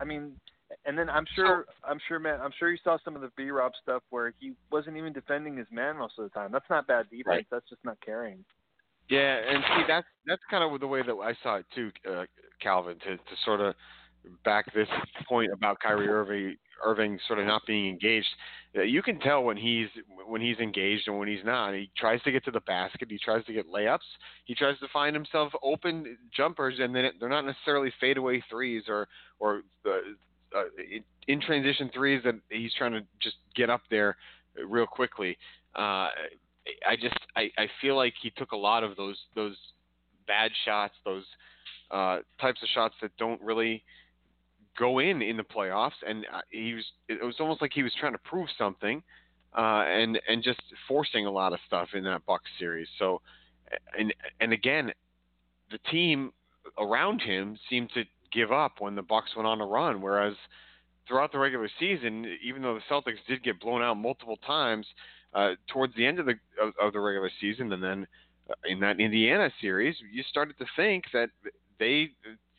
I 0.00 0.04
mean 0.04 0.32
and 0.84 0.98
then 0.98 1.08
I'm 1.08 1.26
sure 1.34 1.66
I'm 1.86 1.98
sure 2.08 2.18
man 2.18 2.40
I'm 2.40 2.52
sure 2.58 2.70
you 2.70 2.78
saw 2.84 2.98
some 3.04 3.14
of 3.14 3.22
the 3.22 3.30
B 3.36 3.50
Rob 3.50 3.72
stuff 3.82 4.02
where 4.10 4.34
he 4.38 4.52
wasn't 4.70 4.96
even 4.96 5.12
defending 5.12 5.56
his 5.56 5.66
man 5.70 5.98
most 5.98 6.14
of 6.18 6.24
the 6.24 6.30
time. 6.30 6.50
That's 6.52 6.68
not 6.68 6.86
bad 6.86 7.10
defense. 7.10 7.26
Right. 7.26 7.46
That's 7.50 7.68
just 7.68 7.84
not 7.84 7.98
caring. 8.04 8.44
Yeah, 9.08 9.36
and 9.36 9.62
see 9.68 9.82
that's 9.86 10.06
that's 10.26 10.42
kind 10.50 10.64
of 10.64 10.80
the 10.80 10.86
way 10.86 11.02
that 11.02 11.12
I 11.12 11.34
saw 11.42 11.56
it 11.56 11.66
too, 11.74 11.90
uh, 12.10 12.24
Calvin. 12.60 12.98
To 13.00 13.16
to 13.16 13.36
sort 13.44 13.60
of 13.60 13.74
back 14.44 14.72
this 14.74 14.88
point 15.28 15.52
about 15.52 15.78
Kyrie 15.80 16.08
Irving 16.08 16.56
Irving 16.84 17.18
sort 17.26 17.38
of 17.38 17.46
not 17.46 17.62
being 17.66 17.88
engaged. 17.88 18.26
Uh, 18.76 18.82
you 18.82 19.02
can 19.02 19.18
tell 19.20 19.42
when 19.42 19.56
he's 19.56 19.88
when 20.26 20.40
he's 20.40 20.58
engaged 20.58 21.06
and 21.06 21.18
when 21.18 21.28
he's 21.28 21.44
not. 21.44 21.72
He 21.74 21.90
tries 21.96 22.20
to 22.22 22.32
get 22.32 22.44
to 22.44 22.50
the 22.50 22.60
basket. 22.60 23.08
He 23.10 23.18
tries 23.18 23.44
to 23.46 23.52
get 23.52 23.70
layups. 23.70 23.98
He 24.44 24.54
tries 24.54 24.78
to 24.80 24.88
find 24.92 25.14
himself 25.14 25.52
open 25.62 26.16
jumpers, 26.36 26.76
and 26.80 26.94
then 26.94 27.10
they're 27.20 27.28
not 27.28 27.46
necessarily 27.46 27.92
fadeaway 28.00 28.42
threes 28.50 28.84
or 28.88 29.08
or 29.38 29.62
uh, 29.86 30.62
in 31.28 31.40
transition 31.40 31.90
threes 31.94 32.22
that 32.24 32.34
he's 32.50 32.72
trying 32.74 32.92
to 32.92 33.00
just 33.20 33.36
get 33.54 33.70
up 33.70 33.82
there 33.90 34.16
real 34.66 34.86
quickly. 34.86 35.36
Uh, 35.74 36.08
I 36.86 36.96
just 37.00 37.18
I, 37.36 37.50
I 37.58 37.66
feel 37.80 37.96
like 37.96 38.14
he 38.22 38.30
took 38.30 38.52
a 38.52 38.56
lot 38.56 38.84
of 38.84 38.96
those 38.96 39.18
those 39.34 39.56
bad 40.26 40.50
shots, 40.64 40.94
those 41.04 41.24
uh, 41.90 42.18
types 42.40 42.62
of 42.62 42.68
shots 42.74 42.94
that 43.02 43.16
don't 43.18 43.40
really 43.40 43.82
go 44.78 44.98
in 44.98 45.22
in 45.22 45.36
the 45.36 45.42
playoffs, 45.42 45.92
and 46.06 46.24
uh, 46.32 46.40
he 46.50 46.74
was 46.74 46.84
it 47.08 47.24
was 47.24 47.36
almost 47.40 47.62
like 47.62 47.72
he 47.72 47.82
was 47.82 47.92
trying 47.98 48.12
to 48.12 48.18
prove 48.18 48.48
something, 48.58 49.02
uh, 49.56 49.84
and 49.86 50.20
and 50.28 50.42
just 50.42 50.60
forcing 50.88 51.26
a 51.26 51.30
lot 51.30 51.52
of 51.52 51.58
stuff 51.66 51.88
in 51.94 52.04
that 52.04 52.24
Bucks 52.26 52.50
series. 52.58 52.88
So, 52.98 53.20
and 53.98 54.12
and 54.40 54.52
again, 54.52 54.92
the 55.70 55.78
team 55.90 56.32
around 56.78 57.20
him 57.20 57.58
seemed 57.70 57.90
to 57.94 58.04
give 58.32 58.52
up 58.52 58.80
when 58.80 58.94
the 58.94 59.02
Bucks 59.02 59.30
went 59.36 59.46
on 59.46 59.60
a 59.60 59.66
run, 59.66 60.00
whereas 60.00 60.34
throughout 61.06 61.32
the 61.32 61.38
regular 61.38 61.68
season, 61.78 62.26
even 62.42 62.62
though 62.62 62.74
the 62.74 62.94
Celtics 62.94 63.18
did 63.28 63.42
get 63.42 63.60
blown 63.60 63.82
out 63.82 63.94
multiple 63.94 64.38
times 64.46 64.86
uh, 65.34 65.50
towards 65.68 65.94
the 65.94 66.06
end 66.06 66.18
of 66.18 66.26
the 66.26 66.34
of, 66.60 66.72
of 66.80 66.92
the 66.92 67.00
regular 67.00 67.30
season, 67.40 67.72
and 67.72 67.82
then 67.82 68.06
uh, 68.50 68.54
in 68.66 68.80
that 68.80 69.00
Indiana 69.00 69.50
series, 69.60 69.96
you 70.12 70.22
started 70.28 70.58
to 70.58 70.66
think 70.76 71.04
that 71.12 71.30
they 71.78 72.10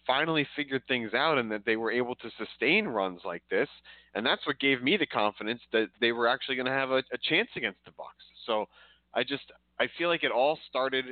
finally 0.08 0.48
figured 0.56 0.84
things 0.88 1.13
out 1.13 1.38
and 1.38 1.52
that 1.52 1.65
they 1.65 1.76
were 1.76 1.91
able 1.91 2.15
to 2.15 2.30
sustain 2.38 2.88
runs 2.88 3.22
like 3.26 3.44
this, 3.50 3.70
and 4.13 4.26
that's 4.26 4.46
what 4.46 4.60
gave 4.60 4.82
me 4.82 4.98
the 4.98 5.06
confidence 5.06 5.62
that 5.72 5.88
they 6.00 6.12
were 6.12 6.28
actually 6.28 6.56
going 6.56 6.65
to 6.65 6.72
have 6.72 6.91
a, 6.91 6.98
a 7.12 7.18
chance 7.30 7.50
against 7.56 7.80
the 7.86 7.91
Bucks. 7.91 8.24
So 8.46 8.65
I 9.13 9.24
just 9.24 9.52
I 9.80 9.88
feel 9.98 10.10
like 10.10 10.24
it 10.24 10.32
all 10.32 10.58
started 10.70 11.06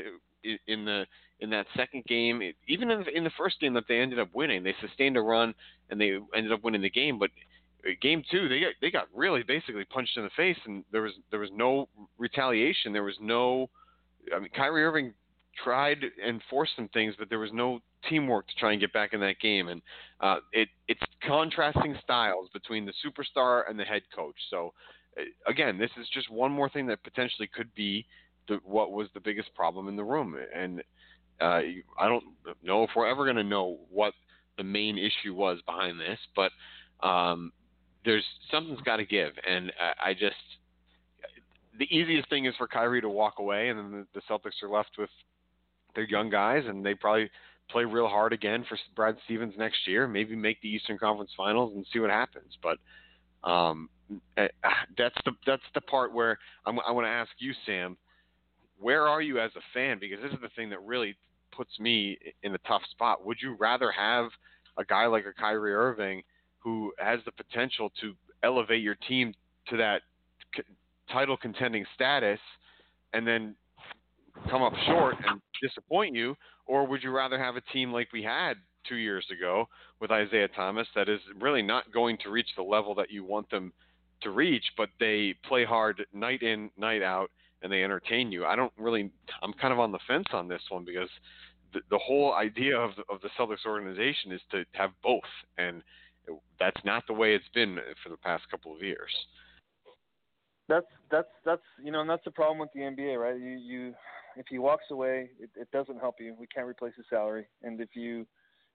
in 0.68 0.86
the 0.86 1.06
in 1.40 1.50
that 1.50 1.66
second 1.76 2.06
game, 2.06 2.42
even 2.68 2.90
in, 2.90 3.04
in 3.14 3.24
the 3.24 3.32
first 3.38 3.60
game 3.60 3.74
that 3.74 3.84
they 3.90 4.00
ended 4.00 4.20
up 4.20 4.30
winning, 4.34 4.64
they 4.64 4.76
sustained 4.80 5.18
a 5.18 5.22
run 5.22 5.54
and 5.90 6.00
they 6.00 6.18
ended 6.36 6.54
up 6.54 6.64
winning 6.64 6.82
the 6.82 6.90
game. 6.90 7.20
But 7.20 7.32
uh, 7.86 7.92
game 8.02 8.24
two, 8.32 8.48
they 8.48 8.62
got 8.62 8.74
they 8.82 8.92
got 8.92 9.08
really 9.14 9.44
basically 9.44 9.84
punched 9.86 10.16
in 10.16 10.24
the 10.24 10.30
face, 10.38 10.58
and 10.66 10.84
there 10.92 11.02
was 11.02 11.14
there 11.32 11.40
was 11.40 11.50
no 11.54 11.90
retaliation. 12.18 12.94
There 12.94 13.04
was 13.04 13.18
no, 13.20 13.70
I 14.34 14.40
mean, 14.40 14.50
Kyrie 14.56 14.86
Irving 14.86 15.14
tried 15.62 16.00
and 16.26 16.42
forced 16.50 16.76
some 16.76 16.90
things, 16.90 17.16
but 17.18 17.30
there 17.30 17.40
was 17.40 17.52
no 17.54 17.80
teamwork 18.10 18.48
to 18.48 18.56
try 18.56 18.72
and 18.72 18.82
get 18.82 18.94
back 18.94 19.14
in 19.14 19.20
that 19.22 19.40
game. 19.40 19.68
And 19.68 19.82
uh, 20.20 20.38
it 20.52 20.70
it's 20.88 21.02
contrasting 21.26 21.96
styles 22.04 22.50
between 22.54 22.86
the 22.86 22.94
superstar 23.06 23.64
and 23.70 23.80
the 23.80 23.84
head 23.84 24.04
coach. 24.16 24.36
So 24.50 24.74
uh, 25.18 25.24
again, 25.48 25.78
this 25.78 25.92
is 26.00 26.08
just 26.14 26.30
one 26.32 26.52
more 26.52 26.70
thing 26.70 26.88
that 26.88 27.04
potentially 27.04 27.50
could 27.54 27.74
be 27.76 28.06
the, 28.48 28.60
what 28.64 28.92
was 28.92 29.08
the 29.14 29.20
biggest 29.20 29.54
problem 29.56 29.88
in 29.88 29.96
the 29.96 30.04
room. 30.04 30.36
And 30.56 30.82
uh, 31.42 31.62
I 32.00 32.08
don't 32.08 32.24
know 32.64 32.84
if 32.84 32.92
we're 32.96 33.08
ever 33.08 33.26
going 33.26 33.38
to 33.38 33.44
know 33.44 33.80
what 33.90 34.14
the 34.58 34.64
main 34.64 34.98
issue 34.98 35.34
was 35.34 35.60
behind 35.66 36.00
this, 36.00 36.20
but 36.36 36.52
um, 37.06 37.52
there's 38.06 38.24
something's 38.52 38.82
got 38.82 38.98
to 38.98 39.06
give, 39.06 39.34
and 39.48 39.72
I, 39.80 40.10
I, 40.10 40.14
just 40.14 40.36
the 41.78 41.86
easiest 41.86 42.30
thing 42.30 42.46
is 42.46 42.54
for 42.58 42.68
Kyrie 42.68 43.02
to 43.02 43.10
walk 43.10 43.40
away, 43.40 43.70
and 43.70 43.80
then 43.80 43.92
the, 43.92 44.20
the 44.20 44.22
Celtics 44.30 44.62
are 44.62 44.70
left 44.70 44.92
with 44.98 45.10
their 45.96 46.06
young 46.06 46.30
guys, 46.30 46.64
and 46.68 46.86
they 46.86 46.94
probably 46.94 47.30
play 47.70 47.86
real 47.86 48.08
hard 48.08 48.34
again 48.34 48.66
for 48.68 48.78
Brad 48.96 49.16
Stevens 49.26 49.54
next 49.58 49.88
year. 49.88 50.08
Maybe 50.08 50.36
make 50.36 50.62
the 50.62 50.70
Eastern 50.70 50.98
Conference 50.98 51.32
Finals 51.36 51.74
and 51.76 51.86
see 51.92 52.00
what 52.00 52.10
happens. 52.10 52.58
But 52.62 52.78
um, 53.50 53.90
eh, 54.38 54.48
that's 54.98 55.16
the 55.26 55.32
that's 55.46 55.64
the 55.74 55.82
part 55.82 56.14
where 56.14 56.38
I'm, 56.66 56.80
I 56.88 56.92
want 56.92 57.06
to 57.06 57.12
ask 57.12 57.32
you, 57.40 57.54
Sam 57.66 57.98
where 58.84 59.08
are 59.08 59.22
you 59.22 59.40
as 59.40 59.52
a 59.56 59.62
fan? 59.74 59.98
Because 60.00 60.20
this 60.22 60.34
is 60.34 60.42
the 60.42 60.50
thing 60.56 60.70
that 60.70 60.82
really 60.84 61.16
puts 61.56 61.80
me 61.80 62.18
in 62.44 62.54
a 62.54 62.58
tough 62.60 62.82
spot. 62.92 63.26
Would 63.26 63.38
you 63.42 63.56
rather 63.58 63.92
have 63.92 64.26
a 64.78 64.84
guy 64.84 65.06
like 65.06 65.26
a 65.26 65.34
Kyrie 65.34 65.74
Irving 65.74 66.22
who 66.60 66.92
has 66.98 67.20
the 67.26 67.32
potential 67.32 67.92
to 68.02 68.14
elevate 68.44 68.82
your 68.82 68.96
team 69.08 69.34
to 69.70 69.78
that 69.78 70.02
c- 70.56 70.64
title 71.10 71.38
contending 71.38 71.86
status 71.96 72.40
and 73.14 73.26
then 73.26 73.56
come 74.50 74.62
up 74.62 74.74
short 74.88 75.16
and 75.28 75.42
disappoint 75.62 76.16
you? 76.16 76.36
Or 76.66 76.86
would 76.88 77.04
you 77.04 77.12
rather 77.12 77.38
have 77.38 77.56
a 77.56 77.62
team 77.62 77.92
like 77.92 78.12
we 78.14 78.24
had 78.24 78.54
two 78.88 78.96
years 78.96 79.26
ago 79.32 79.68
with 80.00 80.12
Isaiah 80.12 80.48
Thomas 80.50 80.88
that 80.96 81.10
is 81.10 81.20
really 81.40 81.62
not 81.62 81.92
going 81.94 82.18
to 82.24 82.30
reach 82.30 82.50
the 82.56 82.64
level 82.64 82.96
that 82.96 83.12
you 83.12 83.24
want 83.24 83.50
them 83.50 83.72
to 84.22 84.30
reach, 84.30 84.64
but 84.78 84.90
they 85.00 85.36
play 85.48 85.66
hard 85.66 86.06
night 86.14 86.42
in, 86.42 86.70
night 86.78 87.02
out, 87.02 87.30
and 87.62 87.72
they 87.72 87.84
entertain 87.84 88.32
you. 88.32 88.46
I 88.46 88.56
don't 88.56 88.74
really. 88.78 89.12
I'm 89.42 89.54
kind 89.54 89.74
of 89.74 89.80
on 89.80 89.92
the 89.92 90.00
fence 90.08 90.28
on 90.34 90.48
this 90.48 90.62
one 90.70 90.86
because 90.86 91.10
the, 91.74 91.82
the 91.90 91.98
whole 91.98 92.34
idea 92.34 92.78
of 92.78 92.92
the, 92.96 93.04
of 93.14 93.22
the 93.22 93.30
Celtics 93.38 93.66
organization 93.66 94.32
is 94.32 94.42
to 94.52 94.64
have 94.74 94.92
both, 95.02 95.22
and 95.58 95.82
that's 96.60 96.84
not 96.86 97.04
the 97.08 97.14
way 97.14 97.36
it's 97.36 97.46
been 97.54 97.78
for 98.04 98.10
the 98.10 98.18
past 98.18 98.44
couple 98.50 98.74
of 98.74 98.82
years. 98.82 99.12
That's 100.70 100.86
that's 101.12 101.28
that's 101.46 101.62
you 101.84 101.92
know, 101.92 102.02
and 102.02 102.10
that's 102.10 102.24
the 102.24 102.32
problem 102.32 102.60
with 102.60 102.70
the 102.74 102.82
NBA, 102.82 103.18
right? 103.18 103.40
You 103.40 103.58
you 103.58 103.94
if 104.36 104.46
he 104.50 104.60
walks 104.60 104.86
away, 104.92 105.30
it, 105.40 105.50
it 105.56 105.72
doesn't 105.72 106.00
help 106.00 106.16
you. 106.20 106.36
We 106.40 106.48
can't 106.48 106.68
replace 106.68 106.94
his 106.96 107.06
salary, 107.10 107.48
and 107.62 107.80
if 107.80 107.90
you 107.96 108.26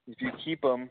if 0.06 0.20
you 0.20 0.30
keep 0.44 0.64
him, 0.64 0.90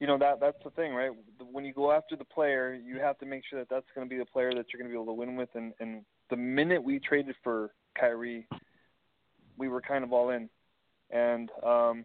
you 0.00 0.06
know 0.06 0.18
that 0.18 0.40
that's 0.40 0.62
the 0.64 0.70
thing, 0.70 0.94
right? 0.94 1.10
When 1.50 1.64
you 1.64 1.72
go 1.72 1.92
after 1.92 2.16
the 2.16 2.24
player, 2.24 2.74
you 2.74 2.98
have 2.98 3.18
to 3.18 3.26
make 3.26 3.42
sure 3.48 3.58
that 3.58 3.68
that's 3.68 3.86
going 3.94 4.06
to 4.06 4.10
be 4.10 4.18
the 4.18 4.26
player 4.26 4.52
that 4.52 4.66
you're 4.72 4.80
going 4.80 4.90
to 4.90 4.94
be 4.94 5.00
able 5.00 5.06
to 5.06 5.18
win 5.18 5.36
with. 5.36 5.48
And 5.54 5.72
and 5.80 6.02
the 6.30 6.36
minute 6.36 6.82
we 6.82 6.98
traded 6.98 7.34
for 7.42 7.70
Kyrie, 7.98 8.46
we 9.56 9.68
were 9.68 9.80
kind 9.80 10.04
of 10.04 10.12
all 10.12 10.30
in, 10.30 10.48
and 11.10 11.50
um, 11.64 12.04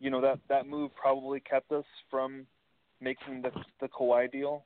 you 0.00 0.10
know 0.10 0.20
that 0.20 0.38
that 0.48 0.66
move 0.66 0.94
probably 0.94 1.40
kept 1.40 1.72
us 1.72 1.84
from 2.10 2.46
making 3.00 3.42
the 3.42 3.50
the 3.80 3.88
Kawhi 3.88 4.30
deal 4.30 4.64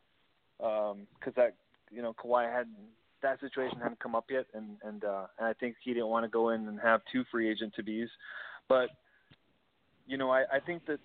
because 0.58 0.92
um, 0.92 1.32
that 1.36 1.54
you 1.90 2.02
know 2.02 2.14
Kawhi 2.14 2.50
had 2.52 2.66
that 3.26 3.40
situation 3.40 3.78
hadn't 3.80 3.98
come 3.98 4.14
up 4.14 4.26
yet, 4.30 4.46
and 4.54 4.76
and 4.84 5.04
uh, 5.04 5.26
and 5.38 5.48
I 5.48 5.52
think 5.52 5.76
he 5.82 5.92
didn't 5.92 6.08
want 6.08 6.24
to 6.24 6.28
go 6.28 6.50
in 6.50 6.68
and 6.68 6.78
have 6.80 7.00
two 7.12 7.24
free 7.30 7.50
agent 7.50 7.74
to 7.74 7.82
be's, 7.82 8.08
but 8.68 8.90
you 10.06 10.16
know 10.16 10.30
I 10.30 10.42
I 10.52 10.60
think 10.64 10.86
that 10.86 11.00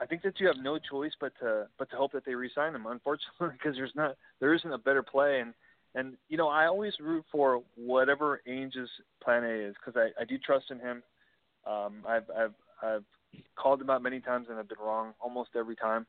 I 0.00 0.06
think 0.06 0.22
that 0.22 0.38
you 0.38 0.46
have 0.46 0.56
no 0.62 0.78
choice 0.78 1.12
but 1.20 1.32
to 1.40 1.66
but 1.78 1.90
to 1.90 1.96
hope 1.96 2.12
that 2.12 2.24
they 2.24 2.34
resign 2.34 2.74
him. 2.74 2.86
Unfortunately, 2.86 3.48
because 3.58 3.76
there's 3.76 3.94
not 3.96 4.16
there 4.40 4.54
isn't 4.54 4.72
a 4.72 4.78
better 4.78 5.02
play, 5.02 5.40
and 5.40 5.52
and 5.94 6.16
you 6.28 6.36
know 6.36 6.48
I 6.48 6.66
always 6.66 6.92
root 7.00 7.24
for 7.32 7.62
whatever 7.76 8.40
Ainge's 8.46 8.90
plan 9.22 9.44
A 9.44 9.68
is 9.68 9.74
because 9.84 10.00
I 10.00 10.22
I 10.22 10.24
do 10.24 10.38
trust 10.38 10.66
in 10.70 10.78
him. 10.78 11.02
Um, 11.66 12.04
I've 12.08 12.30
I've 12.36 12.54
I've 12.82 13.04
called 13.56 13.80
him 13.80 13.90
out 13.90 14.02
many 14.02 14.20
times 14.20 14.46
and 14.48 14.58
I've 14.58 14.68
been 14.68 14.78
wrong 14.80 15.12
almost 15.20 15.50
every 15.56 15.76
time. 15.76 16.06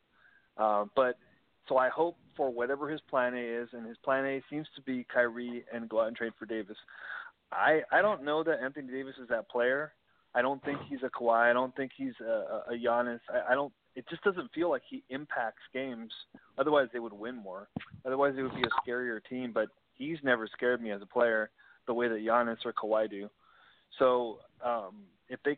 Uh, 0.58 0.86
but 0.96 1.18
so 1.70 1.78
I 1.78 1.88
hope 1.90 2.18
for 2.36 2.50
whatever 2.50 2.90
his 2.90 3.00
plan 3.10 3.36
A 3.36 3.38
is, 3.38 3.70
and 3.74 3.88
his 3.88 3.98
plan 4.04 4.26
A 4.26 4.42
seems 4.50 4.68
to 4.76 4.82
be 4.82 5.06
Kyrie 5.14 5.64
and 5.72 5.88
go 5.88 6.02
out 6.02 6.08
and 6.08 6.18
trade 6.18 6.34
for 6.38 6.46
Davis. 6.46 6.78
I 7.52 7.82
I 7.92 8.02
don't 8.02 8.24
know 8.24 8.44
that 8.44 8.60
Anthony 8.62 8.92
Davis 8.92 9.16
is 9.22 9.30
that 9.30 9.50
player. 9.50 9.94
I 10.36 10.42
don't 10.42 10.64
think 10.64 10.80
he's 10.88 11.00
a 11.04 11.10
Kawhi. 11.10 11.50
I 11.50 11.54
don't 11.54 11.76
think 11.76 11.92
he's 11.96 12.14
a, 12.22 12.62
a 12.72 12.74
Giannis. 12.74 13.20
I, 13.30 13.54
I 13.54 13.56
don't. 13.56 13.72
It 13.96 14.06
just 14.10 14.24
doesn't 14.24 14.52
feel 14.54 14.70
like 14.70 14.84
he 14.90 15.04
impacts 15.10 15.62
games. 15.74 16.12
Otherwise, 16.58 16.88
they 16.92 17.00
would 17.00 17.14
win 17.14 17.36
more. 17.36 17.70
Otherwise, 18.06 18.34
it 18.38 18.42
would 18.42 18.56
be 18.56 18.64
a 18.64 18.90
scarier 18.90 19.20
team. 19.30 19.52
But 19.54 19.70
he's 19.96 20.18
never 20.24 20.48
scared 20.48 20.82
me 20.82 20.92
as 20.92 21.02
a 21.02 21.06
player 21.06 21.50
the 21.88 21.94
way 21.94 22.08
that 22.08 22.20
Giannis 22.20 22.66
or 22.66 22.74
Kawhi 22.74 23.10
do. 23.10 23.30
So 23.98 24.40
um, 24.64 25.04
if 25.30 25.40
they, 25.44 25.58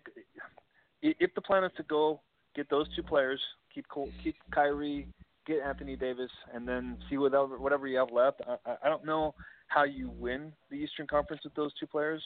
if 1.02 1.34
the 1.36 1.42
plan 1.42 1.64
is 1.64 1.72
to 1.78 1.84
go 1.84 2.22
get 2.56 2.70
those 2.70 2.88
two 2.96 3.04
players, 3.04 3.40
keep 3.74 3.86
keep 4.24 4.36
Kyrie, 4.52 5.08
get 5.46 5.60
Anthony 5.60 5.96
Davis, 5.96 6.32
and 6.54 6.68
then 6.68 6.98
see 7.10 7.18
whatever 7.18 7.58
whatever 7.58 7.88
you 7.88 7.98
have 7.98 8.12
left. 8.12 8.42
I, 8.66 8.76
I 8.84 8.90
don't 8.90 9.06
know 9.06 9.34
how 9.68 9.84
you 9.84 10.10
win 10.10 10.52
the 10.70 10.76
Eastern 10.76 11.08
Conference 11.08 11.44
with 11.44 11.56
those 11.56 11.72
two 11.80 11.88
players. 11.88 12.22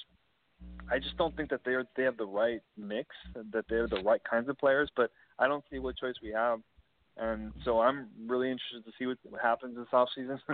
I 0.89 0.99
just 0.99 1.17
don't 1.17 1.35
think 1.35 1.49
that 1.49 1.61
they're 1.65 1.85
they 1.95 2.03
have 2.03 2.17
the 2.17 2.25
right 2.25 2.61
mix, 2.77 3.09
that 3.51 3.65
they're 3.69 3.87
the 3.87 4.01
right 4.03 4.21
kinds 4.29 4.49
of 4.49 4.57
players. 4.57 4.89
But 4.95 5.11
I 5.39 5.47
don't 5.47 5.63
see 5.71 5.79
what 5.79 5.97
choice 5.97 6.15
we 6.21 6.29
have, 6.31 6.59
and 7.17 7.51
so 7.63 7.79
I'm 7.79 8.07
really 8.25 8.51
interested 8.51 8.85
to 8.85 8.91
see 8.97 9.05
what 9.05 9.41
happens 9.41 9.75
this 9.75 9.87
off 9.93 10.09
season. 10.15 10.39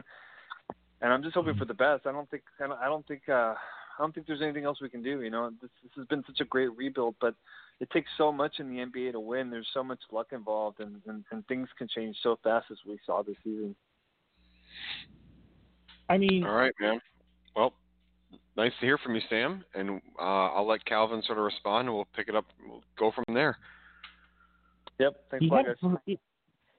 and 1.01 1.11
I'm 1.11 1.23
just 1.23 1.35
hoping 1.35 1.55
for 1.55 1.65
the 1.65 1.73
best. 1.73 2.05
I 2.05 2.11
don't 2.11 2.29
think 2.29 2.43
I 2.59 2.67
don't, 2.67 2.79
I 2.79 2.85
don't 2.85 3.07
think 3.07 3.23
uh, 3.27 3.53
I 3.53 3.99
don't 3.99 4.13
think 4.13 4.27
there's 4.27 4.41
anything 4.41 4.65
else 4.65 4.81
we 4.81 4.89
can 4.89 5.03
do. 5.03 5.21
You 5.21 5.29
know, 5.29 5.51
this, 5.61 5.69
this 5.83 5.91
has 5.97 6.07
been 6.07 6.23
such 6.25 6.39
a 6.39 6.45
great 6.45 6.75
rebuild, 6.77 7.15
but 7.19 7.35
it 7.81 7.89
takes 7.89 8.09
so 8.15 8.31
much 8.31 8.59
in 8.59 8.69
the 8.69 8.85
NBA 8.85 9.13
to 9.13 9.19
win. 9.19 9.49
There's 9.49 9.67
so 9.73 9.83
much 9.83 9.99
luck 10.11 10.27
involved, 10.31 10.79
and, 10.79 11.01
and, 11.07 11.25
and 11.31 11.45
things 11.47 11.67
can 11.79 11.87
change 11.87 12.15
so 12.21 12.37
fast 12.43 12.67
as 12.71 12.77
we 12.87 12.99
saw 13.07 13.23
this 13.23 13.35
season. 13.43 13.75
I 16.07 16.19
mean, 16.19 16.45
all 16.45 16.53
right, 16.53 16.73
man. 16.79 17.01
Well, 17.55 17.73
nice 18.55 18.71
to 18.79 18.85
hear 18.85 18.99
from 18.99 19.15
you, 19.15 19.21
Sam. 19.29 19.65
And 19.73 19.99
uh, 20.19 20.21
I'll 20.21 20.67
let 20.67 20.85
Calvin 20.85 21.23
sort 21.25 21.39
of 21.39 21.43
respond, 21.43 21.87
and 21.87 21.95
we'll 21.95 22.07
pick 22.15 22.27
it 22.27 22.35
up. 22.35 22.45
We'll 22.63 22.83
go 22.99 23.11
from 23.11 23.33
there. 23.33 23.57
Yep. 24.99 25.15
Thanks, 25.31 25.45
a 25.49 25.49
lot, 25.49 25.65
guys. 25.65 26.17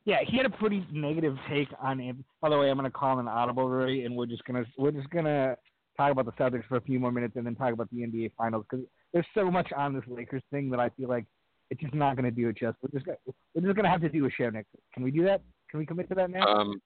Yeah, 0.04 0.18
he 0.24 0.36
had 0.36 0.46
a 0.46 0.50
pretty 0.50 0.86
negative 0.92 1.36
take 1.50 1.68
on 1.80 1.98
him. 1.98 2.24
By 2.40 2.48
the 2.48 2.58
way, 2.58 2.70
I'm 2.70 2.78
going 2.78 2.90
to 2.90 2.96
call 2.96 3.14
him 3.14 3.20
an 3.20 3.28
audible, 3.28 3.64
Rury, 3.64 4.06
and 4.06 4.16
we're 4.16 4.26
just 4.26 4.44
gonna 4.44 4.64
we're 4.76 4.90
just 4.90 5.10
gonna 5.10 5.56
talk 5.96 6.10
about 6.12 6.26
the 6.26 6.32
Celtics 6.32 6.66
for 6.66 6.76
a 6.76 6.80
few 6.80 7.00
more 7.00 7.12
minutes, 7.12 7.34
and 7.36 7.46
then 7.46 7.54
talk 7.54 7.72
about 7.72 7.88
the 7.90 7.98
NBA 7.98 8.32
Finals 8.36 8.64
because 8.68 8.84
there's 9.12 9.26
so 9.34 9.50
much 9.50 9.70
on 9.76 9.94
this 9.94 10.04
Lakers 10.06 10.42
thing 10.50 10.70
that 10.70 10.80
I 10.80 10.88
feel 10.90 11.08
like 11.08 11.26
it's 11.70 11.80
just 11.80 11.94
not 11.94 12.16
going 12.16 12.24
to 12.24 12.30
do 12.30 12.48
it 12.48 12.56
justice. 12.58 12.76
We're 12.82 12.98
just 12.98 13.06
gonna, 13.06 13.18
we're 13.54 13.62
just 13.62 13.76
going 13.76 13.84
to 13.84 13.90
have 13.90 14.00
to 14.02 14.08
do 14.08 14.26
a 14.26 14.30
show 14.30 14.50
next. 14.50 14.68
Week. 14.74 14.82
Can 14.94 15.02
we 15.02 15.10
do 15.10 15.24
that? 15.24 15.42
Can 15.70 15.80
we 15.80 15.86
commit 15.86 16.08
to 16.10 16.14
that 16.16 16.30
now? 16.30 16.46
Um, 16.46 16.80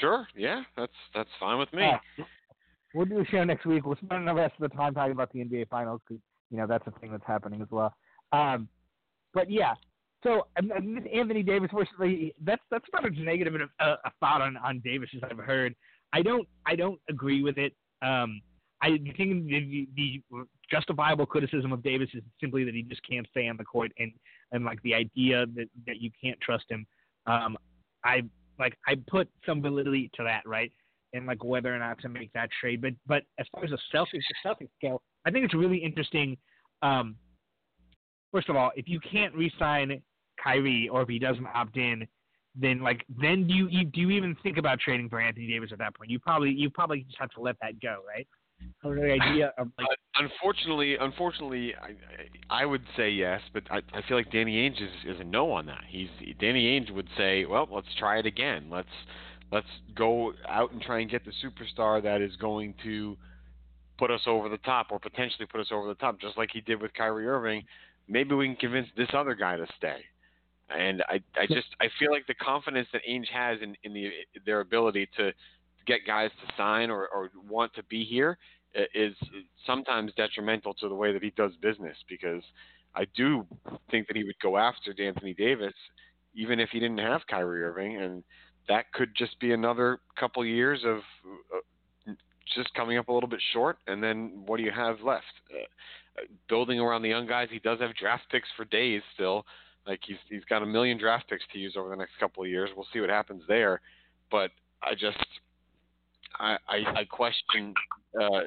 sure. 0.00 0.26
Yeah, 0.36 0.62
that's 0.76 0.92
that's 1.14 1.30
fine 1.40 1.58
with 1.58 1.72
me. 1.72 1.84
Uh, 1.84 2.24
we'll 2.94 3.06
do 3.06 3.20
a 3.20 3.24
show 3.26 3.44
next 3.44 3.64
week. 3.66 3.86
We'll 3.86 3.96
spend 3.96 4.28
the 4.28 4.34
rest 4.34 4.54
of 4.60 4.70
the 4.70 4.76
time 4.76 4.94
talking 4.94 5.12
about 5.12 5.32
the 5.32 5.40
NBA 5.40 5.68
Finals 5.68 6.00
because 6.06 6.20
you 6.50 6.58
know 6.58 6.66
that's 6.66 6.86
a 6.86 7.00
thing 7.00 7.10
that's 7.10 7.26
happening 7.26 7.62
as 7.62 7.68
well. 7.70 7.94
Um, 8.32 8.68
but 9.34 9.50
yeah, 9.50 9.74
so 10.22 10.46
Anthony 10.56 11.42
Davis, 11.42 11.70
that's 12.44 12.62
that's 12.70 12.84
about 12.92 13.06
as 13.06 13.12
negative 13.18 13.54
a, 13.54 13.84
a 13.84 14.10
thought 14.20 14.42
on 14.42 14.56
on 14.58 14.80
Davis 14.84 15.10
as 15.14 15.22
I've 15.30 15.38
heard. 15.38 15.74
I 16.12 16.22
don't 16.22 16.46
I 16.66 16.76
don't 16.76 17.00
agree 17.08 17.42
with 17.42 17.58
it. 17.58 17.74
Um, 18.02 18.40
I 18.82 18.90
think 19.16 19.48
the, 19.48 19.88
the 19.96 20.22
justifiable 20.70 21.26
criticism 21.26 21.72
of 21.72 21.82
Davis 21.82 22.08
is 22.14 22.22
simply 22.40 22.64
that 22.64 22.74
he 22.74 22.82
just 22.82 23.00
can't 23.08 23.26
stay 23.30 23.48
on 23.48 23.56
the 23.56 23.64
court, 23.64 23.92
and 23.98 24.12
and 24.52 24.64
like 24.64 24.80
the 24.82 24.94
idea 24.94 25.46
that 25.54 25.68
that 25.86 26.00
you 26.00 26.10
can't 26.22 26.40
trust 26.40 26.64
him. 26.68 26.86
Um, 27.26 27.56
I 28.04 28.22
like 28.58 28.76
I 28.86 28.96
put 29.06 29.28
some 29.46 29.62
validity 29.62 30.10
to 30.14 30.24
that, 30.24 30.42
right? 30.46 30.72
And 31.14 31.26
like 31.26 31.42
whether 31.42 31.74
or 31.74 31.78
not 31.78 31.98
to 32.00 32.08
make 32.08 32.32
that 32.32 32.50
trade, 32.60 32.80
but 32.82 32.92
but 33.06 33.22
as 33.38 33.46
far 33.52 33.64
as 33.64 33.70
the 33.70 33.78
Celtics, 33.94 34.10
the 34.12 34.34
Celtics 34.44 34.98
I 35.26 35.30
think 35.30 35.44
it's 35.44 35.54
really 35.54 35.78
interesting. 35.78 36.36
Um, 36.82 37.16
first 38.32 38.48
of 38.48 38.56
all, 38.56 38.70
if 38.76 38.88
you 38.88 39.00
can't 39.00 39.34
re-sign 39.34 40.00
Kyrie 40.42 40.88
or 40.88 41.02
if 41.02 41.08
he 41.08 41.18
doesn't 41.18 41.46
opt 41.46 41.76
in, 41.76 42.06
then 42.54 42.80
like 42.80 43.04
then 43.20 43.46
do 43.46 43.54
you, 43.54 43.84
do 43.84 44.00
you 44.00 44.10
even 44.10 44.36
think 44.42 44.58
about 44.58 44.80
trading 44.80 45.08
for 45.08 45.20
Anthony 45.20 45.46
Davis 45.46 45.70
at 45.72 45.78
that 45.78 45.94
point? 45.94 46.10
You 46.10 46.18
probably 46.18 46.50
you 46.50 46.70
probably 46.70 47.02
just 47.02 47.18
have 47.18 47.30
to 47.30 47.40
let 47.40 47.56
that 47.62 47.80
go, 47.80 47.98
right? 48.06 48.26
The 48.82 49.18
idea 49.20 49.52
of 49.58 49.68
like. 49.78 49.86
Uh, 49.88 50.24
unfortunately, 50.24 50.96
unfortunately, 51.00 51.74
I, 51.80 52.62
I 52.62 52.66
would 52.66 52.82
say 52.96 53.10
yes, 53.10 53.40
but 53.52 53.64
I, 53.70 53.78
I 53.92 54.02
feel 54.06 54.16
like 54.16 54.30
Danny 54.30 54.56
Ainge 54.56 54.82
is, 54.82 55.14
is 55.16 55.20
a 55.20 55.24
no 55.24 55.52
on 55.52 55.66
that. 55.66 55.82
He's 55.88 56.08
Danny 56.40 56.78
Ainge 56.78 56.92
would 56.92 57.08
say, 57.16 57.44
well, 57.44 57.68
let's 57.70 57.88
try 57.98 58.18
it 58.18 58.26
again. 58.26 58.68
Let's 58.70 58.88
let's 59.50 59.66
go 59.94 60.32
out 60.48 60.72
and 60.72 60.80
try 60.80 61.00
and 61.00 61.10
get 61.10 61.22
the 61.24 61.32
superstar 61.44 62.02
that 62.02 62.20
is 62.20 62.34
going 62.36 62.74
to 62.84 63.16
put 63.98 64.10
us 64.10 64.22
over 64.26 64.48
the 64.48 64.58
top 64.58 64.88
or 64.90 64.98
potentially 64.98 65.46
put 65.46 65.60
us 65.60 65.68
over 65.72 65.88
the 65.88 65.94
top, 65.94 66.20
just 66.20 66.36
like 66.38 66.50
he 66.52 66.60
did 66.60 66.80
with 66.80 66.92
Kyrie 66.94 67.26
Irving. 67.26 67.64
Maybe 68.08 68.34
we 68.34 68.46
can 68.46 68.56
convince 68.56 68.88
this 68.96 69.08
other 69.12 69.34
guy 69.34 69.56
to 69.56 69.66
stay. 69.76 69.98
And 70.70 71.02
I, 71.08 71.20
I 71.36 71.46
just 71.46 71.68
I 71.80 71.88
feel 71.98 72.10
like 72.10 72.26
the 72.26 72.34
confidence 72.34 72.88
that 72.92 73.02
Ainge 73.08 73.28
has 73.32 73.58
in, 73.62 73.74
in 73.84 73.92
the 73.92 74.10
their 74.44 74.60
ability 74.60 75.08
to 75.16 75.32
get 75.88 76.06
guys 76.06 76.30
to 76.46 76.54
sign 76.56 76.90
or, 76.90 77.08
or 77.08 77.30
want 77.48 77.74
to 77.74 77.82
be 77.84 78.04
here 78.04 78.38
is 78.94 79.14
sometimes 79.66 80.12
detrimental 80.16 80.74
to 80.74 80.88
the 80.88 80.94
way 80.94 81.12
that 81.12 81.22
he 81.22 81.30
does 81.30 81.52
business 81.62 81.96
because 82.08 82.42
I 82.94 83.06
do 83.16 83.46
think 83.90 84.06
that 84.06 84.16
he 84.16 84.24
would 84.24 84.38
go 84.40 84.56
after 84.56 84.94
Anthony 84.98 85.34
Davis 85.34 85.74
even 86.34 86.60
if 86.60 86.68
he 86.70 86.78
didn't 86.78 86.98
have 86.98 87.22
Kyrie 87.28 87.64
Irving 87.64 87.96
and 87.96 88.22
that 88.68 88.92
could 88.92 89.10
just 89.16 89.40
be 89.40 89.52
another 89.52 90.00
couple 90.20 90.44
years 90.44 90.80
of 90.84 90.98
uh, 91.26 92.12
just 92.54 92.72
coming 92.74 92.98
up 92.98 93.08
a 93.08 93.12
little 93.12 93.28
bit 93.28 93.40
short 93.52 93.78
and 93.86 94.02
then 94.02 94.42
what 94.46 94.58
do 94.58 94.62
you 94.62 94.70
have 94.70 95.00
left 95.00 95.24
uh, 95.52 96.22
building 96.48 96.78
around 96.78 97.02
the 97.02 97.08
young 97.08 97.26
guys 97.26 97.48
he 97.50 97.58
does 97.60 97.80
have 97.80 97.96
draft 97.96 98.24
picks 98.30 98.48
for 98.56 98.66
days 98.66 99.00
still 99.14 99.44
like 99.88 100.00
he's 100.06 100.18
he's 100.28 100.44
got 100.44 100.62
a 100.62 100.66
million 100.66 100.98
draft 100.98 101.28
picks 101.28 101.44
to 101.52 101.58
use 101.58 101.74
over 101.76 101.88
the 101.88 101.96
next 101.96 102.12
couple 102.20 102.44
of 102.44 102.50
years. 102.50 102.68
We'll 102.76 102.86
see 102.92 103.00
what 103.00 103.08
happens 103.08 103.42
there. 103.48 103.80
But 104.30 104.50
I 104.82 104.92
just 104.92 105.16
I 106.38 106.56
I, 106.68 107.00
I 107.00 107.04
question 107.04 107.74
uh, 108.20 108.40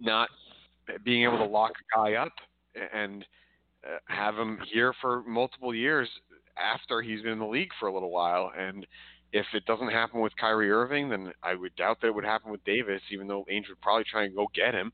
not 0.00 0.28
being 1.04 1.24
able 1.24 1.38
to 1.38 1.44
lock 1.44 1.72
a 1.72 1.98
guy 1.98 2.14
up 2.14 2.32
and 2.92 3.24
uh, 3.86 3.98
have 4.06 4.36
him 4.36 4.58
here 4.72 4.94
for 5.00 5.22
multiple 5.26 5.74
years 5.74 6.08
after 6.56 7.02
he's 7.02 7.22
been 7.22 7.32
in 7.32 7.38
the 7.38 7.46
league 7.46 7.70
for 7.78 7.88
a 7.88 7.92
little 7.92 8.10
while. 8.10 8.52
And 8.56 8.86
if 9.32 9.46
it 9.54 9.64
doesn't 9.66 9.90
happen 9.90 10.20
with 10.20 10.32
Kyrie 10.36 10.70
Irving, 10.70 11.08
then 11.08 11.32
I 11.42 11.54
would 11.54 11.74
doubt 11.76 11.98
that 12.00 12.08
it 12.08 12.14
would 12.14 12.24
happen 12.24 12.50
with 12.50 12.62
Davis, 12.64 13.00
even 13.10 13.26
though 13.26 13.44
Ainge 13.50 13.68
would 13.68 13.80
probably 13.80 14.04
try 14.04 14.24
and 14.24 14.34
go 14.34 14.46
get 14.54 14.74
him. 14.74 14.92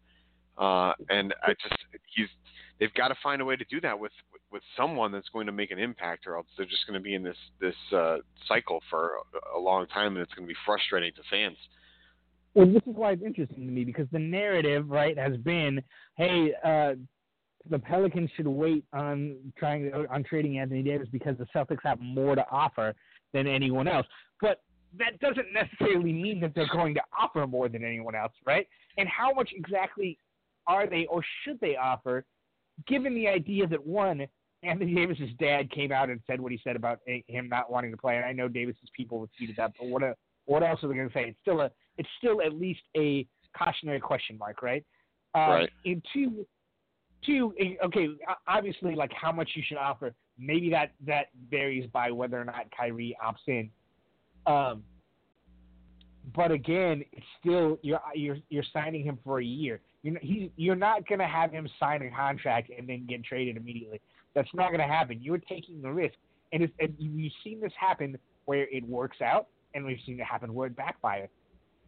Uh, 0.57 0.93
and 1.09 1.35
I 1.43 1.53
just 1.53 1.81
he's 2.14 2.28
they've 2.78 2.93
got 2.95 3.09
to 3.09 3.14
find 3.22 3.41
a 3.41 3.45
way 3.45 3.57
to 3.57 3.64
do 3.70 3.81
that 3.83 3.99
with 3.99 4.12
with 4.51 4.62
someone 4.76 5.12
that's 5.12 5.28
going 5.28 5.47
to 5.47 5.53
make 5.53 5.70
an 5.70 5.78
impact, 5.78 6.26
or 6.26 6.37
else 6.37 6.47
they're 6.57 6.66
just 6.66 6.87
going 6.87 6.99
to 6.99 7.03
be 7.03 7.14
in 7.14 7.22
this 7.22 7.37
this 7.61 7.74
uh, 7.95 8.16
cycle 8.49 8.81
for 8.91 9.12
a, 9.55 9.59
a 9.59 9.61
long 9.61 9.87
time, 9.87 10.16
and 10.16 10.22
it's 10.22 10.35
going 10.35 10.47
to 10.47 10.53
be 10.53 10.59
frustrating 10.66 11.12
to 11.14 11.22
fans. 11.31 11.57
Well, 12.55 12.66
this 12.66 12.82
is 12.86 12.94
why 12.96 13.12
it's 13.12 13.22
interesting 13.22 13.66
to 13.66 13.72
me 13.72 13.84
because 13.84 14.07
the 14.12 14.18
narrative, 14.18 14.88
right, 14.90 15.16
has 15.16 15.36
been, 15.36 15.82
hey, 16.16 16.53
uh, 16.64 16.94
the 17.68 17.78
Pelicans 17.78 18.30
should 18.36 18.48
wait 18.48 18.84
on 18.92 19.36
trying 19.57 19.92
on 19.92 20.24
trading 20.24 20.59
Anthony 20.59 20.82
Davis 20.82 21.09
because 21.12 21.36
the 21.38 21.46
Celtics 21.55 21.84
have 21.84 22.01
more 22.01 22.34
to 22.34 22.44
offer 22.51 22.94
than 23.32 23.46
anyone 23.46 23.86
else. 23.86 24.07
But 24.40 24.62
that 24.98 25.20
doesn't 25.20 25.53
necessarily 25.53 26.12
mean 26.12 26.40
that 26.40 26.55
they're 26.55 26.66
going 26.72 26.94
to 26.94 27.03
offer 27.16 27.46
more 27.46 27.68
than 27.68 27.84
anyone 27.84 28.14
else, 28.14 28.32
right? 28.46 28.66
And 28.98 29.09
how 29.09 29.32
much 29.32 29.51
exactly 29.55 30.18
are 30.66 30.88
they 30.88 31.07
or 31.07 31.22
should 31.44 31.61
they 31.61 31.76
offer 31.76 32.24
given 32.86 33.14
the 33.14 33.28
idea 33.28 33.66
that 33.66 33.86
one, 33.86 34.26
Anthony 34.62 34.94
Davis's 34.94 35.30
dad 35.38 35.70
came 35.70 35.92
out 35.92 36.11
and 36.11 36.20
said 36.26 36.40
what 36.40 36.53
he 36.53 36.61
said 36.62 36.76
about 36.76 37.01
him 37.07 37.48
not 37.48 37.70
wanting 37.70 37.90
to 37.90 37.96
play, 37.96 38.16
and 38.16 38.24
I 38.24 38.32
know 38.32 38.48
Davis's 38.48 38.90
people 38.96 39.20
repeated 39.20 39.57
that, 39.57 39.72
but 39.78 39.88
what 39.88 40.03
a, 40.03 40.14
what 40.46 40.62
else 40.62 40.82
are 40.82 40.88
they 40.88 40.94
going 40.94 41.09
to 41.09 41.14
say? 41.14 41.24
It's 41.28 41.38
still 41.40 41.61
a 41.61 41.70
it's 42.01 42.09
still 42.16 42.40
at 42.40 42.55
least 42.55 42.80
a 42.96 43.26
cautionary 43.57 44.01
question 44.01 44.38
mark, 44.38 44.62
right? 44.62 44.82
Um, 45.34 45.51
right. 45.51 45.70
In 45.84 46.03
two, 46.14 46.46
two, 47.24 47.53
okay, 47.84 48.09
obviously, 48.48 48.94
like 48.94 49.12
how 49.12 49.30
much 49.30 49.51
you 49.55 49.62
should 49.66 49.76
offer, 49.76 50.14
maybe 50.38 50.70
that 50.70 50.92
that 51.07 51.26
varies 51.51 51.86
by 51.92 52.11
whether 52.11 52.40
or 52.40 52.44
not 52.46 52.64
Kyrie 52.74 53.14
opts 53.22 53.46
in. 53.46 53.68
Um, 54.46 54.82
but 56.34 56.51
again, 56.51 57.05
it's 57.12 57.26
still 57.38 57.78
you're 57.82 58.01
you're 58.14 58.38
you're 58.48 58.64
signing 58.72 59.05
him 59.05 59.18
for 59.22 59.40
a 59.40 59.44
year. 59.44 59.80
You're 60.03 60.18
he's 60.22 60.48
you're 60.57 60.76
not 60.76 61.07
gonna 61.07 61.28
have 61.28 61.53
him 61.53 61.68
sign 61.78 62.01
a 62.01 62.11
contract 62.11 62.70
and 62.76 62.88
then 62.88 63.05
get 63.07 63.22
traded 63.24 63.59
immediately. 63.59 64.01
That's 64.34 64.48
not 64.55 64.70
gonna 64.70 64.88
happen. 64.88 65.18
You're 65.20 65.38
taking 65.38 65.82
the 65.82 65.92
risk, 65.92 66.14
and, 66.55 66.62
it's, 66.62 66.72
and 66.80 66.94
you've 66.98 67.32
seen 67.44 67.61
this 67.61 67.72
happen 67.78 68.16
where 68.46 68.66
it 68.70 68.88
works 68.88 69.20
out, 69.20 69.48
and 69.74 69.84
we've 69.84 69.98
seen 70.07 70.18
it 70.18 70.24
happen 70.24 70.55
where 70.55 70.68
it 70.68 70.76
backfires. 70.76 71.28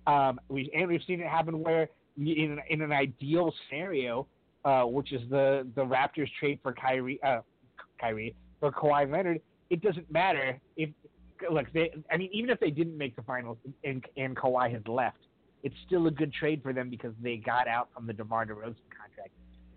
Um, 0.06 0.40
we 0.48 0.70
and 0.74 0.88
we've 0.88 1.02
seen 1.06 1.20
it 1.20 1.28
happen 1.28 1.60
where 1.62 1.88
in 2.16 2.58
in 2.68 2.82
an 2.82 2.92
ideal 2.92 3.52
scenario, 3.68 4.26
uh, 4.64 4.82
which 4.82 5.12
is 5.12 5.22
the 5.30 5.66
the 5.74 5.82
Raptors 5.82 6.28
trade 6.38 6.58
for 6.62 6.72
Kyrie, 6.72 7.20
uh, 7.22 7.40
Kyrie 8.00 8.34
for 8.60 8.70
Kawhi 8.70 9.10
Leonard, 9.10 9.40
it 9.70 9.80
doesn't 9.80 10.10
matter 10.10 10.58
if 10.76 10.90
look 11.50 11.72
they. 11.72 11.92
I 12.10 12.16
mean, 12.16 12.30
even 12.32 12.50
if 12.50 12.60
they 12.60 12.70
didn't 12.70 12.98
make 12.98 13.16
the 13.16 13.22
finals 13.22 13.58
and 13.84 14.04
and 14.16 14.36
Kawhi 14.36 14.72
has 14.72 14.82
left, 14.86 15.18
it's 15.62 15.74
still 15.86 16.06
a 16.06 16.10
good 16.10 16.32
trade 16.32 16.62
for 16.62 16.72
them 16.72 16.90
because 16.90 17.12
they 17.22 17.36
got 17.36 17.68
out 17.68 17.88
from 17.94 18.06
the 18.06 18.12
DeMar 18.12 18.46
DeRozan 18.46 18.74
contract. 18.90 19.30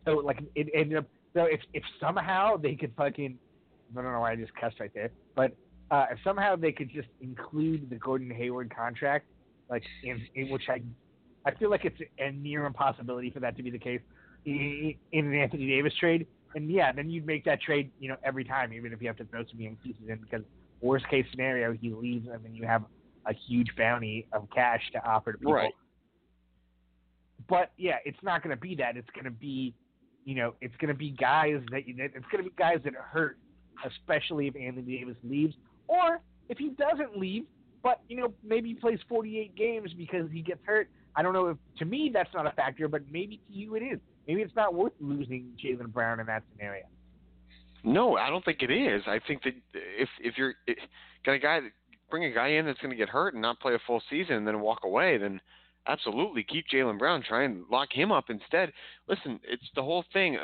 So 0.06 0.14
like 0.18 0.40
it 0.56 0.68
ended 0.74 0.98
up. 0.98 1.06
So 1.34 1.46
if 1.46 1.62
if 1.74 1.84
somehow 2.00 2.58
they 2.58 2.76
could 2.76 2.94
fucking, 2.98 3.38
I 3.92 4.02
don't 4.02 4.12
know 4.12 4.22
why 4.22 4.32
I 4.32 4.36
just 4.36 4.56
cussed 4.56 4.80
right 4.80 4.92
there, 4.94 5.12
but 5.36 5.56
uh, 5.92 6.08
if 6.12 6.20
somehow 6.24 6.56
they 6.56 6.72
could 6.72 6.90
just 6.90 7.10
include 7.22 7.90
the 7.90 7.96
Gordon 7.96 8.30
Hayward 8.32 8.74
contract 8.76 9.28
like 9.70 9.84
in, 10.04 10.22
in 10.36 10.50
which 10.50 10.64
I 10.70 10.82
I 11.46 11.54
feel 11.56 11.70
like 11.70 11.86
it's 11.86 12.00
a 12.20 12.32
near 12.32 12.66
impossibility 12.66 13.30
for 13.30 13.40
that 13.40 13.56
to 13.58 13.64
be 13.64 13.70
the 13.70 13.80
case 13.80 14.02
in, 14.46 14.96
in 15.12 15.28
an 15.28 15.36
Anthony 15.36 15.68
Davis 15.68 15.94
trade. 16.00 16.26
And 16.56 16.72
yeah, 16.72 16.92
then 16.92 17.10
you'd 17.10 17.26
make 17.26 17.46
that 17.46 17.62
trade, 17.62 17.92
you 18.00 18.10
know, 18.10 18.16
every 18.24 18.44
time, 18.44 18.74
even 18.74 18.94
if 18.94 19.02
you 19.02 19.08
have 19.08 19.18
to 19.18 19.26
throw 19.26 19.44
some 19.50 19.60
young 19.60 19.76
pieces 19.84 20.04
in, 20.08 20.18
because 20.18 20.42
worst 20.82 21.08
case 21.10 21.26
scenario, 21.30 21.74
he 21.74 21.92
leaves 21.92 22.28
and 22.32 22.44
then 22.44 22.56
you 22.56 22.66
have 22.66 22.84
a 23.28 23.34
huge 23.34 23.68
bounty 23.78 24.28
of 24.34 24.48
cash 24.54 24.82
to 24.94 25.06
offer 25.06 25.34
to 25.34 25.38
people. 25.38 25.54
Right. 25.54 25.74
But 27.48 27.72
yeah, 27.78 27.98
it's 28.06 28.18
not 28.24 28.42
going 28.42 28.56
to 28.56 28.62
be 28.62 28.76
that. 28.76 28.98
It's 28.98 29.10
going 29.14 29.26
to 29.26 29.32
be, 29.32 29.74
you 30.24 30.36
know, 30.36 30.56
it's 30.62 30.76
going 30.78 30.88
to 30.88 30.98
be 30.98 31.12
guys 31.12 31.62
that 31.72 31.84
it's 31.86 32.26
going 32.32 32.44
to 32.44 32.50
be 32.50 32.56
guys 32.58 32.80
that 32.86 32.94
hurt, 32.94 33.38
especially 33.86 34.48
if 34.48 34.56
Anthony 34.56 34.98
Davis 34.98 35.18
leaves, 35.24 35.54
or 35.88 36.22
if 36.50 36.58
he 36.58 36.70
doesn't 36.70 37.18
leave, 37.18 37.44
but 37.86 38.02
you 38.10 38.18
know, 38.18 38.34
maybe 38.44 38.70
he 38.70 38.74
plays 38.74 38.98
48 39.08 39.56
games 39.56 39.92
because 39.96 40.28
he 40.32 40.42
gets 40.42 40.60
hurt. 40.66 40.90
I 41.16 41.22
don't 41.22 41.34
know 41.34 41.50
if 41.50 41.58
to 41.78 41.86
me 41.86 42.10
that's 42.12 42.34
not 42.34 42.48
a 42.48 42.52
factor, 42.52 42.88
but 42.88 43.04
maybe 43.12 43.40
to 43.48 43.54
you 43.54 43.76
it 43.76 43.82
is. 43.82 44.00
Maybe 44.28 44.42
it's 44.42 44.56
not 44.56 44.74
worth 44.74 44.94
losing 45.00 45.52
Jaylen 45.64 45.94
Brown 45.94 46.20
in 46.20 46.26
that 46.26 46.42
scenario. 46.52 46.86
No, 47.84 48.18
I 48.18 48.32
don't 48.32 48.44
think 48.44 48.64
it 48.64 48.72
is. 48.72 49.04
I 49.06 49.20
think 49.28 49.44
that 49.44 49.54
if 49.74 50.10
if 50.20 50.36
you're 50.36 50.56
got 51.24 51.34
a 51.34 51.40
guy 51.40 51.60
bring 52.10 52.26
a 52.26 52.34
guy 52.34 52.48
in 52.48 52.66
that's 52.66 52.80
going 52.80 52.90
to 52.90 52.98
get 52.98 53.08
hurt 53.08 53.36
and 53.36 53.42
not 53.42 53.60
play 53.60 53.76
a 53.76 53.80
full 53.86 54.02
season 54.10 54.38
and 54.38 54.48
then 54.48 54.62
walk 54.62 54.80
away, 54.84 55.20
then 55.20 55.40
absolutely 55.86 56.44
keep 56.44 56.66
Jaylen 56.74 56.98
Brown. 56.98 57.22
Try 57.22 57.44
and 57.44 57.66
lock 57.72 57.90
him 57.92 58.12
up 58.12 58.26
instead. 58.30 58.74
Listen, 59.08 59.40
it's 59.48 59.70
the 59.76 59.84
whole 59.84 60.04
thing. 60.12 60.40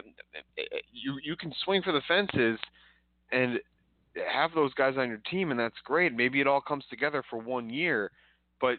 You 0.91 1.17
you 1.23 1.35
can 1.35 1.51
swing 1.65 1.81
for 1.81 1.91
the 1.91 2.01
fences, 2.07 2.59
and 3.31 3.59
have 4.31 4.51
those 4.53 4.73
guys 4.73 4.95
on 4.97 5.09
your 5.09 5.21
team, 5.29 5.51
and 5.51 5.59
that's 5.59 5.75
great. 5.83 6.13
Maybe 6.13 6.41
it 6.41 6.47
all 6.47 6.61
comes 6.61 6.83
together 6.89 7.23
for 7.29 7.37
one 7.37 7.69
year, 7.69 8.11
but 8.59 8.77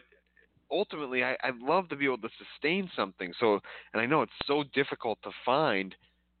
ultimately, 0.71 1.23
I, 1.23 1.35
I'd 1.43 1.57
love 1.59 1.89
to 1.89 1.95
be 1.95 2.05
able 2.05 2.17
to 2.19 2.29
sustain 2.37 2.89
something. 2.95 3.33
So, 3.39 3.59
and 3.93 4.01
I 4.01 4.05
know 4.05 4.21
it's 4.21 4.31
so 4.47 4.63
difficult 4.73 5.19
to 5.23 5.31
find 5.45 5.95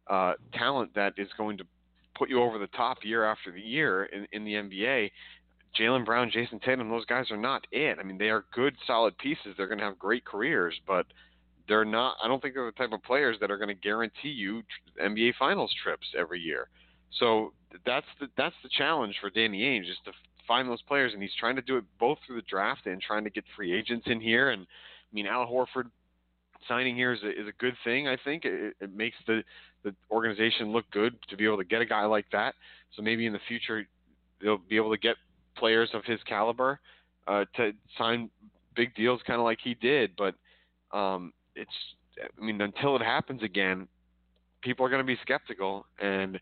uh, 0.07 0.33
talent 0.53 0.93
that 0.95 1.13
is 1.17 1.29
going 1.37 1.57
to 1.57 1.63
put 2.15 2.29
you 2.29 2.41
over 2.41 2.59
the 2.59 2.67
top 2.67 2.99
year 3.03 3.25
after 3.25 3.51
the 3.51 3.61
year 3.61 4.05
in, 4.05 4.27
in 4.31 4.43
the 4.43 4.53
NBA. 4.53 5.11
Jaylen 5.79 6.05
Brown, 6.05 6.29
Jayson 6.29 6.59
Tatum, 6.63 6.89
those 6.89 7.05
guys 7.05 7.31
are 7.31 7.37
not 7.37 7.65
it. 7.71 7.97
I 7.99 8.03
mean, 8.03 8.17
they 8.17 8.29
are 8.29 8.45
good, 8.53 8.75
solid 8.85 9.17
pieces. 9.17 9.55
They're 9.57 9.67
going 9.67 9.79
to 9.79 9.85
have 9.85 9.97
great 9.97 10.23
careers, 10.23 10.75
but 10.85 11.07
they're 11.67 11.85
not. 11.85 12.15
I 12.23 12.27
don't 12.27 12.41
think 12.41 12.53
they're 12.53 12.65
the 12.65 12.71
type 12.73 12.91
of 12.91 13.01
players 13.03 13.37
that 13.41 13.49
are 13.49 13.57
going 13.57 13.69
to 13.69 13.73
guarantee 13.73 14.29
you 14.29 14.61
NBA 15.01 15.33
Finals 15.39 15.73
trips 15.83 16.07
every 16.17 16.39
year. 16.39 16.67
So 17.19 17.53
that's 17.85 18.05
the 18.19 18.27
that's 18.37 18.55
the 18.63 18.69
challenge 18.69 19.15
for 19.21 19.29
Danny 19.29 19.61
Ainge 19.61 19.89
is 19.89 19.97
to 20.05 20.11
find 20.47 20.67
those 20.67 20.81
players, 20.83 21.13
and 21.13 21.21
he's 21.21 21.35
trying 21.39 21.55
to 21.55 21.61
do 21.61 21.77
it 21.77 21.83
both 21.99 22.17
through 22.25 22.37
the 22.37 22.47
draft 22.49 22.85
and 22.85 23.01
trying 23.01 23.23
to 23.23 23.29
get 23.29 23.43
free 23.55 23.73
agents 23.73 24.05
in 24.07 24.19
here. 24.19 24.49
And 24.51 24.63
I 24.63 25.11
mean, 25.13 25.27
Al 25.27 25.45
Horford 25.45 25.89
signing 26.67 26.95
here 26.95 27.13
is 27.13 27.23
a, 27.23 27.29
is 27.29 27.47
a 27.47 27.53
good 27.59 27.75
thing. 27.83 28.07
I 28.07 28.17
think 28.23 28.45
it, 28.45 28.75
it 28.79 28.95
makes 28.95 29.17
the 29.27 29.43
the 29.83 29.93
organization 30.11 30.71
look 30.71 30.85
good 30.91 31.15
to 31.29 31.37
be 31.37 31.45
able 31.45 31.57
to 31.57 31.65
get 31.65 31.81
a 31.81 31.85
guy 31.85 32.05
like 32.05 32.25
that. 32.31 32.55
So 32.95 33.01
maybe 33.01 33.25
in 33.25 33.33
the 33.33 33.39
future 33.47 33.85
they'll 34.41 34.57
be 34.57 34.77
able 34.77 34.91
to 34.91 34.97
get 34.97 35.15
players 35.57 35.89
of 35.93 36.03
his 36.05 36.19
caliber 36.27 36.79
uh, 37.27 37.45
to 37.55 37.71
sign 37.97 38.29
big 38.75 38.95
deals, 38.95 39.21
kind 39.25 39.39
of 39.39 39.45
like 39.45 39.59
he 39.63 39.75
did. 39.75 40.11
But 40.17 40.35
um, 40.97 41.33
it's 41.55 41.71
I 42.19 42.43
mean, 42.43 42.61
until 42.61 42.95
it 42.95 43.01
happens 43.01 43.43
again, 43.43 43.87
people 44.61 44.85
are 44.85 44.89
going 44.89 45.01
to 45.01 45.07
be 45.07 45.17
skeptical 45.21 45.85
and 45.99 46.39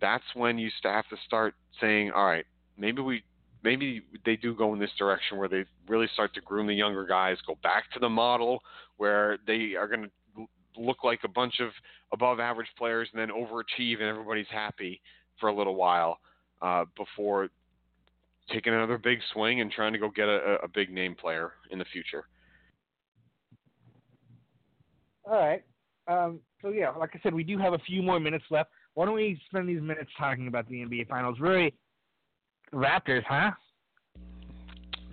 that's 0.00 0.24
when 0.34 0.58
you 0.58 0.70
have 0.82 1.08
to 1.08 1.16
start 1.26 1.54
saying, 1.80 2.10
all 2.12 2.26
right, 2.26 2.44
maybe 2.76 3.02
we 3.02 3.22
maybe 3.62 4.02
they 4.24 4.36
do 4.36 4.54
go 4.54 4.72
in 4.72 4.78
this 4.78 4.90
direction 4.98 5.38
where 5.38 5.48
they 5.48 5.64
really 5.88 6.08
start 6.14 6.32
to 6.34 6.40
groom 6.40 6.66
the 6.66 6.74
younger 6.74 7.04
guys, 7.04 7.36
go 7.46 7.56
back 7.62 7.90
to 7.92 7.98
the 7.98 8.08
model 8.08 8.60
where 8.96 9.38
they 9.46 9.74
are 9.74 9.88
going 9.88 10.04
to 10.04 10.46
look 10.76 11.02
like 11.02 11.20
a 11.24 11.28
bunch 11.28 11.60
of 11.60 11.70
above 12.12 12.40
average 12.40 12.68
players 12.76 13.08
and 13.12 13.20
then 13.20 13.28
overachieve 13.28 13.94
and 13.94 14.04
everybody's 14.04 14.46
happy 14.50 15.00
for 15.40 15.48
a 15.48 15.54
little 15.54 15.74
while 15.74 16.18
uh, 16.62 16.84
before 16.96 17.48
taking 18.50 18.72
another 18.72 18.98
big 18.98 19.18
swing 19.32 19.60
and 19.60 19.70
trying 19.70 19.92
to 19.92 19.98
go 19.98 20.08
get 20.08 20.28
a, 20.28 20.58
a 20.62 20.68
big 20.68 20.90
name 20.90 21.14
player 21.14 21.52
in 21.70 21.78
the 21.78 21.84
future. 21.86 22.24
All 25.24 25.38
right. 25.38 25.62
Um, 26.06 26.40
so 26.62 26.70
yeah, 26.70 26.90
like 26.90 27.10
I 27.14 27.20
said, 27.22 27.34
we 27.34 27.44
do 27.44 27.58
have 27.58 27.74
a 27.74 27.78
few 27.78 28.02
more 28.02 28.18
minutes 28.18 28.44
left. 28.50 28.70
Why 28.98 29.04
don't 29.04 29.14
we 29.14 29.40
spend 29.48 29.68
these 29.68 29.80
minutes 29.80 30.10
talking 30.18 30.48
about 30.48 30.68
the 30.68 30.74
NBA 30.74 31.06
Finals? 31.06 31.38
Really, 31.38 31.72
Raptors, 32.74 33.22
huh? 33.28 33.52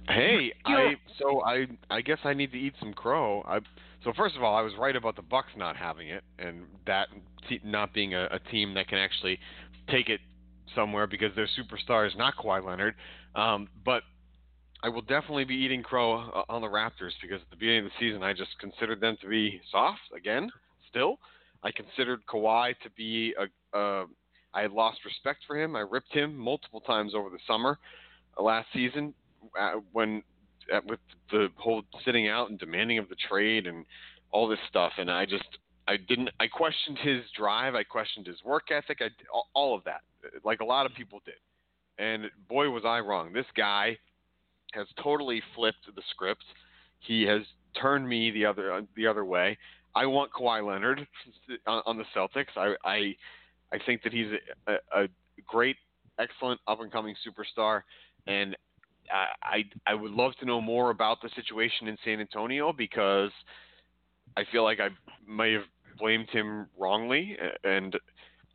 Hey, 0.07 0.51
I 0.65 0.95
so 1.19 1.43
I 1.43 1.67
I 1.91 2.01
guess 2.01 2.17
I 2.23 2.33
need 2.33 2.51
to 2.53 2.57
eat 2.57 2.73
some 2.79 2.93
crow. 2.93 3.43
I 3.47 3.59
so 4.03 4.11
first 4.17 4.35
of 4.35 4.41
all, 4.41 4.55
I 4.55 4.61
was 4.61 4.73
right 4.79 4.95
about 4.95 5.15
the 5.15 5.21
Bucks 5.21 5.49
not 5.55 5.77
having 5.77 6.07
it 6.07 6.23
and 6.39 6.63
that 6.87 7.09
not 7.63 7.93
being 7.93 8.15
a, 8.15 8.23
a 8.31 8.39
team 8.49 8.73
that 8.73 8.87
can 8.87 8.97
actually 8.97 9.37
take 9.91 10.09
it 10.09 10.19
somewhere 10.73 11.05
because 11.05 11.35
their 11.35 11.47
superstar 11.55 12.07
is 12.07 12.13
not 12.17 12.33
Kawhi 12.37 12.65
Leonard. 12.65 12.95
Um, 13.35 13.67
but 13.85 14.01
I 14.81 14.89
will 14.89 15.03
definitely 15.03 15.45
be 15.45 15.57
eating 15.57 15.83
crow 15.83 16.27
uh, 16.31 16.43
on 16.49 16.61
the 16.61 16.67
Raptors 16.67 17.11
because 17.21 17.39
at 17.39 17.51
the 17.51 17.55
beginning 17.55 17.85
of 17.85 17.91
the 17.91 17.99
season 17.99 18.23
I 18.23 18.33
just 18.33 18.57
considered 18.59 18.99
them 18.99 19.15
to 19.21 19.27
be 19.27 19.61
soft 19.71 19.99
again, 20.17 20.49
still. 20.89 21.19
I 21.65 21.71
considered 21.71 22.21
Kawhi 22.27 22.77
to 22.83 22.89
be 22.91 23.33
a, 23.39 23.45
a 23.75 24.05
I 24.55 24.61
had 24.61 24.71
lost 24.71 24.99
respect 25.03 25.41
for 25.45 25.61
him. 25.61 25.75
I 25.75 25.81
ripped 25.81 26.13
him 26.13 26.35
multiple 26.35 26.79
times 26.79 27.13
over 27.13 27.29
the 27.29 27.39
summer 27.45 27.77
uh, 28.37 28.43
last 28.43 28.67
season 28.73 29.13
uh, 29.59 29.73
when 29.91 30.23
uh, 30.73 30.79
with 30.87 30.99
the 31.29 31.49
whole 31.57 31.83
sitting 32.05 32.29
out 32.29 32.49
and 32.49 32.57
demanding 32.57 32.97
of 32.97 33.09
the 33.09 33.17
trade 33.29 33.67
and 33.67 33.85
all 34.31 34.47
this 34.47 34.59
stuff. 34.69 34.93
And 34.97 35.11
I 35.11 35.25
just 35.25 35.43
I 35.87 35.97
didn't 35.97 36.29
I 36.39 36.47
questioned 36.47 36.97
his 36.99 37.21
drive. 37.37 37.75
I 37.75 37.83
questioned 37.83 38.27
his 38.27 38.37
work 38.45 38.71
ethic. 38.71 38.99
I 39.01 39.09
all, 39.53 39.75
of 39.75 39.83
that, 39.83 40.01
like 40.43 40.61
a 40.61 40.65
lot 40.65 40.85
of 40.85 40.93
people 40.93 41.21
did. 41.25 41.35
And 41.97 42.25
boy, 42.49 42.69
was 42.69 42.83
I 42.85 42.99
wrong. 42.99 43.33
This 43.33 43.45
guy 43.55 43.97
has 44.73 44.87
totally 45.01 45.41
flipped 45.53 45.85
the 45.93 46.01
script. 46.11 46.43
He 46.99 47.23
has 47.23 47.41
turned 47.79 48.07
me 48.07 48.31
the 48.31 48.45
other 48.45 48.73
uh, 48.73 48.81
the 48.95 49.05
other 49.05 49.25
way. 49.25 49.57
I 49.95 50.05
want 50.05 50.31
Kawhi 50.33 50.65
Leonard 50.65 51.07
on, 51.67 51.97
the 51.97 52.03
Celtics. 52.15 52.57
I, 52.57 52.75
I 52.83 53.15
I 53.73 53.77
think 53.85 54.03
that 54.03 54.13
he's 54.13 54.27
a, 54.67 54.73
a 54.93 55.07
great, 55.45 55.77
excellent 56.19 56.59
up 56.67 56.81
and 56.81 56.91
coming 56.91 57.15
superstar, 57.27 57.81
and 58.27 58.55
I, 59.11 59.27
I 59.43 59.91
I 59.91 59.93
would 59.93 60.11
love 60.11 60.33
to 60.39 60.45
know 60.45 60.61
more 60.61 60.89
about 60.89 61.21
the 61.21 61.29
situation 61.35 61.87
in 61.87 61.97
San 62.03 62.19
Antonio 62.19 62.73
because 62.73 63.31
I 64.37 64.43
feel 64.51 64.63
like 64.63 64.79
I 64.79 64.89
may 65.27 65.53
have 65.53 65.63
blamed 65.97 66.29
him 66.29 66.67
wrongly 66.77 67.37
and 67.63 67.95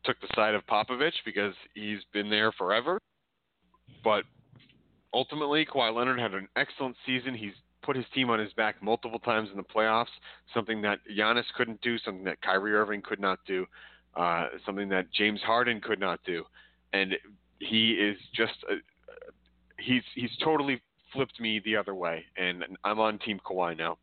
took 0.03 0.19
the 0.21 0.27
side 0.35 0.53
of 0.55 0.65
Popovich 0.67 1.13
because 1.25 1.53
he's 1.73 1.99
been 2.13 2.29
there 2.29 2.51
forever. 2.51 2.99
But 4.03 4.23
ultimately, 5.13 5.65
Kawhi 5.65 5.93
Leonard 5.93 6.19
had 6.19 6.33
an 6.33 6.47
excellent 6.55 6.95
season. 7.05 7.35
He's 7.35 7.53
put 7.83 7.95
his 7.95 8.05
team 8.13 8.29
on 8.29 8.39
his 8.39 8.53
back 8.53 8.81
multiple 8.81 9.19
times 9.19 9.49
in 9.51 9.57
the 9.57 9.63
playoffs, 9.63 10.05
something 10.53 10.81
that 10.83 10.99
Giannis 11.17 11.45
couldn't 11.55 11.81
do, 11.81 11.97
something 11.99 12.23
that 12.25 12.41
Kyrie 12.41 12.73
Irving 12.73 13.01
could 13.01 13.19
not 13.19 13.39
do. 13.45 13.65
Uh, 14.15 14.47
something 14.65 14.89
that 14.89 15.11
James 15.11 15.39
Harden 15.41 15.81
could 15.81 15.99
not 15.99 16.19
do, 16.25 16.43
and 16.93 17.15
he 17.59 17.91
is 17.91 18.17
just 18.35 18.53
a, 18.69 18.75
he's 19.79 20.03
he's 20.15 20.31
totally 20.43 20.81
flipped 21.13 21.39
me 21.39 21.61
the 21.63 21.75
other 21.75 21.95
way, 21.95 22.25
and 22.37 22.63
I'm 22.83 22.99
on 22.99 23.19
Team 23.19 23.39
Kawhi 23.45 23.77
now. 23.77 23.97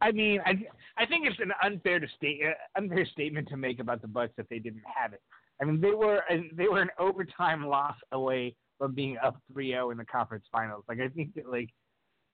I 0.00 0.12
mean, 0.12 0.40
I 0.44 0.52
I 0.96 1.06
think 1.06 1.26
it's 1.26 1.38
an 1.40 1.52
unfair 1.62 2.00
to 2.00 2.06
state 2.16 2.40
uh, 2.46 2.78
unfair 2.78 3.06
statement 3.06 3.48
to 3.48 3.56
make 3.56 3.80
about 3.80 4.02
the 4.02 4.08
Bucks 4.08 4.32
that 4.36 4.48
they 4.48 4.58
didn't 4.58 4.82
have 4.94 5.12
it. 5.12 5.22
I 5.60 5.64
mean, 5.64 5.80
they 5.80 5.90
were 5.92 6.22
they 6.54 6.68
were 6.68 6.82
an 6.82 6.90
overtime 6.98 7.66
loss 7.66 7.96
away 8.12 8.54
from 8.78 8.94
being 8.94 9.18
up 9.22 9.36
3-0 9.54 9.92
in 9.92 9.98
the 9.98 10.06
conference 10.06 10.46
finals. 10.50 10.84
Like 10.88 11.00
I 11.00 11.08
think 11.08 11.34
that 11.34 11.50
like 11.50 11.68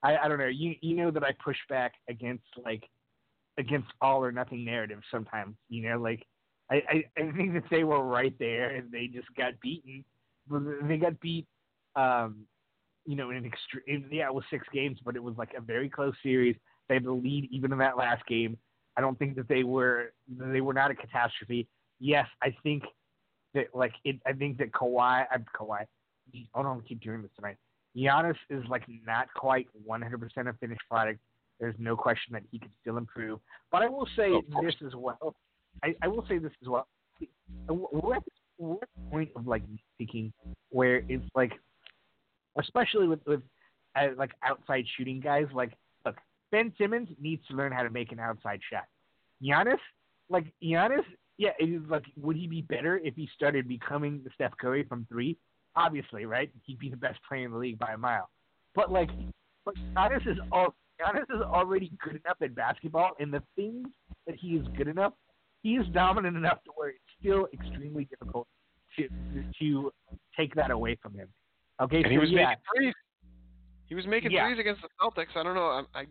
I 0.02 0.16
I 0.16 0.28
don't 0.28 0.38
know, 0.38 0.46
you 0.46 0.74
you 0.80 0.96
know 0.96 1.10
that 1.10 1.24
I 1.24 1.32
push 1.44 1.56
back 1.68 1.94
against 2.08 2.44
like 2.64 2.84
against 3.58 3.88
all 4.00 4.22
or 4.22 4.32
nothing 4.32 4.64
narrative 4.64 5.00
sometimes, 5.10 5.56
you 5.68 5.88
know, 5.88 5.98
like 5.98 6.26
I, 6.70 6.82
I, 6.88 7.04
I 7.18 7.32
think 7.32 7.54
that 7.54 7.64
they 7.70 7.84
were 7.84 8.02
right 8.02 8.34
there 8.38 8.74
and 8.74 8.90
they 8.90 9.06
just 9.06 9.28
got 9.36 9.58
beaten. 9.60 10.04
They 10.50 10.96
got 10.96 11.18
beat 11.20 11.46
um 11.94 12.46
you 13.06 13.14
know, 13.14 13.30
in 13.30 13.36
an 13.36 13.46
extreme 13.46 14.08
yeah, 14.10 14.26
it 14.26 14.34
was 14.34 14.44
six 14.50 14.66
games, 14.72 14.98
but 15.04 15.16
it 15.16 15.22
was 15.22 15.36
like 15.38 15.50
a 15.56 15.60
very 15.60 15.88
close 15.88 16.14
series. 16.22 16.56
They 16.88 16.94
had 16.94 17.04
the 17.04 17.12
lead 17.12 17.48
even 17.50 17.72
in 17.72 17.78
that 17.78 17.96
last 17.96 18.26
game. 18.26 18.58
I 18.96 19.00
don't 19.00 19.18
think 19.18 19.36
that 19.36 19.48
they 19.48 19.62
were 19.62 20.12
they 20.28 20.60
were 20.60 20.74
not 20.74 20.90
a 20.90 20.94
catastrophe. 20.94 21.68
Yes, 22.00 22.26
I 22.42 22.54
think 22.62 22.82
that 23.54 23.66
like 23.74 23.92
it. 24.04 24.16
I 24.26 24.32
think 24.32 24.58
that 24.58 24.72
Kawhi, 24.72 25.26
I'm 25.30 25.44
Kawhi. 25.58 25.84
Hold 26.52 26.66
on, 26.66 26.82
keep 26.82 27.00
doing 27.00 27.22
this 27.22 27.30
tonight. 27.36 27.56
Giannis 27.96 28.36
is 28.50 28.62
like 28.68 28.84
not 29.06 29.28
quite 29.34 29.68
100% 29.88 30.48
a 30.48 30.52
finished 30.54 30.82
product. 30.90 31.20
There's 31.60 31.74
no 31.78 31.96
question 31.96 32.32
that 32.34 32.42
he 32.50 32.58
could 32.58 32.70
still 32.80 32.98
improve. 32.98 33.40
But 33.72 33.82
I 33.82 33.88
will 33.88 34.08
say 34.16 34.30
this 34.62 34.74
as 34.86 34.94
well. 34.94 35.34
I, 35.82 35.94
I 36.02 36.08
will 36.08 36.24
say 36.28 36.38
this 36.38 36.52
as 36.62 36.68
well. 36.68 36.86
We're 37.68 38.16
at, 38.16 38.22
we're 38.58 38.74
at 38.74 38.88
the 38.94 39.10
point 39.10 39.30
of 39.36 39.46
like 39.46 39.62
speaking 39.94 40.32
where 40.70 41.02
it's 41.08 41.24
like, 41.34 41.52
especially 42.58 43.08
with 43.08 43.20
with 43.26 43.40
uh, 43.98 44.08
like 44.16 44.32
outside 44.42 44.84
shooting 44.96 45.20
guys. 45.20 45.46
Like, 45.54 45.72
look, 46.04 46.16
Ben 46.52 46.72
Simmons 46.78 47.08
needs 47.20 47.46
to 47.48 47.56
learn 47.56 47.72
how 47.72 47.82
to 47.82 47.90
make 47.90 48.12
an 48.12 48.20
outside 48.20 48.60
shot. 48.70 48.84
Giannis, 49.42 49.78
like 50.28 50.52
Giannis, 50.62 51.04
yeah, 51.38 51.50
it 51.58 51.66
is 51.66 51.82
like, 51.88 52.04
would 52.16 52.36
he 52.36 52.46
be 52.46 52.62
better 52.62 52.98
if 52.98 53.14
he 53.14 53.28
started 53.34 53.68
becoming 53.68 54.20
the 54.24 54.30
Steph 54.34 54.56
Curry 54.58 54.84
from 54.84 55.06
three? 55.08 55.36
Obviously, 55.74 56.24
right? 56.24 56.50
He'd 56.64 56.78
be 56.78 56.88
the 56.88 56.96
best 56.96 57.18
player 57.28 57.44
in 57.44 57.52
the 57.52 57.58
league 57.58 57.78
by 57.78 57.92
a 57.92 57.98
mile. 57.98 58.30
But 58.74 58.90
like, 58.90 59.10
but 59.64 59.74
Giannis 59.94 60.26
is 60.26 60.38
all 60.52 60.74
Giannis 61.00 61.24
is 61.34 61.42
already 61.42 61.92
good 62.02 62.20
enough 62.24 62.36
at 62.42 62.54
basketball, 62.54 63.10
and 63.20 63.32
the 63.32 63.42
things 63.54 63.86
that 64.26 64.36
he 64.36 64.50
is 64.56 64.66
good 64.76 64.88
enough, 64.88 65.12
he 65.62 65.74
is 65.76 65.86
dominant 65.92 66.36
enough 66.36 66.62
to 66.64 66.70
where 66.74 66.90
it's 66.90 66.98
still 67.20 67.48
extremely 67.52 68.04
difficult 68.06 68.46
to 68.98 69.08
to 69.58 69.92
take 70.36 70.54
that 70.54 70.70
away 70.70 70.96
from 71.02 71.14
him. 71.14 71.28
Okay, 71.80 71.96
and 71.98 72.06
so 72.06 72.10
he 72.10 72.18
was 72.18 72.30
yeah, 72.30 72.46
making 72.48 72.62
threes. 72.74 72.94
He 73.88 73.94
was 73.94 74.06
making 74.06 74.30
Yeah. 74.32 74.46
threes 74.46 74.58
against 74.58 74.82
the 74.82 74.88
Celtics. 75.00 75.36
I 75.36 75.42
don't 75.42 75.54
know. 75.54 75.84
I, 75.94 76.00
I 76.00 76.06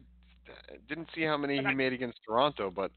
didn't 0.87 1.09
see 1.15 1.23
how 1.23 1.37
many 1.37 1.57
And 1.57 1.67
he 1.67 1.71
I- 1.71 1.75
made 1.75 1.93
against 1.93 2.19
Toronto, 2.25 2.69
but 2.69 2.91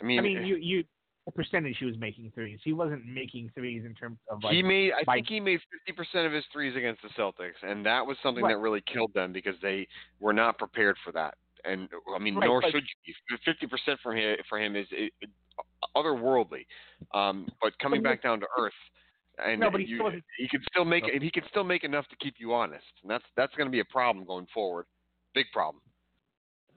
I 0.00 0.04
mean, 0.04 0.18
I 0.18 0.22
mean, 0.22 0.44
you 0.44 0.56
you 0.56 0.84
the 1.26 1.32
percentage 1.32 1.76
he 1.78 1.84
was 1.84 1.98
making 1.98 2.30
threes. 2.34 2.60
He 2.62 2.72
wasn't 2.72 3.04
making 3.04 3.50
threes 3.54 3.84
in 3.84 3.94
terms 3.94 4.16
of 4.30 4.42
like 4.44 4.54
he 4.54 4.62
made. 4.62 4.92
I 4.92 5.02
by- 5.04 5.16
think 5.16 5.26
he 5.28 5.40
made 5.40 5.60
50% 5.88 6.24
of 6.26 6.32
his 6.32 6.44
threes 6.52 6.76
against 6.76 7.02
the 7.02 7.08
Celtics, 7.20 7.60
and 7.62 7.84
that 7.84 8.06
was 8.06 8.16
something 8.22 8.44
Right. 8.44 8.52
that 8.54 8.58
really 8.58 8.80
killed 8.82 9.12
them 9.12 9.32
because 9.32 9.58
they 9.60 9.88
were 10.20 10.32
not 10.32 10.56
prepared 10.56 10.96
for 11.04 11.10
that. 11.12 11.36
And 11.64 11.88
I 12.14 12.18
mean, 12.20 12.36
Right, 12.36 12.46
nor 12.46 12.60
but- 12.60 12.70
should 12.70 12.84
you. 13.04 13.14
50% 13.44 13.98
for 14.00 14.14
him 14.14 14.38
for 14.48 14.58
him 14.58 14.76
is 14.76 14.86
it, 14.92 15.12
otherworldly. 15.96 16.64
Um, 17.12 17.48
but 17.60 17.76
coming 17.80 18.02
back 18.02 18.22
down 18.22 18.38
to 18.40 18.46
earth, 18.56 18.72
and 19.44 19.60
No, 19.60 19.70
he 19.70 19.84
you, 19.84 19.96
still 19.96 20.12
he 20.38 20.48
could 20.48 20.62
still 20.70 20.84
make 20.84 21.04
No. 21.04 21.18
he 21.20 21.30
could 21.30 21.44
still 21.46 21.64
make 21.64 21.82
enough 21.82 22.06
to 22.08 22.16
keep 22.16 22.38
you 22.38 22.54
honest, 22.54 22.86
and 23.02 23.10
that's 23.10 23.24
that's 23.34 23.54
going 23.56 23.66
to 23.66 23.72
be 23.72 23.80
a 23.80 23.84
problem 23.86 24.24
going 24.24 24.46
forward. 24.54 24.86
Big 25.34 25.46
problem. 25.52 25.82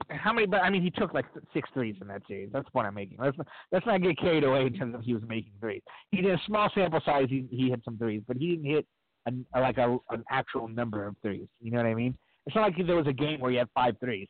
How 0.08 0.32
many? 0.32 0.46
But 0.46 0.62
I 0.62 0.70
mean, 0.70 0.82
he 0.82 0.90
took 0.90 1.14
like 1.14 1.26
six 1.52 1.68
threes 1.72 1.96
in 2.00 2.08
that 2.08 2.22
series. 2.26 2.50
That's 2.52 2.64
the 2.64 2.70
point 2.70 2.86
I'm 2.86 2.94
making. 2.94 3.18
Let's 3.20 3.36
not, 3.36 3.46
let's 3.72 3.86
not 3.86 4.02
get 4.02 4.18
carried 4.18 4.44
away 4.44 4.66
in 4.66 4.72
terms 4.74 4.94
of 4.94 5.02
he 5.02 5.14
was 5.14 5.22
making 5.26 5.52
threes. 5.60 5.82
He 6.10 6.20
did 6.20 6.32
a 6.32 6.40
small 6.46 6.70
sample 6.74 7.00
size. 7.04 7.26
He 7.28 7.46
he 7.50 7.70
hit 7.70 7.80
some 7.84 7.98
threes, 7.98 8.22
but 8.26 8.36
he 8.36 8.50
didn't 8.56 8.70
hit 8.70 8.86
an, 9.26 9.44
like 9.54 9.78
a 9.78 9.98
an 10.10 10.24
actual 10.30 10.68
number 10.68 11.06
of 11.06 11.16
threes. 11.22 11.46
You 11.60 11.70
know 11.70 11.78
what 11.78 11.86
I 11.86 11.94
mean? 11.94 12.16
It's 12.46 12.56
not 12.56 12.62
like 12.62 12.86
there 12.86 12.96
was 12.96 13.06
a 13.06 13.12
game 13.12 13.40
where 13.40 13.50
he 13.50 13.56
had 13.56 13.68
five 13.74 13.96
threes. 14.00 14.28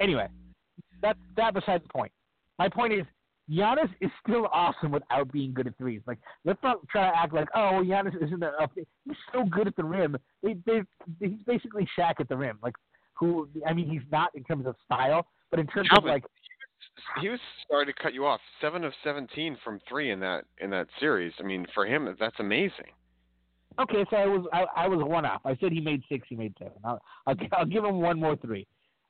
Anyway, 0.00 0.28
that 1.02 1.16
that 1.36 1.54
beside 1.54 1.82
the 1.82 1.88
point. 1.88 2.12
My 2.58 2.68
point 2.68 2.92
is, 2.92 3.06
Giannis 3.50 3.90
is 4.00 4.10
still 4.22 4.46
awesome 4.52 4.92
without 4.92 5.32
being 5.32 5.52
good 5.52 5.66
at 5.66 5.76
threes. 5.76 6.02
Like, 6.06 6.18
let's 6.44 6.62
not 6.62 6.86
try 6.88 7.10
to 7.10 7.16
act 7.16 7.32
like, 7.34 7.48
oh, 7.54 7.82
Giannis 7.84 8.22
isn't 8.22 8.42
a. 8.42 8.52
He's 8.74 9.16
so 9.32 9.44
good 9.44 9.66
at 9.66 9.76
the 9.76 9.84
rim. 9.84 10.16
They, 10.42 10.56
they, 10.66 10.82
he's 11.18 11.42
basically 11.46 11.88
Shaq 11.98 12.14
at 12.20 12.28
the 12.28 12.36
rim. 12.36 12.58
Like, 12.62 12.74
who? 13.20 13.48
I 13.66 13.72
mean, 13.72 13.88
he's 13.88 14.02
not 14.10 14.30
in 14.34 14.42
terms 14.42 14.66
of 14.66 14.74
style, 14.84 15.26
but 15.50 15.60
in 15.60 15.66
terms 15.68 15.88
of 15.96 16.04
like, 16.04 16.24
he 17.20 17.28
was 17.28 17.38
sorry 17.70 17.86
to 17.86 17.92
cut 17.92 18.14
you 18.14 18.26
off. 18.26 18.40
Seven 18.60 18.82
of 18.84 18.92
17 19.04 19.56
from 19.62 19.78
three 19.88 20.10
in 20.10 20.18
that 20.20 20.44
in 20.58 20.70
that 20.70 20.88
series. 20.98 21.32
I 21.38 21.42
mean, 21.42 21.66
for 21.74 21.86
him, 21.86 22.14
that's 22.18 22.40
amazing. 22.40 22.90
okay, 23.78 24.04
so 24.10 24.16
I 24.16 24.26
was 24.26 24.46
I, 24.52 24.64
I 24.84 24.88
was 24.88 25.00
one 25.02 25.24
off. 25.26 25.42
I 25.44 25.56
said 25.60 25.72
he 25.72 25.80
made 25.80 26.02
six. 26.08 26.26
He 26.28 26.36
made 26.36 26.54
seven. 26.58 26.74
I'll, 26.84 27.00
I'll, 27.26 27.36
I'll 27.52 27.66
give 27.66 27.84
him 27.84 28.00
one 28.00 28.18
more 28.18 28.36
three. 28.36 28.66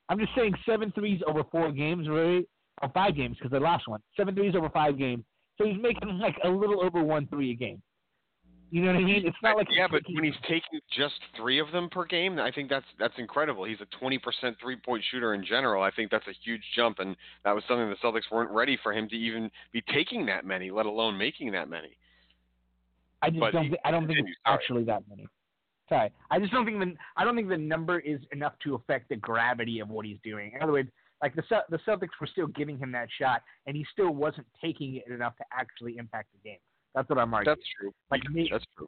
I'm 0.09 0.19
just 0.19 0.31
saying 0.35 0.53
seven 0.65 0.91
threes 0.91 1.21
over 1.25 1.43
four 1.51 1.71
games, 1.71 2.09
really, 2.09 2.45
or 2.81 2.89
five 2.93 3.15
games 3.15 3.37
because 3.37 3.51
they 3.51 3.59
lost 3.59 3.87
one. 3.87 4.01
Seven 4.17 4.35
threes 4.35 4.55
over 4.55 4.69
five 4.69 4.97
games. 4.97 5.23
So 5.57 5.65
he's 5.65 5.81
making 5.81 6.19
like 6.19 6.35
a 6.43 6.49
little 6.49 6.83
over 6.83 7.01
one 7.03 7.27
three 7.27 7.51
a 7.51 7.55
game. 7.55 7.81
You 8.71 8.81
know 8.81 8.93
what 8.93 9.01
I 9.01 9.03
mean? 9.03 9.27
It's 9.27 9.37
not 9.43 9.57
like 9.57 9.67
yeah, 9.69 9.87
but 9.91 10.01
when 10.09 10.23
he's 10.23 10.33
taking 10.43 10.79
just 10.97 11.15
three 11.35 11.59
of 11.59 11.69
them 11.73 11.89
per 11.89 12.05
game, 12.05 12.39
I 12.39 12.51
think 12.51 12.69
that's 12.69 12.85
that's 12.97 13.13
incredible. 13.17 13.65
He's 13.65 13.81
a 13.81 14.03
20% 14.03 14.17
three-point 14.61 15.03
shooter 15.11 15.33
in 15.33 15.43
general. 15.45 15.83
I 15.83 15.91
think 15.91 16.09
that's 16.09 16.25
a 16.27 16.33
huge 16.41 16.61
jump, 16.73 16.99
and 16.99 17.17
that 17.43 17.53
was 17.53 17.65
something 17.67 17.89
the 17.89 17.97
Celtics 17.97 18.31
weren't 18.31 18.49
ready 18.49 18.79
for 18.81 18.93
him 18.93 19.09
to 19.09 19.15
even 19.15 19.51
be 19.73 19.83
taking 19.93 20.25
that 20.27 20.45
many, 20.45 20.71
let 20.71 20.85
alone 20.85 21.17
making 21.17 21.51
that 21.51 21.69
many. 21.69 21.97
I 23.21 23.29
just 23.29 23.41
but 23.41 23.51
don't. 23.51 23.63
he 23.65 23.69
Thi- 23.71 23.79
I 23.83 23.91
don't 23.91 24.07
think 24.07 24.19
it's 24.19 24.29
actually 24.45 24.85
that 24.85 25.03
many. 25.09 25.27
Sorry, 25.89 26.09
I 26.29 26.39
just 26.39 26.53
don't 26.53 26.63
think 26.63 26.79
the. 26.79 26.93
I 27.17 27.25
don't 27.25 27.35
think 27.35 27.49
the 27.49 27.57
number 27.57 27.99
is 27.99 28.21
enough 28.31 28.53
to 28.63 28.75
affect 28.75 29.09
the 29.09 29.17
gravity 29.17 29.81
of 29.81 29.89
what 29.89 30.05
he's 30.05 30.19
doing. 30.23 30.53
In 30.55 30.61
other 30.63 30.71
words, 30.71 30.89
like 31.21 31.35
the 31.35 31.43
the 31.69 31.79
Celtics 31.85 32.15
were 32.21 32.27
still 32.27 32.47
giving 32.47 32.77
him 32.77 32.93
that 32.93 33.09
shot, 33.19 33.41
and 33.67 33.75
he 33.75 33.85
still 33.91 34.11
wasn't 34.11 34.47
taking 34.61 34.95
it 34.95 35.11
enough 35.11 35.35
to 35.39 35.43
actually 35.51 35.97
impact 35.97 36.29
the 36.31 36.49
game. 36.49 36.59
That's 36.95 37.07
what 37.09 37.19
I'm 37.19 37.33
arguing. 37.33 37.55
That's 37.57 37.67
true. 37.79 37.91
like 38.09 38.29
me, 38.29 38.49
That's 38.51 38.65
true. 38.77 38.87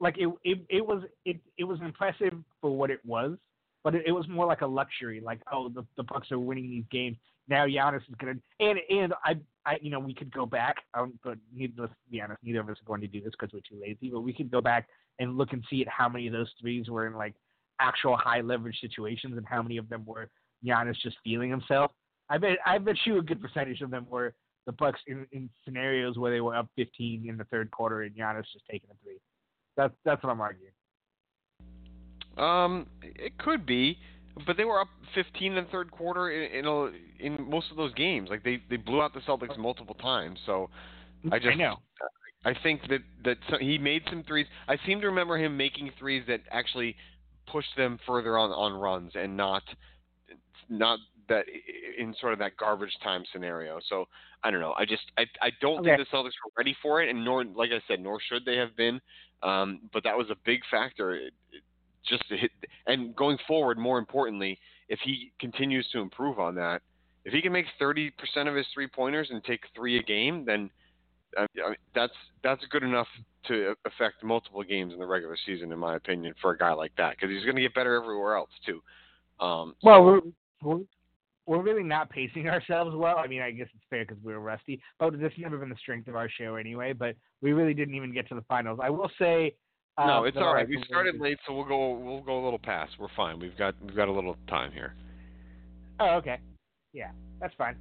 like 0.00 0.16
it, 0.18 0.28
it, 0.44 0.58
it 0.68 0.86
was 0.86 1.02
it, 1.24 1.38
it 1.56 1.64
was 1.64 1.80
impressive 1.80 2.34
for 2.60 2.76
what 2.76 2.90
it 2.90 3.00
was, 3.04 3.36
but 3.84 3.94
it, 3.94 4.04
it 4.06 4.12
was 4.12 4.28
more 4.28 4.46
like 4.46 4.62
a 4.62 4.66
luxury. 4.66 5.20
Like, 5.20 5.40
oh, 5.52 5.68
the 5.68 5.84
the 5.96 6.02
Bucks 6.02 6.32
are 6.32 6.38
winning 6.38 6.70
these 6.70 6.84
games. 6.90 7.16
Now 7.48 7.66
Giannis 7.66 8.02
is 8.08 8.14
gonna 8.18 8.34
and 8.60 8.78
and 8.90 9.14
I 9.24 9.36
I 9.64 9.78
you 9.80 9.90
know 9.90 10.00
we 10.00 10.14
could 10.14 10.32
go 10.32 10.46
back, 10.46 10.76
um, 10.94 11.18
but 11.22 11.38
needless 11.54 11.90
to 11.90 12.10
be 12.10 12.20
honest, 12.20 12.42
neither 12.42 12.60
of 12.60 12.68
us 12.68 12.76
are 12.80 12.86
going 12.86 13.00
to 13.02 13.06
do 13.06 13.20
this 13.20 13.32
because 13.38 13.52
we're 13.52 13.60
too 13.60 13.80
lazy. 13.80 14.10
But 14.10 14.20
we 14.20 14.32
could 14.32 14.50
go 14.50 14.60
back 14.60 14.88
and 15.18 15.38
look 15.38 15.52
and 15.52 15.62
see 15.70 15.82
at 15.82 15.88
how 15.88 16.08
many 16.08 16.26
of 16.26 16.32
those 16.32 16.50
threes 16.60 16.88
were 16.88 17.06
in 17.06 17.14
like 17.14 17.34
actual 17.80 18.16
high 18.16 18.40
leverage 18.40 18.78
situations 18.80 19.36
and 19.36 19.46
how 19.46 19.62
many 19.62 19.76
of 19.76 19.88
them 19.88 20.04
were 20.06 20.28
Giannis 20.64 20.96
just 21.02 21.16
feeling 21.22 21.50
himself. 21.50 21.92
I 22.28 22.38
bet 22.38 22.58
I 22.66 22.78
bet 22.78 22.96
you 23.04 23.18
a 23.18 23.22
good 23.22 23.40
percentage 23.40 23.80
of 23.80 23.90
them 23.90 24.06
were 24.10 24.34
the 24.66 24.72
Bucks 24.72 25.00
in, 25.06 25.26
in 25.32 25.48
scenarios 25.64 26.18
where 26.18 26.32
they 26.32 26.40
were 26.40 26.54
up 26.54 26.68
15 26.76 27.26
in 27.28 27.36
the 27.36 27.44
third 27.44 27.70
quarter 27.70 28.02
and 28.02 28.14
Giannis 28.14 28.44
just 28.52 28.66
taking 28.70 28.90
a 28.90 28.94
three. 29.02 29.18
That's 29.76 29.94
that's 30.04 30.22
what 30.22 30.30
I'm 30.30 30.40
arguing. 30.40 30.72
Um, 32.36 32.86
it 33.02 33.38
could 33.38 33.64
be, 33.64 33.98
but 34.46 34.56
they 34.56 34.64
were 34.64 34.80
up 34.80 34.88
15 35.14 35.52
in 35.52 35.64
the 35.64 35.70
third 35.70 35.90
quarter 35.90 36.30
in 36.30 36.52
in, 36.52 36.66
a, 36.66 36.90
in 37.18 37.48
most 37.48 37.70
of 37.70 37.76
those 37.76 37.94
games. 37.94 38.28
Like 38.28 38.42
they 38.42 38.62
they 38.68 38.76
blew 38.76 39.00
out 39.00 39.14
the 39.14 39.20
Celtics 39.20 39.56
multiple 39.56 39.94
times. 39.94 40.38
So 40.46 40.68
I 41.30 41.38
just 41.38 41.56
know. 41.56 41.76
I 42.44 42.54
think 42.62 42.82
that 42.88 43.00
that 43.24 43.60
he 43.60 43.78
made 43.78 44.02
some 44.10 44.22
threes. 44.24 44.46
I 44.68 44.76
seem 44.86 45.00
to 45.00 45.06
remember 45.06 45.36
him 45.36 45.56
making 45.56 45.90
threes 45.98 46.24
that 46.28 46.40
actually 46.50 46.96
pushed 47.50 47.76
them 47.76 47.98
further 48.06 48.36
on 48.38 48.50
on 48.50 48.72
runs 48.74 49.12
and 49.14 49.36
not 49.36 49.62
not 50.68 50.98
that 51.28 51.44
in 51.98 52.14
sort 52.20 52.32
of 52.32 52.38
that 52.38 52.56
garbage 52.56 52.94
time 53.02 53.24
scenario. 53.32 53.78
So 53.88 54.06
I 54.42 54.50
don't 54.50 54.60
know. 54.60 54.74
I 54.76 54.84
just 54.84 55.02
I 55.18 55.22
I 55.42 55.50
don't 55.60 55.84
think 55.84 55.98
the 55.98 56.16
Celtics 56.16 56.38
were 56.44 56.52
ready 56.56 56.76
for 56.82 57.02
it, 57.02 57.08
and 57.08 57.24
nor 57.24 57.44
like 57.44 57.70
I 57.70 57.80
said, 57.88 58.00
nor 58.00 58.18
should 58.20 58.44
they 58.44 58.56
have 58.56 58.76
been. 58.76 59.00
Um, 59.42 59.80
but 59.92 60.02
that 60.04 60.16
was 60.16 60.30
a 60.30 60.36
big 60.44 60.60
factor. 60.70 61.14
It, 61.14 61.32
it 61.52 61.62
just 62.08 62.28
to 62.28 62.36
hit, 62.36 62.50
and 62.86 63.14
going 63.16 63.38
forward, 63.46 63.78
more 63.78 63.98
importantly, 63.98 64.58
if 64.88 64.98
he 65.04 65.32
continues 65.40 65.88
to 65.92 66.00
improve 66.00 66.38
on 66.38 66.54
that, 66.54 66.82
if 67.24 67.32
he 67.32 67.42
can 67.42 67.52
make 67.52 67.66
30% 67.80 68.12
of 68.46 68.54
his 68.54 68.66
three 68.72 68.86
pointers 68.86 69.28
and 69.30 69.42
take 69.44 69.60
three 69.74 69.98
a 69.98 70.02
game, 70.02 70.44
then 70.44 70.70
I 71.36 71.42
I 71.42 71.68
mean, 71.68 71.76
that's 71.94 72.12
that's 72.42 72.64
good 72.70 72.82
enough 72.82 73.08
to 73.48 73.74
affect 73.84 74.22
multiple 74.22 74.62
games 74.62 74.92
in 74.92 74.98
the 74.98 75.06
regular 75.06 75.36
season, 75.44 75.72
in 75.72 75.78
my 75.78 75.96
opinion, 75.96 76.34
for 76.40 76.52
a 76.52 76.58
guy 76.58 76.72
like 76.72 76.92
that, 76.96 77.16
because 77.16 77.30
he's 77.30 77.44
going 77.44 77.56
to 77.56 77.62
get 77.62 77.74
better 77.74 77.94
everywhere 78.00 78.36
else 78.36 78.50
too. 78.64 78.82
Um, 79.44 79.74
Well, 79.82 80.04
we're, 80.04 80.20
we're 80.62 80.80
we're 81.46 81.62
really 81.62 81.82
not 81.82 82.10
pacing 82.10 82.48
ourselves 82.54 82.94
well. 82.94 83.18
I 83.18 83.26
mean, 83.26 83.42
I 83.42 83.50
guess 83.52 83.68
it's 83.74 83.84
fair 83.88 84.04
because 84.04 84.22
we 84.22 84.32
were 84.32 84.40
rusty, 84.40 84.80
but 84.98 85.12
this 85.18 85.32
has 85.32 85.38
never 85.38 85.58
been 85.58 85.68
the 85.70 85.76
strength 85.76 86.08
of 86.08 86.16
our 86.16 86.28
show 86.28 86.56
anyway. 86.56 86.92
But 86.92 87.16
we 87.40 87.52
really 87.52 87.74
didn't 87.74 87.94
even 87.94 88.12
get 88.12 88.28
to 88.28 88.34
the 88.34 88.42
finals. 88.48 88.78
I 88.82 88.90
will 88.90 89.10
say. 89.18 89.54
Um, 89.98 90.08
no, 90.08 90.24
it's 90.24 90.36
all 90.36 90.52
right. 90.52 90.68
We 90.68 90.82
started 90.86 91.18
late, 91.18 91.38
so 91.46 91.54
we'll 91.54 91.64
go 91.64 91.94
we'll 91.94 92.20
go 92.20 92.42
a 92.42 92.44
little 92.44 92.58
past. 92.58 92.92
We're 92.98 93.08
fine. 93.16 93.38
We've 93.40 93.56
got 93.56 93.74
we've 93.82 93.96
got 93.96 94.08
a 94.08 94.12
little 94.12 94.36
time 94.48 94.70
here. 94.72 94.94
Oh, 96.00 96.16
okay. 96.16 96.38
Yeah, 96.92 97.12
that's 97.40 97.54
fine. 97.54 97.76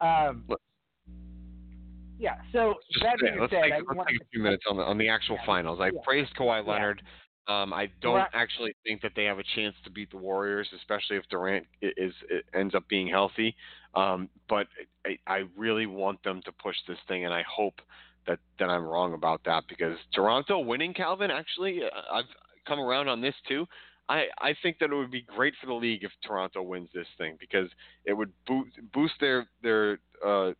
Um, 0.00 0.44
Look. 0.48 0.60
yeah. 2.18 2.36
So 2.52 2.74
Just- 2.92 3.02
that 3.04 3.16
yeah, 3.22 3.40
let's 3.40 3.52
said, 3.52 3.62
take, 3.62 3.72
let's 3.88 4.08
take 4.10 4.20
a 4.20 4.24
few 4.30 4.42
minutes 4.42 4.64
on 4.68 4.76
the 4.76 4.82
on 4.84 4.98
the 4.98 5.08
actual 5.08 5.36
Yeah. 5.40 5.46
finals. 5.46 5.80
I 5.80 5.86
Yeah. 5.86 6.00
praised 6.04 6.34
Kawhi. 6.36 6.64
Leonard. 6.66 7.02
Um, 7.48 7.72
I 7.72 7.86
don't 8.00 8.16
Right. 8.16 8.30
actually 8.34 8.74
think 8.84 9.02
that 9.02 9.12
they 9.14 9.24
have 9.24 9.38
a 9.38 9.44
chance 9.54 9.76
to 9.84 9.90
beat 9.90 10.10
the 10.10 10.16
Warriors, 10.16 10.68
especially 10.74 11.16
if 11.16 11.28
Durant 11.28 11.66
is, 11.80 12.14
is 12.28 12.42
ends 12.52 12.74
up 12.74 12.88
being 12.88 13.06
healthy. 13.06 13.54
Um, 13.94 14.28
but 14.48 14.66
I, 15.06 15.18
I 15.26 15.44
really 15.56 15.86
want 15.86 16.22
them 16.24 16.42
to 16.44 16.52
push 16.52 16.76
this 16.88 16.98
thing, 17.06 17.24
and 17.24 17.32
I 17.32 17.42
hope 17.42 17.80
that 18.26 18.40
that 18.58 18.68
I'm 18.68 18.84
wrong 18.84 19.14
about 19.14 19.42
that 19.44 19.64
because 19.68 19.96
Toronto 20.12 20.58
winning, 20.58 20.92
Calvin. 20.92 21.30
Actually, 21.30 21.82
uh, 21.84 22.12
I've 22.12 22.24
come 22.66 22.80
around 22.80 23.08
on 23.08 23.20
this 23.20 23.34
too. 23.48 23.66
I, 24.08 24.26
I 24.40 24.54
think 24.62 24.78
that 24.78 24.90
it 24.90 24.94
would 24.94 25.10
be 25.10 25.22
great 25.22 25.54
for 25.60 25.66
the 25.66 25.74
league 25.74 26.04
if 26.04 26.12
Toronto 26.24 26.62
wins 26.62 26.88
this 26.94 27.06
thing 27.18 27.36
because 27.40 27.68
it 28.04 28.12
would 28.12 28.32
boost, 28.46 28.70
boost 28.92 29.14
their 29.20 29.48
their 29.62 29.98
uh, 30.24 30.52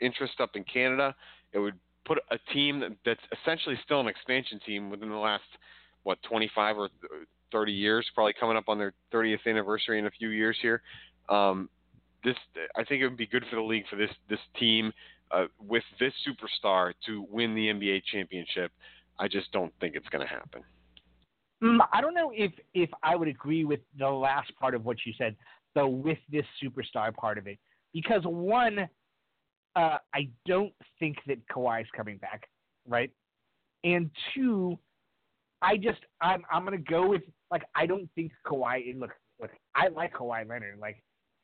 interest 0.00 0.34
up 0.40 0.50
in 0.54 0.64
Canada. 0.64 1.14
It 1.52 1.58
would 1.58 1.78
put 2.04 2.18
a 2.30 2.38
team 2.52 2.80
that, 2.80 2.92
that's 3.04 3.20
essentially 3.40 3.78
still 3.84 4.00
an 4.00 4.08
expansion 4.08 4.60
team 4.66 4.90
within 4.90 5.10
the 5.10 5.16
last 5.16 5.44
what 6.02 6.18
25 6.22 6.78
or 6.78 6.88
30 7.52 7.72
years, 7.72 8.06
probably 8.14 8.34
coming 8.38 8.56
up 8.56 8.68
on 8.68 8.78
their 8.78 8.92
30th 9.12 9.46
anniversary 9.46 9.98
in 9.98 10.06
a 10.06 10.10
few 10.10 10.30
years 10.30 10.56
here. 10.60 10.82
Um, 11.28 11.68
this 12.24 12.36
I 12.76 12.84
think 12.84 13.02
it 13.02 13.08
would 13.08 13.16
be 13.16 13.26
good 13.26 13.44
for 13.48 13.56
the 13.56 13.62
league 13.62 13.84
for 13.88 13.96
this 13.96 14.10
this 14.28 14.40
team 14.58 14.92
uh, 15.30 15.46
with 15.58 15.84
this 15.98 16.12
superstar 16.26 16.92
to 17.06 17.26
win 17.30 17.54
the 17.54 17.68
NBA 17.68 18.02
championship. 18.12 18.72
I 19.18 19.28
just 19.28 19.50
don't 19.52 19.72
think 19.80 19.94
it's 19.96 20.08
going 20.08 20.26
to 20.26 20.32
happen. 20.32 20.62
Mm, 21.62 21.78
I 21.92 22.00
don't 22.00 22.14
know 22.14 22.32
if 22.34 22.52
if 22.74 22.90
I 23.02 23.16
would 23.16 23.28
agree 23.28 23.64
with 23.64 23.80
the 23.98 24.08
last 24.08 24.50
part 24.58 24.74
of 24.74 24.84
what 24.84 24.98
you 25.04 25.12
said, 25.18 25.36
the 25.74 25.86
with 25.86 26.18
this 26.30 26.44
superstar 26.62 27.14
part 27.14 27.38
of 27.38 27.46
it, 27.46 27.58
because 27.92 28.22
one, 28.24 28.88
uh, 29.76 29.98
I 30.14 30.28
don't 30.46 30.72
think 30.98 31.18
that 31.26 31.38
Kawhi's 31.48 31.88
coming 31.96 32.18
back, 32.18 32.48
right? 32.88 33.10
And 33.84 34.10
two, 34.34 34.78
I 35.62 35.76
just 35.76 36.00
I'm 36.20 36.42
I'm 36.50 36.64
gonna 36.64 36.78
go 36.78 37.08
with 37.08 37.22
like 37.50 37.62
I 37.74 37.86
don't 37.86 38.08
think 38.14 38.32
Kawhi. 38.46 38.98
Look, 38.98 39.10
look, 39.40 39.50
I 39.74 39.88
like 39.88 40.14
Kawhi 40.14 40.48
Leonard. 40.48 40.78
Like 40.80 41.02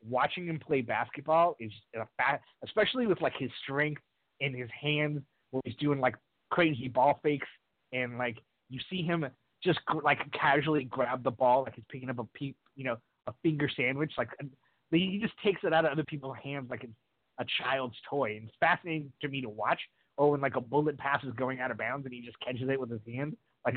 watching 0.08 0.46
him 0.46 0.58
play 0.58 0.80
basketball 0.80 1.56
is 1.60 1.72
a 1.94 2.06
fat, 2.16 2.40
especially 2.64 3.06
with 3.06 3.20
like 3.20 3.34
his 3.38 3.50
strength 3.62 4.02
and 4.40 4.54
his 4.54 4.68
hands, 4.80 5.20
where 5.50 5.62
he's 5.64 5.76
doing 5.76 6.00
like 6.00 6.14
crazy 6.50 6.88
ball 6.88 7.20
fakes 7.22 7.48
and 7.92 8.18
like 8.18 8.38
you 8.68 8.80
see 8.90 9.02
him 9.02 9.26
just 9.62 9.80
like 10.04 10.18
casually 10.32 10.84
grab 10.84 11.22
the 11.24 11.30
ball 11.30 11.62
like 11.64 11.74
he's 11.74 11.84
picking 11.90 12.10
up 12.10 12.18
a 12.18 12.24
pe- 12.34 12.54
you 12.76 12.84
know 12.84 12.96
a 13.26 13.32
finger 13.42 13.68
sandwich 13.74 14.12
like 14.16 14.28
he 14.90 15.18
just 15.20 15.34
takes 15.44 15.60
it 15.64 15.72
out 15.72 15.84
of 15.84 15.90
other 15.90 16.04
people's 16.04 16.36
hands 16.42 16.68
like 16.70 16.84
it's 16.84 16.92
a 17.40 17.44
child's 17.62 17.96
toy 18.08 18.36
and 18.36 18.48
it's 18.48 18.56
fascinating 18.60 19.12
to 19.20 19.28
me 19.28 19.40
to 19.40 19.48
watch 19.48 19.80
or 20.16 20.30
when 20.30 20.40
like 20.40 20.56
a 20.56 20.60
bullet 20.60 20.96
pass 20.98 21.22
is 21.24 21.32
going 21.34 21.58
out 21.60 21.70
of 21.70 21.78
bounds 21.78 22.04
and 22.04 22.14
he 22.14 22.22
just 22.22 22.38
catches 22.40 22.68
it 22.68 22.80
with 22.80 22.90
his 22.90 23.00
hand 23.06 23.36
like 23.64 23.74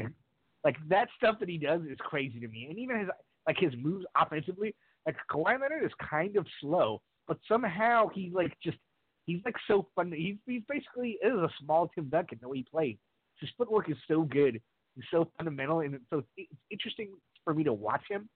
like 0.64 0.76
that 0.88 1.08
stuff 1.18 1.36
that 1.40 1.50
he 1.50 1.58
does 1.58 1.82
is 1.84 1.98
crazy 2.00 2.40
to 2.40 2.48
me 2.48 2.68
and 2.70 2.78
even 2.80 3.00
his 3.00 3.10
like 3.48 3.58
his 3.58 3.74
moves 3.78 4.06
offensively 4.16 4.76
like 5.06 5.16
Kawhi 5.32 5.60
Leonard 5.60 5.84
is 5.84 5.92
kind 6.10 6.36
of 6.36 6.46
slow 6.62 7.02
but 7.28 7.38
somehow 7.48 8.10
he's 8.14 8.34
like 8.34 8.54
just 8.64 8.78
he's 9.26 9.42
like 9.46 9.56
so 9.68 9.88
fun 9.96 10.12
he's 10.12 10.36
he's 10.46 10.64
basically 10.68 11.18
is 11.24 11.34
a 11.34 11.50
small 11.64 11.90
Tim 11.96 12.10
Duncan 12.10 12.40
the 12.42 12.50
way 12.50 12.58
he 12.58 12.64
plays 12.64 12.98
his 13.40 13.50
footwork 13.58 13.90
is 13.90 13.98
so 14.08 14.24
good 14.24 14.62
He's 14.96 15.06
so 15.12 15.32
fundamental, 15.38 15.80
and 15.80 16.00
so 16.10 16.24
it's 16.36 16.52
interesting 16.70 17.12
for 17.44 17.54
me 17.54 17.64
to 17.64 17.74
watch 17.74 18.04
him. 18.10 18.28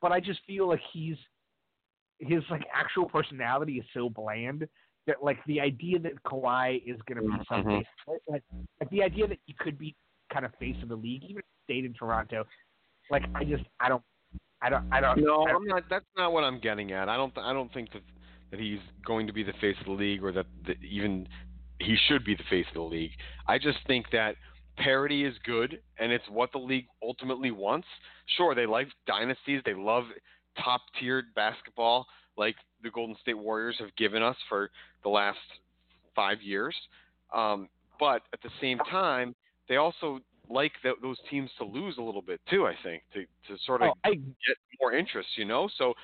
But 0.00 0.12
I 0.12 0.20
just 0.20 0.40
feel 0.46 0.68
like 0.68 0.80
he's 0.92 1.16
his 2.18 2.42
like 2.50 2.62
actual 2.72 3.08
personality 3.08 3.78
is 3.78 3.84
so 3.92 4.08
bland 4.08 4.68
that 5.08 5.16
like 5.22 5.38
the 5.46 5.60
idea 5.60 5.98
that 5.98 6.12
Kawhi 6.24 6.76
is 6.86 7.00
going 7.08 7.16
to 7.16 7.22
be 7.22 7.28
Mhm. 7.28 7.46
something 7.48 7.84
like, 8.28 8.42
like 8.80 8.90
the 8.90 9.02
idea 9.02 9.26
that 9.26 9.38
he 9.46 9.54
could 9.54 9.78
be 9.78 9.96
kind 10.32 10.44
of 10.44 10.54
face 10.56 10.80
of 10.82 10.88
the 10.88 10.96
league, 10.96 11.24
even 11.24 11.42
he 11.42 11.51
stayed 11.64 11.84
in 11.84 11.94
Toronto. 11.94 12.44
Like 13.10 13.24
I 13.34 13.44
just 13.44 13.64
I 13.80 13.88
don't 13.88 14.02
I 14.62 14.70
don't 14.70 14.84
I 14.92 15.00
don't 15.00 15.18
No, 15.18 15.44
I 15.44 15.50
I'm 15.50 15.64
not. 15.66 15.84
That's 15.90 16.04
not 16.16 16.32
what 16.32 16.44
I'm 16.44 16.60
getting 16.60 16.92
at. 16.92 17.08
I 17.08 17.16
don't. 17.16 17.36
I 17.36 17.52
don't 17.52 17.72
think 17.72 17.92
that 17.92 18.02
that 18.50 18.60
he's 18.60 18.78
going 19.04 19.26
to 19.26 19.32
be 19.32 19.42
the 19.42 19.54
face 19.60 19.76
of 19.80 19.86
the 19.86 19.92
league, 19.92 20.22
or 20.22 20.30
that, 20.32 20.46
that 20.66 20.76
even 20.84 21.26
he 21.80 21.96
should 22.06 22.24
be 22.24 22.34
the 22.34 22.44
face 22.50 22.66
of 22.68 22.74
the 22.74 22.82
league. 22.82 23.10
I 23.48 23.58
just 23.58 23.78
think 23.86 24.06
that 24.12 24.36
parity 24.76 25.24
is 25.24 25.34
good, 25.44 25.80
and 25.98 26.12
it's 26.12 26.24
what 26.28 26.52
the 26.52 26.58
league 26.58 26.86
ultimately 27.02 27.50
wants. 27.50 27.88
Sure, 28.36 28.54
they 28.54 28.66
like 28.66 28.88
dynasties. 29.06 29.62
They 29.64 29.74
love 29.74 30.04
top 30.62 30.82
tiered 31.00 31.26
basketball, 31.34 32.06
like 32.36 32.54
the 32.82 32.90
Golden 32.90 33.16
State 33.22 33.38
Warriors 33.38 33.76
have 33.80 33.94
given 33.96 34.22
us 34.22 34.36
for 34.48 34.70
the 35.02 35.08
last 35.08 35.38
five 36.14 36.42
years. 36.42 36.76
Um, 37.34 37.68
but 37.98 38.22
at 38.32 38.42
the 38.42 38.50
same 38.60 38.78
time, 38.90 39.34
they 39.68 39.76
also 39.76 40.20
like 40.48 40.72
th- 40.82 40.96
those 41.02 41.18
teams 41.30 41.50
to 41.58 41.64
lose 41.64 41.96
a 41.98 42.02
little 42.02 42.22
bit 42.22 42.40
too. 42.48 42.66
I 42.66 42.74
think 42.82 43.02
to 43.14 43.20
to 43.22 43.58
sort 43.64 43.82
of 43.82 43.90
oh, 43.90 43.94
I 44.04 44.14
get 44.14 44.56
more 44.80 44.92
interest, 44.92 45.28
you 45.36 45.44
know? 45.44 45.68
So 45.78 45.94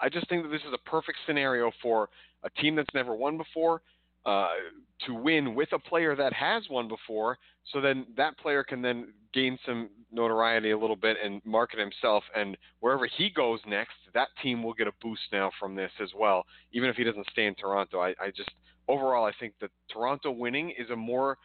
I 0.00 0.08
just 0.08 0.28
think 0.28 0.42
that 0.42 0.50
this 0.50 0.62
is 0.62 0.72
a 0.72 0.88
perfect 0.90 1.18
scenario 1.26 1.70
for 1.82 2.08
a 2.42 2.50
team 2.60 2.76
that's 2.76 2.92
never 2.94 3.14
won 3.14 3.38
before 3.38 3.82
uh, 4.26 4.48
to 5.06 5.14
win 5.14 5.54
with 5.54 5.72
a 5.72 5.78
player 5.78 6.14
that 6.16 6.32
has 6.32 6.64
won 6.68 6.88
before. 6.88 7.38
So 7.72 7.80
then 7.80 8.06
that 8.16 8.36
player 8.38 8.62
can 8.62 8.82
then 8.82 9.12
gain 9.32 9.58
some 9.64 9.88
notoriety 10.12 10.72
a 10.72 10.78
little 10.78 10.96
bit 10.96 11.16
and 11.22 11.40
market 11.44 11.78
himself. 11.78 12.24
And 12.34 12.56
wherever 12.80 13.06
he 13.06 13.30
goes 13.30 13.60
next, 13.66 13.94
that 14.14 14.28
team 14.42 14.62
will 14.62 14.74
get 14.74 14.86
a 14.86 14.92
boost 15.00 15.22
now 15.32 15.50
from 15.58 15.74
this 15.74 15.92
as 16.02 16.10
well, 16.18 16.44
even 16.72 16.88
if 16.88 16.96
he 16.96 17.04
doesn't 17.04 17.26
stay 17.30 17.46
in 17.46 17.54
Toronto. 17.54 18.00
I, 18.00 18.08
I 18.20 18.30
just, 18.36 18.50
overall, 18.88 19.24
I 19.24 19.32
think 19.38 19.54
that 19.60 19.70
Toronto 19.92 20.30
winning 20.30 20.72
is 20.76 20.90
a 20.90 20.96
more 20.96 21.38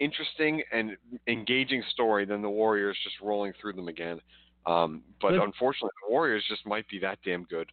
interesting 0.00 0.62
and 0.72 0.96
engaging 1.28 1.82
story 1.90 2.24
than 2.24 2.42
the 2.42 2.50
Warriors 2.50 2.96
just 3.02 3.16
rolling 3.22 3.52
through 3.60 3.74
them 3.74 3.88
again. 3.88 4.20
Um, 4.66 5.02
but 5.20 5.32
Let's- 5.32 5.44
unfortunately, 5.44 5.90
the 6.06 6.12
Warriors 6.12 6.44
just 6.48 6.66
might 6.66 6.88
be 6.88 6.98
that 7.00 7.18
damn 7.24 7.44
good. 7.44 7.70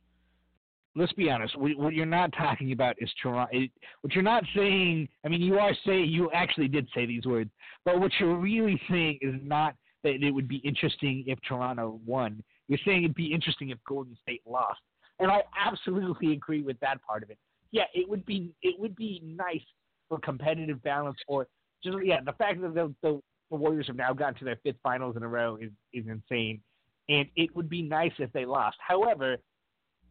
let's 0.93 1.13
be 1.13 1.29
honest. 1.29 1.57
What, 1.57 1.77
what 1.77 1.93
you're 1.93 2.05
not 2.05 2.33
talking 2.33 2.73
about 2.73 2.95
is 2.99 3.09
Toronto. 3.21 3.47
It, 3.57 3.71
what 4.01 4.13
you're 4.13 4.23
not 4.23 4.43
saying. 4.53 5.07
I 5.25 5.29
mean, 5.29 5.41
you 5.41 5.57
are 5.57 5.71
saying 5.85 6.09
you 6.09 6.29
actually 6.31 6.67
did 6.67 6.85
say 6.93 7.05
these 7.05 7.25
words, 7.25 7.49
but 7.85 7.97
what 7.99 8.11
you're 8.19 8.35
really 8.35 8.79
saying 8.89 9.19
is 9.21 9.35
not 9.41 9.73
that 10.03 10.21
it 10.21 10.31
would 10.31 10.49
be 10.49 10.57
interesting 10.57 11.23
if 11.27 11.39
Toronto 11.47 12.01
won. 12.05 12.43
You're 12.67 12.79
saying 12.85 13.03
it'd 13.05 13.15
be 13.15 13.31
interesting 13.33 13.69
if 13.69 13.77
Golden 13.87 14.17
State 14.21 14.41
lost, 14.45 14.81
and 15.19 15.31
I 15.31 15.43
absolutely 15.57 16.33
agree 16.33 16.61
with 16.61 16.77
that 16.81 17.01
part 17.03 17.23
of 17.23 17.29
it. 17.29 17.37
Yeah, 17.71 17.83
it 17.93 18.09
would 18.09 18.25
be 18.25 18.53
it 18.61 18.77
would 18.77 18.95
be 18.97 19.21
nice 19.23 19.63
for 20.09 20.19
competitive 20.19 20.83
balance, 20.83 21.17
or 21.27 21.47
just 21.83 21.97
yeah, 22.03 22.19
the 22.23 22.33
fact 22.33 22.61
that 22.61 22.73
the, 22.73 22.93
the, 23.01 23.21
the 23.49 23.55
Warriors 23.55 23.87
have 23.87 23.95
now 23.95 24.13
gotten 24.13 24.35
to 24.35 24.45
their 24.45 24.57
fifth 24.63 24.77
finals 24.83 25.15
in 25.17 25.23
a 25.23 25.27
row 25.27 25.57
is 25.61 25.71
is 25.93 26.05
insane, 26.07 26.61
and 27.09 27.27
it 27.35 27.55
would 27.55 27.69
be 27.69 27.81
nice 27.81 28.13
if 28.19 28.31
they 28.33 28.45
lost. 28.45 28.77
However 28.85 29.37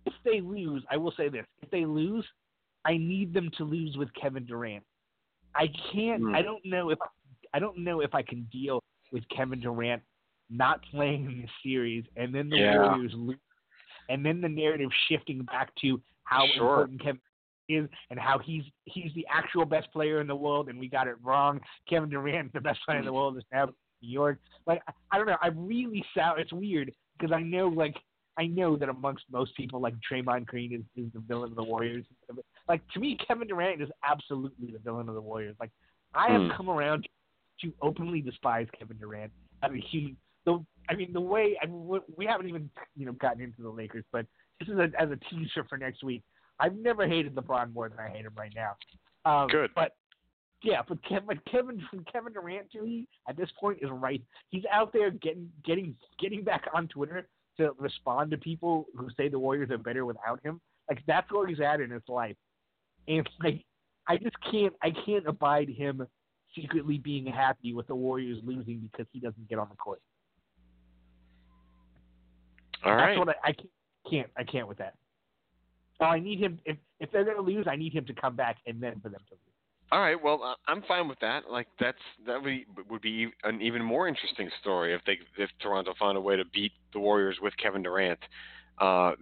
if 0.07 0.15
they 0.25 0.41
lose, 0.41 0.83
I 0.91 0.97
will 0.97 1.13
say 1.17 1.29
this: 1.29 1.45
if 1.63 1.71
they 1.71 1.85
lose, 1.85 2.25
I 2.85 2.97
need 2.97 3.35
them 3.35 3.51
to 3.59 3.65
lose 3.65 3.97
with 3.97 4.09
Kevin 4.15 4.47
Durant. 4.47 4.85
I 5.55 5.69
can't. 5.93 6.23
Hmm. 6.23 6.35
I 6.35 6.43
don't 6.43 6.65
know 6.65 6.91
if 6.91 6.99
I 7.53 7.59
don't 7.59 7.79
know 7.79 8.01
if 8.01 8.15
I 8.15 8.23
can 8.23 8.47
deal 8.53 8.83
with 9.13 9.25
Kevin 9.35 9.61
Durant 9.61 10.03
not 10.49 10.81
playing 10.91 11.27
in 11.27 11.41
this 11.43 11.51
series, 11.63 12.05
and 12.17 12.35
then 12.35 12.49
the 12.49 12.59
Yeah. 12.59 12.77
Warriors 12.77 13.13
lose, 13.15 13.39
and 14.09 14.25
then 14.25 14.41
the 14.41 14.49
narrative 14.49 14.91
shifting 15.09 15.43
back 15.45 15.75
to 15.77 16.01
how 16.25 16.47
Sure. 16.49 16.83
important 16.83 17.01
Kevin 17.01 17.21
is 17.77 17.89
and 18.11 18.19
how 18.19 18.39
he's 18.39 18.65
he's 18.85 19.13
the 19.15 19.27
actual 19.31 19.65
best 19.65 19.91
player 19.93 20.21
in 20.21 20.27
the 20.27 20.37
world, 20.37 20.69
and 20.69 20.79
we 20.79 20.89
got 20.89 21.07
it 21.09 21.17
wrong. 21.23 21.61
Kevin 21.89 22.09
Durant, 22.11 22.53
the 22.53 22.61
best 22.61 22.81
player 22.85 22.99
in 22.99 23.05
the 23.05 23.13
world, 23.13 23.37
is 23.37 23.45
now 23.53 23.67
New 24.03 24.09
York. 24.09 24.39
Like 24.67 24.83
I- 24.89 24.93
I 25.13 25.19
don't 25.19 25.27
know. 25.27 25.37
I'm 25.43 25.67
really 25.67 26.05
sour. 26.17 26.39
It's 26.39 26.53
weird 26.53 26.93
because 27.19 27.33
I 27.33 27.43
know 27.43 27.69
like 27.69 27.97
I 28.39 28.47
know 28.47 28.77
that 28.77 28.89
amongst 28.89 29.25
most 29.31 29.55
people, 29.57 29.81
like 29.81 29.95
Draymond 30.11 30.47
Green 30.47 30.73
is, 30.73 31.05
is 31.05 31.13
the 31.13 31.21
villain 31.21 31.51
of 31.51 31.57
the 31.57 31.65
Warriors. 31.65 32.07
Like 32.69 32.87
to 32.95 33.01
me, 33.01 33.19
Kevin 33.27 33.49
Durant 33.49 33.83
is 33.83 33.89
absolutely 34.05 34.71
the 34.73 34.79
villain 34.79 35.09
of 35.09 35.15
the 35.15 35.21
Warriors. 35.21 35.57
Like 35.61 35.71
I 36.15 36.31
have 36.31 36.43
Hmm. 36.43 36.57
come 36.57 36.71
around 36.71 37.07
to 37.61 37.73
openly 37.83 38.21
despise 38.23 38.67
Kevin 38.79 38.97
Durant 38.99 39.33
I 39.63 39.69
mean, 39.69 39.83
human. 39.83 40.17
The 40.47 40.65
I 40.89 40.95
mean, 40.95 41.13
the 41.13 41.21
way 41.21 41.57
I 41.63 41.67
mean, 41.67 41.87
we- 41.87 42.01
we 42.17 42.25
haven't 42.27 42.49
even 42.49 42.71
you 42.97 43.05
know 43.07 43.13
gotten 43.13 43.43
into 43.43 43.61
the 43.63 43.69
Lakers, 43.69 44.05
but 44.13 44.25
this 44.59 44.69
is 44.69 44.79
a, 44.79 44.91
as 44.99 45.11
a 45.11 45.17
teaser 45.29 45.65
for 45.65 45.77
next 45.77 46.03
week. 46.03 46.23
I've 46.61 46.77
never 46.77 47.07
hated 47.09 47.35
LeBron 47.35 47.73
more 47.73 47.89
than 47.89 47.99
I 47.99 48.09
hate 48.09 48.25
him 48.25 48.35
right 48.37 48.53
now. 48.55 48.77
Um, 49.25 49.49
Good. 49.49 49.71
but 49.75 49.93
yeah, 50.63 50.83
but 50.87 50.99
Kevin, 51.09 51.41
Kevin, 51.51 51.83
Kevin 52.13 52.33
Durant 52.33 52.71
to 52.73 52.83
me 52.83 53.09
at 53.29 53.37
this 53.37 53.49
point 53.59 53.79
is 53.81 53.89
right. 53.91 54.23
He's 54.51 54.65
out 54.71 54.93
there 54.93 55.11
getting, 55.11 55.51
getting, 55.65 55.95
getting 56.21 56.45
back 56.45 56.65
on 56.75 56.89
Twitter 56.89 57.27
to 57.59 57.73
respond 57.79 58.31
to 58.31 58.37
people 58.39 58.87
who 58.95 59.09
say 59.17 59.29
the 59.29 59.39
Warriors 59.39 59.71
are 59.71 59.79
better 59.79 60.05
without 60.05 60.41
him. 60.43 60.61
Like 60.89 61.03
that's 61.07 61.31
where 61.31 61.47
he's 61.47 61.61
at 61.61 61.81
in 61.81 61.91
his 61.91 62.03
life, 62.09 62.35
and 63.07 63.29
like 63.45 63.65
I 64.09 64.17
just 64.17 64.35
can't 64.51 64.73
I 64.83 64.91
can't 65.07 65.25
abide 65.27 65.69
him 65.69 66.05
secretly 66.55 66.99
being 66.99 67.27
happy 67.27 67.75
with 67.75 67.87
the 67.87 67.95
Warriors 67.95 68.39
losing 68.45 68.91
because 68.91 69.07
he 69.13 69.21
doesn't 69.21 69.49
get 69.49 69.61
on 69.61 69.69
the 69.71 69.77
court. 69.77 70.01
All 72.85 72.97
right. 72.97 73.15
That's 73.15 73.19
what 73.19 73.37
I, 73.45 73.51
I 73.51 73.55
can't 74.11 74.29
I 74.37 74.43
can't 74.43 74.67
with 74.67 74.79
that. 74.79 74.95
Oh, 76.01 76.07
I 76.07 76.19
need 76.19 76.41
him 76.41 76.59
if 76.65 76.77
if 76.99 77.11
they're 77.13 77.25
gonna 77.25 77.41
lose, 77.41 77.67
I 77.69 77.77
need 77.77 77.93
him 77.93 78.05
to 78.07 78.15
come 78.15 78.37
back 78.37 78.59
and 78.67 78.81
then 78.81 79.01
for 79.01 79.09
them 79.09 79.21
to 79.29 79.35
lose. 79.35 79.51
All 79.93 80.01
right. 80.01 80.21
Well, 80.21 80.57
I'm 80.69 80.83
fine 80.83 81.09
with 81.09 81.19
that. 81.21 81.51
Like 81.51 81.67
that's 81.81 81.99
that 82.27 82.43
would 82.43 82.45
be, 82.45 82.67
would 82.89 83.03
be 83.03 83.29
an 83.43 83.61
even 83.61 83.83
more 83.83 84.07
interesting 84.07 84.49
story 84.61 84.95
if 84.95 85.01
they 85.05 85.19
if 85.37 85.51
Toronto 85.61 85.95
found 85.99 86.17
a 86.17 86.21
way 86.21 86.37
to 86.37 86.45
beat 86.45 86.73
the 86.93 87.01
Warriors 87.01 87.39
with 87.43 87.57
Kevin 87.57 87.83
Durant, 87.83 88.21
uh, 88.81 89.13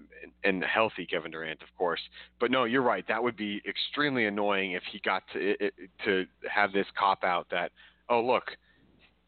and 0.44 0.62
healthy 0.62 1.06
Kevin 1.06 1.30
Durant, 1.30 1.62
of 1.62 1.68
course. 1.76 2.00
But 2.38 2.50
no, 2.50 2.64
you're 2.64 2.82
right. 2.82 3.04
That 3.08 3.22
would 3.22 3.36
be 3.36 3.62
extremely 3.66 4.26
annoying 4.26 4.72
if 4.72 4.82
he 4.92 5.00
got 5.00 5.22
to 5.32 5.56
to 6.04 6.26
have 6.50 6.72
this 6.72 6.86
cop 6.98 7.24
out 7.24 7.46
that 7.50 7.72
oh 8.10 8.20
look, 8.20 8.44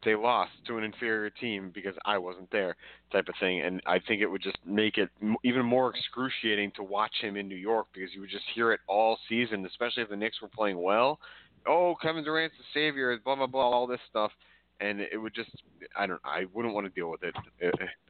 they 0.05 0.15
lost 0.15 0.51
to 0.67 0.77
an 0.77 0.83
inferior 0.83 1.29
team 1.29 1.71
because 1.73 1.95
I 2.05 2.17
wasn't 2.19 2.51
there, 2.51 2.75
type 3.11 3.27
of 3.27 3.35
thing. 3.39 3.61
And 3.61 3.81
I 3.85 3.99
think 3.99 4.21
it 4.21 4.27
would 4.27 4.41
just 4.41 4.57
make 4.65 4.97
it 4.97 5.09
even 5.43 5.65
more 5.65 5.93
excruciating 5.93 6.71
to 6.75 6.83
watch 6.83 7.13
him 7.21 7.35
in 7.35 7.47
New 7.47 7.55
York 7.55 7.87
because 7.93 8.09
you 8.13 8.21
would 8.21 8.29
just 8.29 8.45
hear 8.53 8.71
it 8.71 8.79
all 8.87 9.17
season, 9.29 9.65
especially 9.65 10.03
if 10.03 10.09
the 10.09 10.15
Knicks 10.15 10.41
were 10.41 10.47
playing 10.47 10.81
well. 10.81 11.19
Oh, 11.67 11.95
Kevin 12.01 12.23
Durant's 12.23 12.55
the 12.57 12.63
savior, 12.73 13.17
blah 13.23 13.35
blah 13.35 13.47
blah, 13.47 13.69
all 13.69 13.85
this 13.85 13.99
stuff, 14.09 14.31
and 14.79 14.99
it 14.99 15.17
would 15.17 15.35
just 15.35 15.51
I 15.95 16.07
don't 16.07 16.21
I 16.23 16.45
wouldn't 16.53 16.73
want 16.73 16.87
to 16.87 16.91
deal 16.91 17.09
with 17.09 17.21
it. 17.23 17.35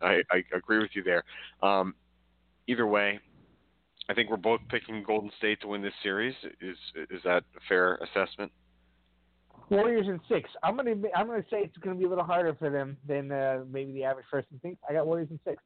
I 0.02 0.22
I 0.32 0.44
agree 0.56 0.80
with 0.80 0.92
you 0.94 1.04
there. 1.04 1.24
Um, 1.62 1.94
either 2.68 2.88
way, 2.88 3.20
I 4.10 4.14
think 4.14 4.30
we're 4.30 4.38
both 4.38 4.62
picking 4.70 5.04
Golden 5.04 5.32
State 5.38 5.62
to 5.62 5.68
win 5.68 5.82
this 5.82 5.94
series. 6.02 6.36
Is 6.62 6.78
is 7.10 7.22
that 7.24 7.44
a 7.56 7.60
fair 7.68 7.96
assessment? 7.96 8.52
Warriors 9.72 10.08
in 10.08 10.20
six. 10.28 10.50
I'm 10.64 10.76
gonna 10.76 10.96
I'm 11.16 11.28
gonna 11.28 11.46
say 11.50 11.60
it's 11.60 11.78
gonna 11.78 11.96
be 11.96 12.04
a 12.04 12.10
little 12.10 12.26
harder 12.26 12.54
for 12.54 12.70
them 12.70 12.98
than 13.08 13.32
uh, 13.32 13.64
maybe 13.72 13.94
the 13.94 14.04
average 14.04 14.26
person 14.30 14.60
thinks. 14.62 14.82
I 14.88 14.94
got 14.94 15.08
Warriors 15.08 15.30
in 15.32 15.40
six. 15.46 15.64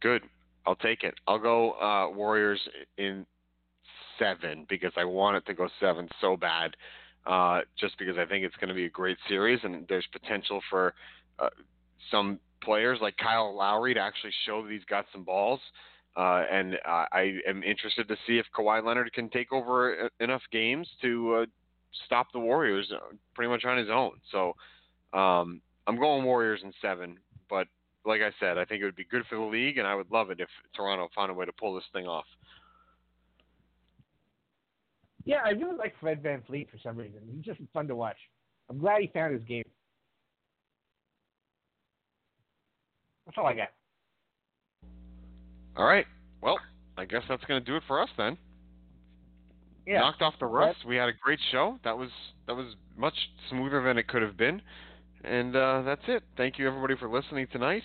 Good. 0.00 0.22
I'll 0.64 0.76
take 0.76 1.02
it. 1.02 1.14
I'll 1.26 1.38
go 1.38 1.72
uh, 1.72 2.08
Warriors 2.08 2.60
in 2.98 3.26
seven 4.18 4.64
because 4.68 4.92
I 4.96 5.04
want 5.04 5.36
it 5.36 5.46
to 5.46 5.54
go 5.54 5.68
seven 5.80 6.08
so 6.20 6.36
bad. 6.36 6.76
Uh, 7.26 7.62
just 7.78 7.98
because 7.98 8.16
I 8.16 8.24
think 8.24 8.44
it's 8.44 8.54
going 8.56 8.68
to 8.68 8.74
be 8.74 8.84
a 8.84 8.90
great 8.90 9.16
series 9.28 9.58
and 9.64 9.84
there's 9.88 10.06
potential 10.12 10.60
for 10.70 10.94
uh, 11.40 11.48
some 12.08 12.38
players 12.62 13.00
like 13.02 13.16
Kyle 13.16 13.52
Lowry 13.56 13.94
to 13.94 14.00
actually 14.00 14.30
show 14.46 14.62
that 14.62 14.70
he's 14.70 14.84
got 14.88 15.06
some 15.12 15.24
balls. 15.24 15.58
Uh, 16.16 16.44
and 16.50 16.76
uh, 16.86 17.04
I 17.10 17.38
am 17.48 17.64
interested 17.64 18.06
to 18.06 18.16
see 18.28 18.38
if 18.38 18.46
Kawhi 18.56 18.84
Leonard 18.84 19.12
can 19.12 19.28
take 19.28 19.52
over 19.52 20.04
uh, 20.04 20.08
enough 20.20 20.42
games 20.52 20.88
to 21.02 21.46
stop 22.06 22.28
the 22.32 22.38
Warriors 22.38 22.90
uh, 22.94 23.14
pretty 23.34 23.50
much 23.50 23.64
on 23.64 23.78
his 23.78 23.88
own. 23.90 24.12
So 24.30 24.54
um, 25.18 25.60
I'm 25.86 25.98
going 25.98 26.24
Warriors 26.24 26.60
in 26.64 26.72
seven, 26.80 27.18
but 27.48 27.66
like 28.04 28.20
I 28.20 28.30
said, 28.40 28.58
I 28.58 28.64
think 28.64 28.82
it 28.82 28.84
would 28.84 28.96
be 28.96 29.06
good 29.10 29.24
for 29.28 29.36
the 29.36 29.44
league, 29.44 29.78
and 29.78 29.86
I 29.86 29.94
would 29.94 30.10
love 30.10 30.30
it 30.30 30.40
if 30.40 30.48
Toronto 30.74 31.08
found 31.14 31.30
a 31.30 31.34
way 31.34 31.44
to 31.44 31.52
pull 31.52 31.74
this 31.74 31.84
thing 31.92 32.06
off. 32.06 32.26
Yeah, 35.24 35.38
I 35.44 35.50
really 35.50 35.76
like 35.76 35.94
Fred 36.00 36.22
VanVleet 36.22 36.70
for 36.70 36.78
some 36.82 36.96
reason. 36.96 37.20
He's 37.34 37.44
just 37.44 37.60
fun 37.72 37.88
to 37.88 37.96
watch. 37.96 38.16
I'm 38.70 38.78
glad 38.78 39.00
he 39.00 39.10
found 39.12 39.34
his 39.34 39.42
game. 39.42 39.64
That's 43.26 43.36
all 43.38 43.46
I 43.46 43.54
got. 43.54 43.68
All 45.76 45.84
right. 45.84 46.06
Well, 46.40 46.58
I 46.96 47.04
guess 47.04 47.22
that's 47.28 47.44
going 47.44 47.62
to 47.62 47.64
do 47.64 47.76
it 47.76 47.82
for 47.88 48.00
us 48.00 48.08
then 48.16 48.38
yeah. 49.86 50.00
knocked 50.00 50.22
off 50.22 50.34
the 50.40 50.46
rust. 50.46 50.78
We 50.86 50.96
had 50.96 51.08
a 51.08 51.12
great 51.12 51.38
show. 51.52 51.78
That 51.84 51.96
was 51.96 52.10
that 52.46 52.54
was 52.54 52.74
much 52.96 53.14
smoother 53.50 53.82
than 53.82 53.98
it 53.98 54.08
could 54.08 54.22
have 54.22 54.36
been. 54.36 54.60
And 55.24 55.56
uh, 55.56 55.82
that's 55.82 56.02
it. 56.08 56.22
Thank 56.36 56.58
you 56.58 56.68
everybody 56.68 56.96
for 56.96 57.08
listening 57.08 57.46
tonight. 57.50 57.82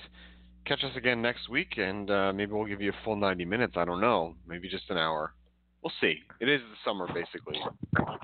Catch 0.65 0.83
us 0.83 0.91
again 0.95 1.21
next 1.21 1.49
week, 1.49 1.77
and 1.77 2.09
uh, 2.11 2.31
maybe 2.33 2.51
we'll 2.51 2.65
give 2.67 2.81
you 2.81 2.91
a 2.91 3.03
full 3.03 3.15
90 3.15 3.45
minutes. 3.45 3.73
I 3.77 3.85
don't 3.85 4.01
know. 4.01 4.35
Maybe 4.47 4.69
just 4.69 4.89
an 4.89 4.97
hour. 4.97 5.33
We'll 5.81 5.93
see. 5.99 6.19
It 6.39 6.47
is 6.47 6.61
the 6.61 6.77
summer, 6.85 7.07
basically. 7.11 7.59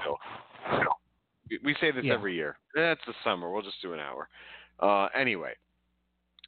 So, 0.05 0.17
we 1.63 1.75
say 1.82 1.89
this 1.89 2.03
yeah. 2.05 2.13
every 2.13 2.36
year. 2.36 2.57
That's 2.75 3.01
the 3.07 3.13
summer. 3.23 3.51
We'll 3.51 3.63
just 3.63 3.82
do 3.82 3.93
an 3.93 3.99
hour. 3.99 4.30
Uh, 4.80 5.07
anyway, 5.19 5.53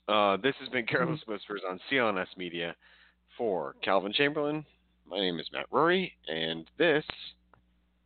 uh, 0.07 0.38
this 0.38 0.53
has 0.59 0.69
been 0.69 0.86
Careless 0.86 1.21
Whispers 1.27 1.61
on 1.67 1.80
CLNS 1.91 2.38
Media 2.38 2.75
for 3.36 3.75
Calvin 3.84 4.13
Chamberlain, 4.13 4.63
my 5.10 5.20
name 5.20 5.39
is 5.39 5.49
Matt 5.51 5.66
Rury, 5.72 6.12
and 6.28 6.70
this 6.78 7.03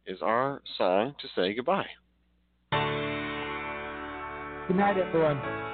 is 0.05 0.21
our 0.21 0.61
song 0.77 1.13
to 1.19 1.27
say 1.35 1.53
goodbye. 1.53 1.87
Good 4.67 4.77
night, 4.77 4.97
everyone. 4.97 5.72